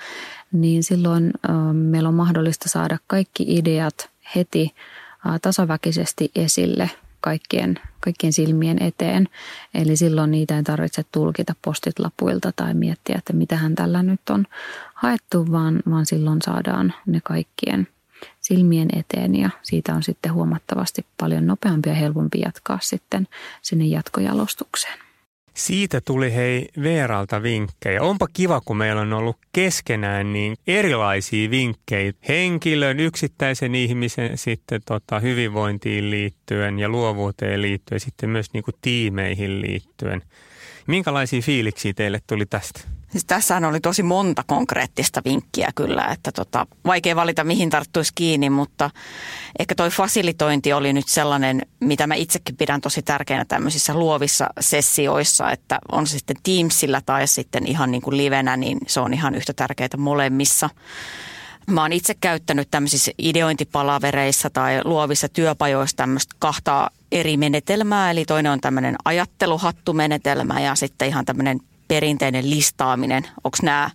niin 0.52 0.84
silloin 0.84 1.32
meillä 1.74 2.10
on 2.10 2.16
mahdollista 2.16 2.70
saada 2.70 2.98
kaikki 3.08 3.46
ideat 3.48 4.10
heti 4.36 4.76
tasaväkisesti 5.42 6.32
esille 6.36 6.92
kaikkien, 7.22 7.80
kaikkien 8.00 8.34
silmien 8.34 8.82
eteen. 8.82 9.28
Eli 9.74 9.98
silloin 9.98 10.32
niitä 10.32 10.58
ei 10.58 10.64
tarvitse 10.64 11.06
tulkita 11.12 11.56
postit 11.62 12.00
lapuilta 12.00 12.52
tai 12.56 12.74
miettiä, 12.74 13.16
että 13.18 13.34
mitähän 13.34 13.76
tällä 13.76 14.04
nyt 14.04 14.30
on 14.30 14.46
haettu, 14.94 15.52
vaan, 15.52 15.84
vaan 15.90 16.06
silloin 16.06 16.42
saadaan 16.42 16.94
ne 17.06 17.20
kaikkien 17.24 17.88
silmien 18.48 18.88
eteen 19.00 19.36
ja 19.36 19.50
siitä 19.64 19.94
on 19.94 20.04
sitten 20.04 20.34
huomattavasti 20.34 21.06
paljon 21.20 21.48
nopeampi 21.48 21.90
ja 21.90 21.96
helpompi 21.96 22.40
jatkaa 22.40 22.80
sitten 22.82 23.28
sinne 23.62 23.86
jatkojalostukseen. 23.86 25.00
Siitä 25.54 26.02
tuli 26.02 26.36
hei 26.36 26.70
Veeralta 26.84 27.44
vinkkejä. 27.44 28.02
Onpa 28.02 28.28
kiva, 28.34 28.62
kun 28.62 28.78
meillä 28.78 29.02
on 29.02 29.14
ollut 29.14 29.38
keskenään 29.52 30.34
niin 30.34 30.56
erilaisia 30.68 31.50
vinkkejä 31.50 32.14
henkilön, 32.28 33.00
yksittäisen 33.00 33.76
ihmisen 33.76 34.38
sitten 34.38 34.82
tota, 34.86 35.20
hyvinvointiin 35.20 36.12
liittyen 36.12 36.80
ja 36.80 36.90
luovuuteen 36.90 37.62
liittyen, 37.62 38.00
sitten 38.00 38.30
myös 38.30 38.54
niin 38.54 38.64
kuin 38.64 38.76
tiimeihin 38.82 39.62
liittyen. 39.62 40.22
Minkälaisia 40.88 41.42
fiiliksiä 41.42 41.94
teille 41.94 42.22
tuli 42.28 42.46
tästä? 42.46 42.95
Siis 43.16 43.26
tässähän 43.26 43.66
oli 43.66 43.80
tosi 43.80 44.04
monta 44.04 44.44
konkreettista 44.48 45.22
vinkkiä 45.26 45.70
kyllä, 45.76 46.06
että 46.12 46.32
tota, 46.32 46.68
vaikea 46.86 47.16
valita 47.16 47.44
mihin 47.44 47.70
tarttuisi 47.70 48.12
kiinni, 48.16 48.50
mutta 48.50 48.90
ehkä 49.60 49.76
toi 49.76 49.90
fasilitointi 49.90 50.74
oli 50.74 50.94
nyt 50.94 51.08
sellainen, 51.08 51.62
mitä 51.80 52.08
mä 52.08 52.16
itsekin 52.16 52.58
pidän 52.58 52.82
tosi 52.82 53.02
tärkeänä 53.02 53.46
tämmöisissä 53.46 53.94
luovissa 53.94 54.50
sessioissa, 54.60 55.52
että 55.52 55.80
on 55.92 56.08
se 56.08 56.18
sitten 56.18 56.36
Teamsillä 56.44 57.02
tai 57.06 57.28
sitten 57.28 57.68
ihan 57.68 57.92
niin 57.92 58.02
kuin 58.02 58.18
livenä, 58.18 58.58
niin 58.58 58.78
se 58.88 59.00
on 59.00 59.14
ihan 59.14 59.36
yhtä 59.36 59.54
tärkeää 59.54 59.90
molemmissa. 59.98 60.70
Mä 61.68 61.82
oon 61.82 61.94
itse 61.94 62.14
käyttänyt 62.14 62.68
tämmöisissä 62.72 63.12
ideointipalavereissa 63.18 64.50
tai 64.50 64.82
luovissa 64.86 65.30
työpajoissa 65.30 65.98
tämmöistä 65.98 66.36
kahta 66.40 66.92
eri 67.12 67.38
menetelmää. 67.38 68.12
Eli 68.12 68.26
toinen 68.26 68.52
on 68.52 68.62
tämmöinen 68.62 68.96
ajatteluhattumenetelmä 69.06 70.60
ja 70.60 70.76
sitten 70.76 71.08
ihan 71.08 71.26
tämmöinen 71.26 71.60
perinteinen 71.88 72.50
listaaminen. 72.50 73.24
Onko 73.44 73.58
nämä 73.64 73.90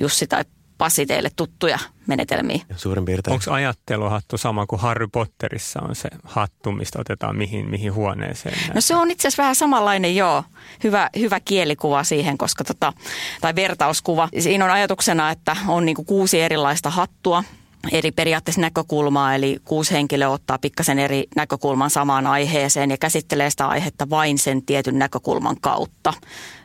Jussi 0.00 0.26
tai 0.26 0.44
Pasi 0.78 1.06
teille 1.06 1.30
tuttuja 1.36 1.78
menetelmiä? 2.06 2.58
Suurin 2.76 3.04
piirtein. 3.04 3.32
Onko 3.32 3.50
ajatteluhattu 3.50 4.38
sama 4.38 4.66
kuin 4.66 4.80
Harry 4.80 5.08
Potterissa 5.08 5.80
on 5.82 5.94
se 5.96 6.08
hattu, 6.24 6.72
mistä 6.72 6.98
otetaan 7.00 7.36
mihin, 7.36 7.70
mihin 7.70 7.94
huoneeseen? 7.94 8.74
No 8.74 8.80
se 8.80 8.94
on 8.94 9.10
itse 9.10 9.28
asiassa 9.28 9.42
vähän 9.42 9.54
samanlainen, 9.54 10.16
joo. 10.16 10.44
Hyvä, 10.84 11.10
hyvä 11.18 11.40
kielikuva 11.40 12.04
siihen, 12.04 12.38
koska 12.38 12.64
tota, 12.64 12.92
tai 13.40 13.54
vertauskuva. 13.54 14.28
Siinä 14.38 14.64
on 14.64 14.70
ajatuksena, 14.70 15.30
että 15.30 15.56
on 15.68 15.84
niinku 15.84 16.04
kuusi 16.04 16.40
erilaista 16.40 16.90
hattua, 16.90 17.44
eri 17.92 18.10
periaatteessa 18.10 18.60
näkökulmaa, 18.60 19.34
eli 19.34 19.58
kuusi 19.64 19.94
henkilöä 19.94 20.28
ottaa 20.28 20.58
pikkasen 20.58 20.98
eri 20.98 21.24
näkökulman 21.36 21.90
samaan 21.90 22.26
aiheeseen 22.26 22.90
ja 22.90 22.98
käsittelee 22.98 23.50
sitä 23.50 23.66
aihetta 23.66 24.10
vain 24.10 24.38
sen 24.38 24.62
tietyn 24.62 24.98
näkökulman 24.98 25.56
kautta. 25.60 26.12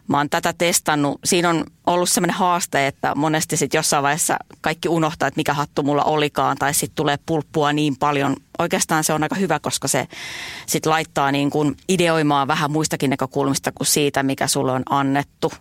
Mä 0.07 0.17
oon 0.17 0.29
tätä 0.29 0.53
testannut. 0.57 1.19
Siinä 1.23 1.49
on 1.49 1.65
ollut 1.87 2.09
sellainen 2.09 2.35
haaste, 2.35 2.87
että 2.87 3.15
monesti 3.15 3.57
sitten 3.57 3.77
jossain 3.77 4.03
vaiheessa 4.03 4.37
kaikki 4.61 4.89
unohtaa, 4.89 5.27
että 5.27 5.39
mikä 5.39 5.53
hattu 5.53 5.83
mulla 5.83 6.03
olikaan, 6.03 6.57
tai 6.57 6.73
sitten 6.73 6.95
tulee 6.95 7.17
pulppua 7.25 7.73
niin 7.73 7.97
paljon. 7.97 8.35
Oikeastaan 8.59 9.03
se 9.03 9.13
on 9.13 9.23
aika 9.23 9.35
hyvä, 9.35 9.59
koska 9.59 9.87
se 9.87 10.07
sitten 10.65 10.89
laittaa 10.89 11.31
niin 11.31 11.49
kuin 11.49 11.77
ideoimaan 11.89 12.47
vähän 12.47 12.71
muistakin 12.71 13.09
näkökulmista 13.09 13.71
kuin 13.71 13.87
siitä, 13.87 14.23
mikä 14.23 14.47
sulle 14.47 14.71
on 14.71 14.83
annettu. 14.89 15.51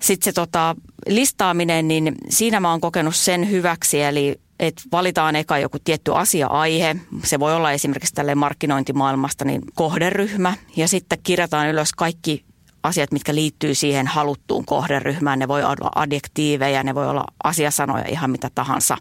Sitten 0.00 0.24
se 0.24 0.32
tota, 0.32 0.76
listaaminen, 1.06 1.88
niin 1.88 2.14
siinä 2.28 2.60
mä 2.60 2.70
oon 2.70 2.80
kokenut 2.80 3.16
sen 3.16 3.50
hyväksi, 3.50 4.02
eli 4.02 4.40
että 4.58 4.82
valitaan 4.92 5.36
eka 5.36 5.58
joku 5.58 5.78
tietty 5.84 6.14
asia-aihe. 6.14 6.96
Se 7.24 7.40
voi 7.40 7.54
olla 7.54 7.72
esimerkiksi 7.72 8.14
tälle 8.14 8.34
markkinointimaailmasta 8.34 9.44
niin 9.44 9.62
kohderyhmä 9.74 10.54
ja 10.76 10.88
sitten 10.88 11.18
kirjataan 11.22 11.68
ylös 11.68 11.92
kaikki 11.92 12.44
asiat, 12.82 13.12
mitkä 13.12 13.34
liittyy 13.34 13.74
siihen 13.74 14.06
haluttuun 14.06 14.64
kohderyhmään. 14.64 15.38
Ne 15.38 15.48
voi 15.48 15.64
olla 15.64 15.90
adjektiiveja, 15.94 16.82
ne 16.82 16.94
voi 16.94 17.08
olla 17.08 17.24
asiasanoja, 17.44 18.04
ihan 18.08 18.30
mitä 18.30 18.50
tahansa. 18.54 18.96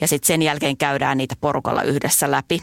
Ja 0.00 0.08
sitten 0.08 0.26
sen 0.26 0.42
jälkeen 0.42 0.76
käydään 0.76 1.18
niitä 1.18 1.36
porukalla 1.40 1.82
yhdessä 1.82 2.30
läpi. 2.30 2.60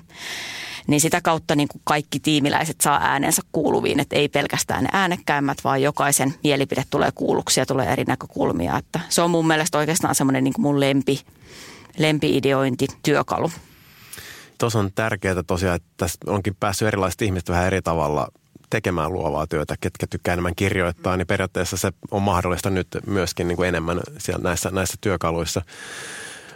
Niin 0.88 1.02
sitä 1.02 1.22
kautta 1.22 1.56
niin 1.56 1.68
kuin 1.68 1.82
kaikki 1.84 2.20
tiimiläiset 2.20 2.82
saa 2.82 3.00
äänensä 3.02 3.42
kuuluviin, 3.52 4.00
että 4.00 4.16
ei 4.16 4.30
pelkästään 4.30 4.84
ne 4.84 4.90
äänekkäimmät, 4.94 5.58
vaan 5.64 5.82
jokaisen 5.82 6.34
mielipide 6.44 6.84
tulee 6.90 7.10
kuulluksi 7.16 7.60
ja 7.60 7.66
tulee 7.66 7.88
eri 7.88 8.04
näkökulmia. 8.04 8.78
Että 8.78 9.00
se 9.10 9.22
on 9.22 9.32
mun 9.32 9.48
mielestä 9.48 9.78
oikeastaan 9.78 10.16
semmoinen 10.16 10.44
niin 10.44 10.54
mun 10.58 10.80
lempi, 10.80 11.22
lempi-ideointityökalu. 11.98 13.52
Tuossa 14.58 14.80
on 14.80 14.92
tärkeää 14.96 15.44
tosiaan, 15.48 15.76
että 15.76 15.90
tässä 15.98 16.20
onkin 16.28 16.56
päässyt 16.60 16.88
erilaiset 16.88 17.22
ihmiset 17.22 17.50
vähän 17.50 17.68
eri 17.68 17.82
tavalla 17.82 18.28
tekemään 18.72 19.14
luovaa 19.14 19.48
työtä, 19.48 19.76
ketkä 19.80 20.08
tykkää 20.08 20.34
enemmän 20.34 20.56
kirjoittaa, 20.56 21.18
niin 21.18 21.28
periaatteessa 21.28 21.78
se 21.78 21.92
on 22.12 22.22
mahdollista 22.22 22.70
nyt 22.70 22.88
myöskin 23.06 23.48
niin 23.48 23.56
kuin 23.56 23.70
enemmän 23.70 24.00
siellä 24.18 24.44
näissä, 24.44 24.70
näissä 24.72 24.98
työkaluissa. 25.02 25.62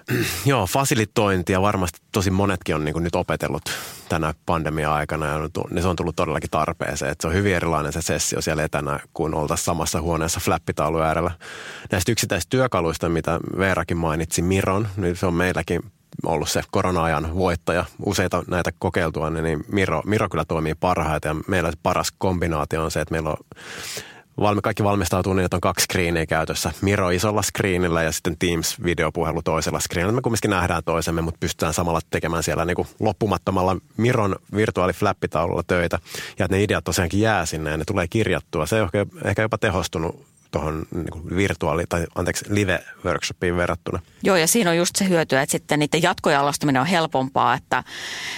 Joo, 0.45 0.68
fasilitointia 0.68 1.61
varmasti 1.61 1.99
tosi 2.11 2.32
monetkin 2.32 2.76
on 2.76 2.86
niin 2.86 2.93
kuin 2.93 3.03
nyt 3.03 3.16
opetellut 3.16 3.63
tänä 4.09 4.34
pandemia-aikana 4.45 5.28
ja 5.28 5.39
ne 5.70 5.82
se 5.82 5.88
on 5.88 5.95
tullut 5.95 6.16
todellakin 6.16 6.49
tarpeeseen. 6.49 7.11
Että 7.11 7.22
se 7.22 7.28
on 7.28 7.34
hyvin 7.34 7.55
erilainen 7.55 7.93
se 7.93 8.01
sessio 8.01 8.41
siellä 8.41 8.63
etänä 8.63 8.99
kuin 9.13 9.34
oltaisiin 9.34 9.66
samassa 9.66 10.01
huoneessa 10.01 10.39
flappitaulu 10.39 10.99
äärellä. 10.99 11.32
Näistä 11.91 12.11
yksittäisistä 12.11 12.49
työkaluista, 12.49 13.09
mitä 13.09 13.39
Veerakin 13.57 13.97
mainitsi, 13.97 14.41
Miron, 14.41 14.88
niin 14.97 15.16
se 15.16 15.26
on 15.26 15.34
meilläkin 15.34 15.82
ollut 16.26 16.49
se 16.49 16.61
korona-ajan 16.72 17.36
voittaja 17.36 17.86
useita 18.05 18.43
näitä 18.47 18.72
kokeiltua, 18.80 19.30
niin 19.30 19.63
Miro, 19.68 20.01
Miro 20.05 20.30
kyllä 20.30 20.45
toimii 20.45 20.76
parhaiten 20.76 21.30
ja 21.30 21.43
meillä 21.47 21.72
paras 21.84 22.13
kombinaatio 22.18 22.84
on 22.84 22.91
se, 22.91 23.01
että 23.01 23.11
meillä 23.11 23.30
on 23.30 23.38
valmi, 24.39 24.61
kaikki 24.61 24.84
valmistautuu 24.84 25.34
niin, 25.34 25.45
että 25.45 25.57
on 25.57 25.61
kaksi 25.61 25.84
screeniä 25.84 26.26
käytössä. 26.26 26.72
Miro 26.82 27.09
isolla 27.09 27.41
screenillä 27.41 28.03
ja 28.03 28.11
sitten 28.11 28.38
Teams-videopuhelu 28.39 29.41
toisella 29.41 29.80
screenillä. 29.80 30.16
Me 30.16 30.22
kumminkin 30.22 30.49
nähdään 30.49 30.84
toisemme, 30.86 31.22
mutta 31.22 31.38
pystytään 31.39 31.74
samalla 31.74 31.99
tekemään 32.09 32.43
siellä 32.43 32.66
niin 32.66 32.76
kuin 32.76 32.88
loppumattomalla 32.99 33.78
Miron 33.97 34.36
virtuaaliflappitaululla 34.55 35.63
töitä. 35.68 35.99
Ja 36.39 36.45
että 36.45 36.57
ne 36.57 36.63
ideat 36.63 36.84
tosiaankin 36.84 37.22
jää 37.22 37.45
sinne 37.45 37.72
ja 37.72 37.78
ne 37.78 37.84
tulee 37.86 38.07
kirjattua. 38.07 38.66
Se 38.66 38.82
on 38.82 38.89
ehkä 39.26 39.41
jopa 39.41 39.57
tehostunut 39.57 40.26
tuohon 40.56 40.86
niin 40.91 41.36
virtuaali- 41.36 41.86
tai 41.89 42.06
anteeksi, 42.16 42.45
live-workshopiin 42.49 43.58
verrattuna. 43.58 43.99
Joo, 44.24 44.36
ja 44.36 44.47
siinä 44.47 44.70
on 44.70 44.78
just 44.78 44.95
se 44.95 45.10
hyöty, 45.10 45.38
että 45.38 45.51
sitten 45.51 45.80
niiden 45.80 46.01
jatkojalostaminen 46.01 46.82
on 46.82 46.88
helpompaa, 46.88 47.53
että, 47.53 47.84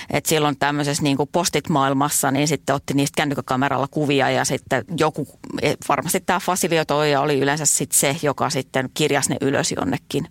että 0.10 0.30
silloin 0.30 0.60
tämmöisessä 0.60 1.04
niin 1.04 1.18
kuin 1.18 1.30
postit-maailmassa, 1.32 2.32
niin 2.32 2.48
sitten 2.48 2.76
otti 2.76 2.94
niistä 2.94 3.16
kännykkäkameralla 3.18 3.88
kuvia 3.88 4.30
ja 4.30 4.46
sitten 4.46 4.86
joku, 4.98 5.28
e, 5.62 5.74
varmasti 5.90 6.20
tämä 6.20 6.40
fasilitoija 6.40 7.22
oli 7.22 7.40
yleensä 7.40 7.66
sitten 7.66 8.00
se, 8.00 8.16
joka 8.22 8.50
sitten 8.50 8.90
kirjasi 8.94 9.30
ne 9.30 9.38
ylös 9.42 9.72
jonnekin. 9.72 10.28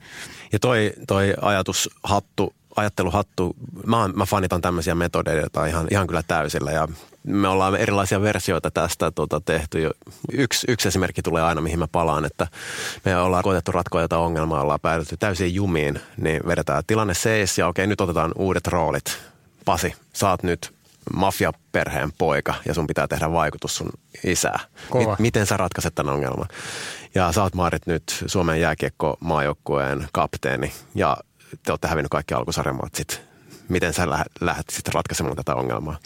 Ja 0.53 0.59
toi, 0.59 0.93
toi 1.07 1.35
ajatushattu 1.43 2.55
ajatteluhattu, 2.77 3.57
mä, 3.87 4.09
mä 4.09 4.27
fanitan 4.27 4.61
tämmöisiä 4.61 4.95
metodeita 4.95 5.67
ihan, 5.67 5.87
ihan 5.91 6.07
kyllä 6.07 6.23
täysillä 6.23 6.71
ja 6.71 6.89
me 7.27 7.49
ollaan 7.49 7.77
erilaisia 7.77 8.21
versioita 8.23 8.71
tästä 8.71 9.11
tota, 9.11 9.41
tehty. 9.41 9.91
Yksi, 10.33 10.67
yksi 10.71 10.89
esimerkki 10.89 11.23
tulee 11.23 11.43
aina, 11.43 11.61
mihin 11.61 11.79
mä 11.79 11.87
palaan, 11.93 12.25
että 12.25 12.47
me 13.05 13.17
ollaan 13.17 13.43
koetettu 13.43 13.73
ratkoa 13.73 14.01
jotain 14.01 14.23
ongelmaa, 14.23 14.63
ollaan 14.63 14.81
päädytty 14.81 15.17
täysin 15.17 15.55
jumiin, 15.55 16.01
niin 16.17 16.41
vedetään 16.47 16.83
tilanne 16.87 17.15
seis 17.15 17.59
ja 17.59 17.67
okei, 17.67 17.87
nyt 17.87 18.01
otetaan 18.01 18.33
uudet 18.37 18.67
roolit. 18.67 19.19
Pasi, 19.65 19.95
saat 20.13 20.43
nyt 20.43 20.75
mafiaperheen 21.15 22.13
poika 22.19 22.55
ja 22.67 22.75
sun 22.75 22.87
pitää 22.87 23.09
tehdä 23.09 23.33
vaikutus 23.33 23.77
sun 23.77 23.91
isää. 24.25 24.61
Kova. 24.91 25.15
M- 25.15 25.23
miten 25.23 25.47
sä 25.47 25.57
ratkaiset 25.57 25.95
tämän 25.95 26.15
ongelman? 26.15 26.49
Ja 27.15 27.33
sä 27.33 27.43
oot 27.43 27.55
Maarit 27.55 27.87
nyt 27.87 28.03
Suomen 28.27 28.61
jääkiekko 28.61 29.17
maajoukkueen 29.21 30.09
kapteeni 30.13 30.73
ja 30.95 31.17
te 31.63 31.73
olette 31.73 31.89
hävinnyt 31.89 32.11
kaikki 32.11 32.35
alkusarjamatsit. 32.35 33.26
Miten 33.69 33.93
sä 33.93 34.09
lähdet 34.41 34.71
sitten 34.71 34.95
ratkaisemaan 34.95 35.37
tätä 35.37 35.55
ongelmaa? 35.55 35.99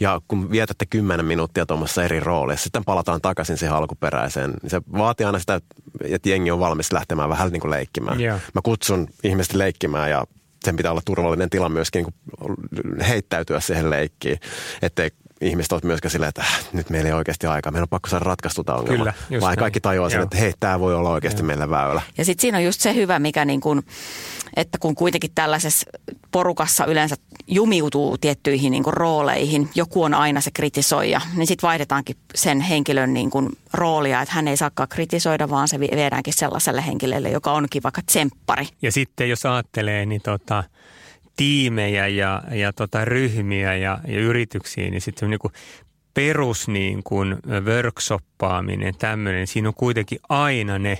Ja 0.00 0.20
kun 0.28 0.50
vietätte 0.50 0.86
kymmenen 0.86 1.26
minuuttia 1.26 1.66
tuommoisessa 1.66 2.04
eri 2.04 2.20
roolissa, 2.20 2.64
sitten 2.64 2.84
palataan 2.84 3.20
takaisin 3.20 3.58
siihen 3.58 3.76
alkuperäiseen. 3.76 4.54
Niin 4.62 4.70
se 4.70 4.80
vaatii 4.92 5.26
aina 5.26 5.38
sitä, 5.38 5.60
että 6.04 6.28
jengi 6.28 6.50
on 6.50 6.60
valmis 6.60 6.92
lähtemään 6.92 7.28
vähän 7.28 7.52
niin 7.52 7.60
kuin 7.60 7.70
leikkimään. 7.70 8.20
Yeah. 8.20 8.40
Mä 8.54 8.60
kutsun 8.64 9.08
ihmiset 9.24 9.54
leikkimään 9.54 10.10
ja 10.10 10.24
sen 10.64 10.76
pitää 10.76 10.90
olla 10.90 11.02
turvallinen 11.04 11.50
tila 11.50 11.68
myöskin 11.68 12.06
niin 12.44 13.00
heittäytyä 13.00 13.60
siihen 13.60 13.90
leikkiin, 13.90 14.40
ettei 14.82 15.10
ihmiset 15.40 15.72
ovat 15.72 15.84
myöskään 15.84 16.10
silleen, 16.10 16.28
että 16.28 16.42
äh, 16.42 16.66
nyt 16.72 16.90
meillä 16.90 17.08
ei 17.08 17.12
oikeasti 17.12 17.46
aikaa, 17.46 17.72
meillä 17.72 17.84
on 17.84 17.88
pakko 17.88 18.08
saada 18.08 18.24
ratkaistua 18.24 18.64
tämä 18.64 18.78
ongelma. 18.78 19.12
Kyllä, 19.28 19.40
Vaan 19.40 19.56
kaikki 19.56 19.80
tajuaa 19.80 20.10
sen, 20.10 20.22
että 20.22 20.36
hei, 20.36 20.52
tämä 20.60 20.80
voi 20.80 20.94
olla 20.94 21.10
oikeasti 21.10 21.40
Joo. 21.40 21.46
meillä 21.46 21.70
väylä. 21.70 22.02
Ja 22.18 22.24
sitten 22.24 22.40
siinä 22.40 22.58
on 22.58 22.64
just 22.64 22.80
se 22.80 22.94
hyvä, 22.94 23.18
mikä 23.18 23.44
niin 23.44 23.60
kuin, 23.60 23.82
että 24.56 24.78
kun 24.78 24.94
kuitenkin 24.94 25.30
tällaisessa 25.34 25.90
porukassa 26.30 26.84
yleensä 26.84 27.16
jumiutuu 27.46 28.18
tiettyihin 28.18 28.70
niin 28.70 28.82
kuin 28.82 28.94
rooleihin, 28.94 29.68
joku 29.74 30.02
on 30.02 30.14
aina 30.14 30.40
se 30.40 30.50
kritisoija, 30.50 31.20
niin 31.36 31.46
sitten 31.46 31.68
vaihdetaankin 31.68 32.16
sen 32.34 32.60
henkilön 32.60 33.14
niin 33.14 33.30
kuin 33.30 33.48
roolia, 33.72 34.22
että 34.22 34.34
hän 34.34 34.48
ei 34.48 34.56
saakaan 34.56 34.88
kritisoida, 34.88 35.50
vaan 35.50 35.68
se 35.68 35.80
viedäänkin 35.80 36.34
sellaiselle 36.34 36.86
henkilölle, 36.86 37.30
joka 37.30 37.52
onkin 37.52 37.82
vaikka 37.82 38.02
tsemppari. 38.06 38.66
Ja 38.82 38.92
sitten 38.92 39.28
jos 39.28 39.46
ajattelee, 39.46 40.06
niin 40.06 40.22
tota, 40.22 40.64
tiimejä 41.36 42.08
ja, 42.08 42.42
ja 42.50 42.72
tota 42.72 43.04
ryhmiä 43.04 43.76
ja, 43.76 43.98
ja 44.08 44.20
yrityksiä, 44.20 44.90
niin 44.90 45.00
sitten 45.00 45.30
niin 45.30 45.52
perus 46.14 46.68
niin 46.68 47.02
kuin 47.02 47.36
workshoppaaminen, 47.64 48.94
tämmöinen, 48.98 49.46
siinä 49.46 49.68
on 49.68 49.74
kuitenkin 49.74 50.18
aina 50.28 50.78
ne, 50.78 50.98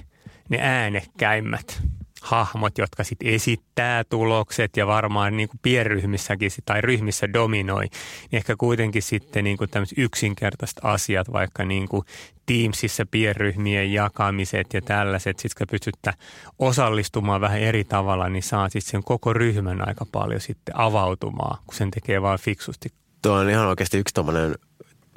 ne 0.48 0.58
äänekkäimmät 0.60 1.82
hahmot, 2.26 2.78
jotka 2.78 3.04
sitten 3.04 3.28
esittää 3.28 4.04
tulokset 4.04 4.76
ja 4.76 4.86
varmaan 4.86 5.36
niin 5.36 5.48
kuin 5.48 5.60
pienryhmissäkin 5.62 6.50
tai 6.64 6.80
ryhmissä 6.80 7.32
dominoi, 7.32 7.82
niin 7.82 8.36
ehkä 8.36 8.56
kuitenkin 8.58 9.02
sitten 9.02 9.44
niin 9.44 9.56
kuin 9.56 9.70
yksinkertaiset 9.96 10.80
asiat, 10.82 11.32
vaikka 11.32 11.64
niin 11.64 11.88
kuin 11.88 12.02
Teamsissa 12.46 13.06
pienryhmien 13.10 13.92
jakamiset 13.92 14.74
ja 14.74 14.82
tällaiset, 14.82 15.38
sitten 15.38 15.66
pystyttä 15.70 16.14
osallistumaan 16.58 17.40
vähän 17.40 17.60
eri 17.60 17.84
tavalla, 17.84 18.28
niin 18.28 18.42
saa 18.42 18.68
sitten 18.68 18.90
sen 18.90 19.04
koko 19.04 19.32
ryhmän 19.32 19.88
aika 19.88 20.06
paljon 20.12 20.40
sitten 20.40 20.78
avautumaan, 20.78 21.58
kun 21.66 21.74
sen 21.74 21.90
tekee 21.90 22.22
vain 22.22 22.40
fiksusti. 22.40 22.88
Tuo 23.22 23.32
on 23.32 23.50
ihan 23.50 23.66
oikeasti 23.66 23.98
yksi 23.98 24.14
tuommoinen 24.14 24.54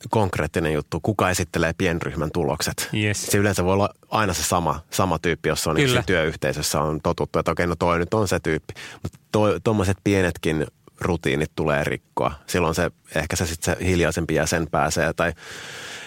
konkreettinen 0.10 0.74
juttu, 0.74 1.00
kuka 1.00 1.30
esittelee 1.30 1.74
pienryhmän 1.78 2.32
tulokset. 2.32 2.90
Yes. 2.94 3.26
Se 3.26 3.38
yleensä 3.38 3.64
voi 3.64 3.74
olla 3.74 3.90
aina 4.10 4.34
se 4.34 4.44
sama, 4.44 4.82
sama 4.90 5.20
tyyppi, 5.20 5.50
jos 5.50 5.68
on 5.68 5.80
yksi 5.80 6.00
työyhteisössä 6.06 6.82
on 6.82 7.02
totuttu, 7.02 7.40
että 7.40 7.52
okei, 7.52 7.68
no 7.68 7.76
toi 7.76 8.00
nyt 8.00 8.14
on 8.14 8.28
se 8.28 8.40
tyyppi. 8.40 8.74
Mutta 9.04 9.20
tuommoiset 9.64 9.98
pienetkin 10.04 10.68
rutiinit 11.02 11.52
tulee 11.56 11.84
rikkoa. 11.84 12.32
Silloin 12.48 12.76
se, 12.76 12.92
ehkä 13.16 13.36
se 13.36 13.46
sitten 13.46 13.76
se 13.76 13.86
hiljaisempi 13.86 14.34
jäsen 14.34 14.68
pääsee 14.72 15.14
tai 15.14 15.34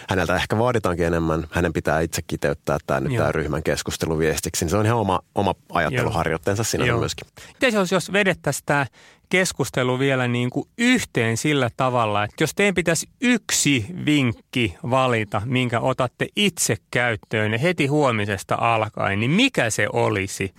häneltä 0.09 0.36
ehkä 0.36 0.59
vaaditaankin 0.59 1.07
enemmän. 1.07 1.47
Hänen 1.51 1.72
pitää 1.72 2.01
itse 2.01 2.22
kiteyttää 2.26 2.78
tämä 2.86 3.01
nyt 3.01 3.16
tämä 3.16 3.32
ryhmän 3.32 3.62
keskusteluviestiksi. 3.62 4.64
Niin 4.64 4.70
se 4.70 4.76
on 4.76 4.86
ihan 4.86 4.99
oma, 4.99 5.20
oma 5.34 5.55
ajatteluharjoitteensa 5.72 6.64
siinä 6.64 6.86
Joo. 6.86 6.99
myöskin. 6.99 7.28
Miten 7.49 7.74
jos, 7.74 7.93
jos 7.93 8.12
vedettäisiin 8.12 8.66
tämä 8.66 8.86
keskustelu 9.28 9.99
vielä 9.99 10.28
niin 10.28 10.51
kuin 10.51 10.68
yhteen 10.78 11.36
sillä 11.36 11.70
tavalla, 11.76 12.24
että 12.24 12.43
jos 12.43 12.55
teidän 12.55 12.74
pitäisi 12.74 13.09
yksi 13.20 13.86
vinkki 14.07 14.76
valita, 14.90 15.43
minkä 15.45 15.80
otatte 15.80 16.26
itse 16.36 16.76
käyttöön 16.90 17.59
heti 17.59 17.86
huomisesta 17.86 18.57
alkaen, 18.61 19.20
niin 19.20 19.30
mikä 19.30 19.70
se 19.70 19.86
olisi? 19.93 20.55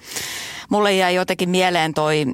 Mulle 0.70 0.94
jäi 0.94 1.16
jotenkin 1.16 1.50
mieleen 1.50 1.94
toi 1.94 2.26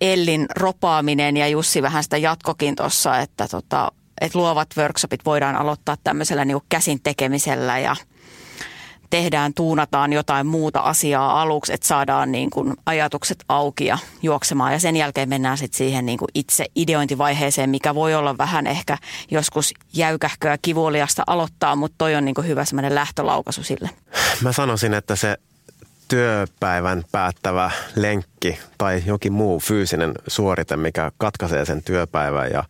Ellin 0.00 0.46
ropaaminen 0.56 1.36
ja 1.36 1.48
Jussi 1.48 1.82
vähän 1.82 2.02
sitä 2.02 2.16
jatkokin 2.16 2.76
tuossa, 2.76 3.18
että, 3.18 3.48
tota, 3.48 3.92
että 4.20 4.38
luovat 4.38 4.68
workshopit 4.76 5.24
voidaan 5.24 5.56
aloittaa 5.56 5.96
tämmöisellä 6.04 6.44
niin 6.44 6.58
käsin 6.68 7.00
tekemisellä 7.02 7.78
ja– 7.78 7.96
tehdään, 9.14 9.54
tuunataan 9.54 10.12
jotain 10.12 10.46
muuta 10.46 10.80
asiaa 10.80 11.42
aluksi, 11.42 11.72
että 11.72 11.86
saadaan 11.86 12.32
niin 12.32 12.50
kuin 12.50 12.74
ajatukset 12.86 13.44
auki 13.48 13.86
ja 13.86 13.98
juoksemaan. 14.22 14.72
Ja 14.72 14.78
sen 14.78 14.96
jälkeen 14.96 15.28
mennään 15.28 15.58
sitten 15.58 15.78
siihen 15.78 16.06
niin 16.06 16.18
kuin 16.18 16.28
itse 16.34 16.66
ideointivaiheeseen, 16.76 17.70
mikä 17.70 17.94
voi 17.94 18.14
olla 18.14 18.38
vähän 18.38 18.66
ehkä 18.66 18.98
joskus 19.30 19.74
jäykähköä 19.92 20.58
kivuliasta 20.62 21.22
aloittaa, 21.26 21.76
mutta 21.76 21.94
toi 21.98 22.14
on 22.14 22.24
niin 22.24 22.34
kuin 22.34 22.46
hyvä 22.46 22.64
semmoinen 22.64 22.94
lähtölaukaisu 22.94 23.62
sille. 23.62 23.90
Mä 24.42 24.52
sanoisin, 24.52 24.94
että 24.94 25.16
se 25.16 25.36
työpäivän 26.08 27.04
päättävä 27.12 27.70
lenkki 27.96 28.58
tai 28.78 29.02
jokin 29.06 29.32
muu 29.32 29.60
fyysinen 29.60 30.12
suorite, 30.26 30.76
mikä 30.76 31.12
katkaisee 31.18 31.64
sen 31.64 31.82
työpäivän 31.82 32.50
ja 32.50 32.64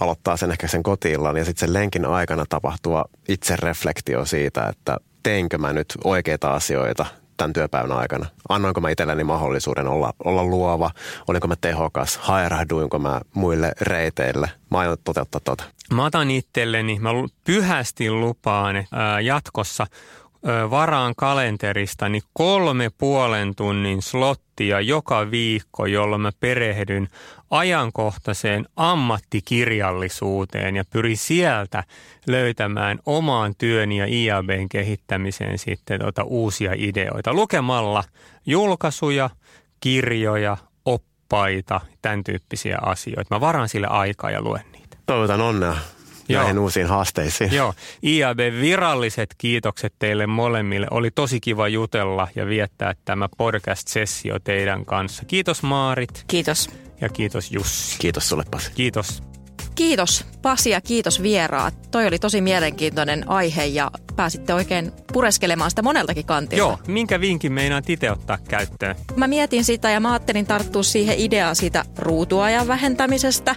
aloittaa 0.00 0.36
sen 0.36 0.50
ehkä 0.50 0.68
sen 0.68 0.82
kotiillan 0.82 1.36
ja 1.36 1.44
sitten 1.44 1.66
sen 1.68 1.72
lenkin 1.72 2.04
aikana 2.04 2.44
tapahtua 2.48 3.04
itse 3.28 3.56
reflektio 3.56 4.24
siitä, 4.24 4.68
että 4.68 4.96
teinkö 5.22 5.58
mä 5.58 5.72
nyt 5.72 5.86
oikeita 6.04 6.54
asioita 6.54 7.06
tämän 7.36 7.52
työpäivän 7.52 7.92
aikana? 7.92 8.26
Annoinko 8.48 8.80
mä 8.80 8.90
itselleni 8.90 9.24
mahdollisuuden 9.24 9.88
olla, 9.88 10.12
olla 10.24 10.44
luova? 10.44 10.90
Olinko 11.28 11.48
mä 11.48 11.54
tehokas? 11.60 12.16
Haerahduinko 12.16 12.98
mä 12.98 13.20
muille 13.34 13.72
reiteille? 13.80 14.50
Mä 14.70 14.78
aion 14.78 14.96
toteuttaa 15.04 15.40
tuota. 15.44 15.64
Mä 15.94 16.04
otan 16.04 16.30
itselleni, 16.30 16.98
mä 16.98 17.10
pyhästi 17.44 18.10
lupaan, 18.10 18.76
että 18.76 19.20
jatkossa 19.22 19.86
varaan 20.70 21.14
kalenteristani 21.16 22.20
kolme 22.32 22.90
puolen 22.98 23.54
tunnin 23.54 24.02
slottia 24.02 24.80
joka 24.80 25.30
viikko, 25.30 25.86
jolloin 25.86 26.22
mä 26.22 26.32
perehdyn 26.40 27.08
ajankohtaiseen 27.50 28.66
ammattikirjallisuuteen 28.76 30.76
ja 30.76 30.84
pyrin 30.90 31.16
sieltä 31.16 31.84
löytämään 32.26 32.98
omaan 33.06 33.54
työn 33.58 33.92
ja 33.92 34.06
IABn 34.06 34.68
kehittämiseen 34.68 35.58
sitten 35.58 36.00
tuota 36.00 36.22
uusia 36.22 36.72
ideoita 36.76 37.34
lukemalla 37.34 38.04
julkaisuja, 38.46 39.30
kirjoja, 39.80 40.56
oppaita, 40.84 41.80
tämän 42.02 42.24
tyyppisiä 42.24 42.78
asioita. 42.82 43.34
Mä 43.34 43.40
varaan 43.40 43.68
sille 43.68 43.86
aikaa 43.86 44.30
ja 44.30 44.42
luen 44.42 44.64
niitä. 44.72 44.96
Toivotan 45.06 45.40
onnea 45.40 45.76
näihin 46.32 46.56
Joo. 46.56 46.62
uusiin 46.62 46.86
haasteisiin. 46.86 47.52
Joo. 47.54 47.74
IAB 48.02 48.38
viralliset 48.38 49.34
kiitokset 49.38 49.94
teille 49.98 50.26
molemmille. 50.26 50.86
Oli 50.90 51.10
tosi 51.10 51.40
kiva 51.40 51.68
jutella 51.68 52.28
ja 52.34 52.46
viettää 52.46 52.94
tämä 53.04 53.28
podcast-sessio 53.36 54.38
teidän 54.44 54.84
kanssa. 54.84 55.24
Kiitos 55.24 55.62
Maarit. 55.62 56.24
Kiitos. 56.26 56.70
Ja 57.00 57.08
kiitos 57.08 57.50
Jussi. 57.50 57.96
Kiitos 57.98 58.28
sulle 58.28 58.44
Pasi. 58.50 58.72
Kiitos. 58.74 59.31
Kiitos 59.74 60.24
Pasi 60.42 60.70
ja 60.70 60.80
kiitos 60.80 61.22
vieraat. 61.22 61.74
Toi 61.90 62.06
oli 62.06 62.18
tosi 62.18 62.40
mielenkiintoinen 62.40 63.30
aihe 63.30 63.64
ja 63.64 63.90
pääsitte 64.16 64.54
oikein 64.54 64.92
pureskelemaan 65.12 65.70
sitä 65.70 65.82
moneltakin 65.82 66.26
kantilta. 66.26 66.58
Joo, 66.58 66.78
minkä 66.86 67.20
vinkin 67.20 67.52
meinaat 67.52 67.90
itse 67.90 68.10
ottaa 68.10 68.38
käyttöön? 68.48 68.96
Mä 69.16 69.26
mietin 69.26 69.64
sitä 69.64 69.90
ja 69.90 70.00
mä 70.00 70.12
ajattelin 70.12 70.46
tarttua 70.46 70.82
siihen 70.82 71.18
ideaan 71.18 71.56
siitä 71.56 71.84
ruutuajan 71.98 72.68
vähentämisestä 72.68 73.54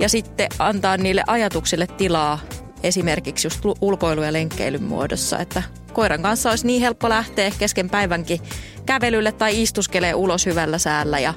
ja 0.00 0.08
sitten 0.08 0.48
antaa 0.58 0.96
niille 0.96 1.22
ajatuksille 1.26 1.86
tilaa 1.86 2.38
esimerkiksi 2.82 3.46
just 3.46 3.60
ulkoilu- 3.80 4.22
ja 4.22 4.32
lenkkeilyn 4.32 4.82
muodossa, 4.82 5.38
että 5.38 5.62
koiran 5.92 6.22
kanssa 6.22 6.50
olisi 6.50 6.66
niin 6.66 6.80
helppo 6.80 7.08
lähteä 7.08 7.50
kesken 7.58 7.90
päivänkin 7.90 8.40
kävelylle 8.86 9.32
tai 9.32 9.62
istuskelee 9.62 10.14
ulos 10.14 10.46
hyvällä 10.46 10.78
säällä 10.78 11.18
ja 11.18 11.34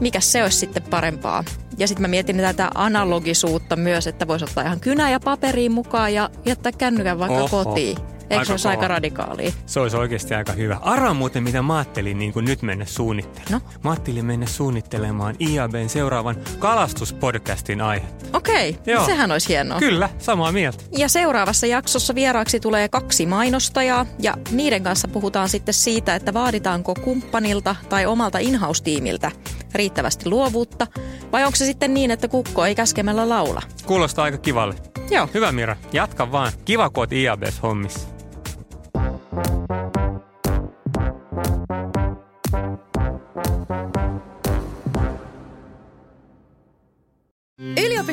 mikä 0.00 0.20
se 0.20 0.42
olisi 0.42 0.58
sitten 0.58 0.82
parempaa. 0.82 1.44
Ja 1.80 1.88
sitten 1.88 2.02
mä 2.02 2.08
mietin 2.08 2.36
tätä 2.36 2.70
analogisuutta 2.74 3.76
myös, 3.76 4.06
että 4.06 4.28
voisi 4.28 4.44
ottaa 4.44 4.64
ihan 4.64 4.80
kynä 4.80 5.10
ja 5.10 5.20
paperiin 5.20 5.72
mukaan 5.72 6.14
ja 6.14 6.30
jättää 6.46 6.72
kännykän 6.72 7.18
vaikka 7.18 7.42
Oho. 7.42 7.64
kotiin. 7.64 7.96
Eikö 8.30 8.44
se 8.44 8.52
olisi 8.52 8.68
aika 8.68 8.88
radikaalia? 8.88 9.52
Se 9.66 9.80
olisi 9.80 9.96
oikeasti 9.96 10.34
aika 10.34 10.52
hyvä. 10.52 10.78
Arvaa 10.82 11.14
muuten, 11.14 11.42
mitä 11.42 11.62
mä 11.62 11.76
ajattelin 11.76 12.18
niin 12.18 12.32
kuin 12.32 12.44
nyt 12.44 12.62
mennä 12.62 12.84
suunnittelemaan. 12.84 13.62
No? 13.66 13.78
Mä 13.84 13.90
ajattelin 13.90 14.24
mennä 14.24 14.46
suunnittelemaan 14.46 15.34
IABn 15.40 15.88
seuraavan 15.88 16.36
kalastuspodcastin 16.58 17.80
aihetta. 17.80 18.38
Okei, 18.38 18.78
Joo. 18.86 19.06
sehän 19.06 19.32
olisi 19.32 19.48
hienoa. 19.48 19.78
Kyllä, 19.78 20.08
samaa 20.18 20.52
mieltä. 20.52 20.84
Ja 20.98 21.08
seuraavassa 21.08 21.66
jaksossa 21.66 22.14
vieraaksi 22.14 22.60
tulee 22.60 22.88
kaksi 22.88 23.26
mainostajaa 23.26 24.06
ja 24.18 24.34
niiden 24.50 24.82
kanssa 24.82 25.08
puhutaan 25.08 25.48
sitten 25.48 25.74
siitä, 25.74 26.14
että 26.14 26.34
vaaditaanko 26.34 26.94
kumppanilta 26.94 27.76
tai 27.88 28.06
omalta 28.06 28.38
in-house-tiimiltä 28.38 29.30
riittävästi 29.74 30.28
luovuutta 30.30 30.86
vai 31.32 31.44
onko 31.44 31.56
se 31.56 31.64
sitten 31.64 31.94
niin, 31.94 32.10
että 32.10 32.28
kukko 32.28 32.64
ei 32.66 32.74
käskemällä 32.74 33.28
laula. 33.28 33.62
Kuulostaa 33.86 34.24
aika 34.24 34.38
kivalle. 34.38 34.74
Joo. 35.10 35.28
Hyvä 35.34 35.52
Mira, 35.52 35.76
jatka 35.92 36.32
vaan. 36.32 36.52
Kiva, 36.64 36.90
kun 36.90 37.02
oot 37.02 37.12
IABs 37.12 37.62
hommissa. 37.62 38.19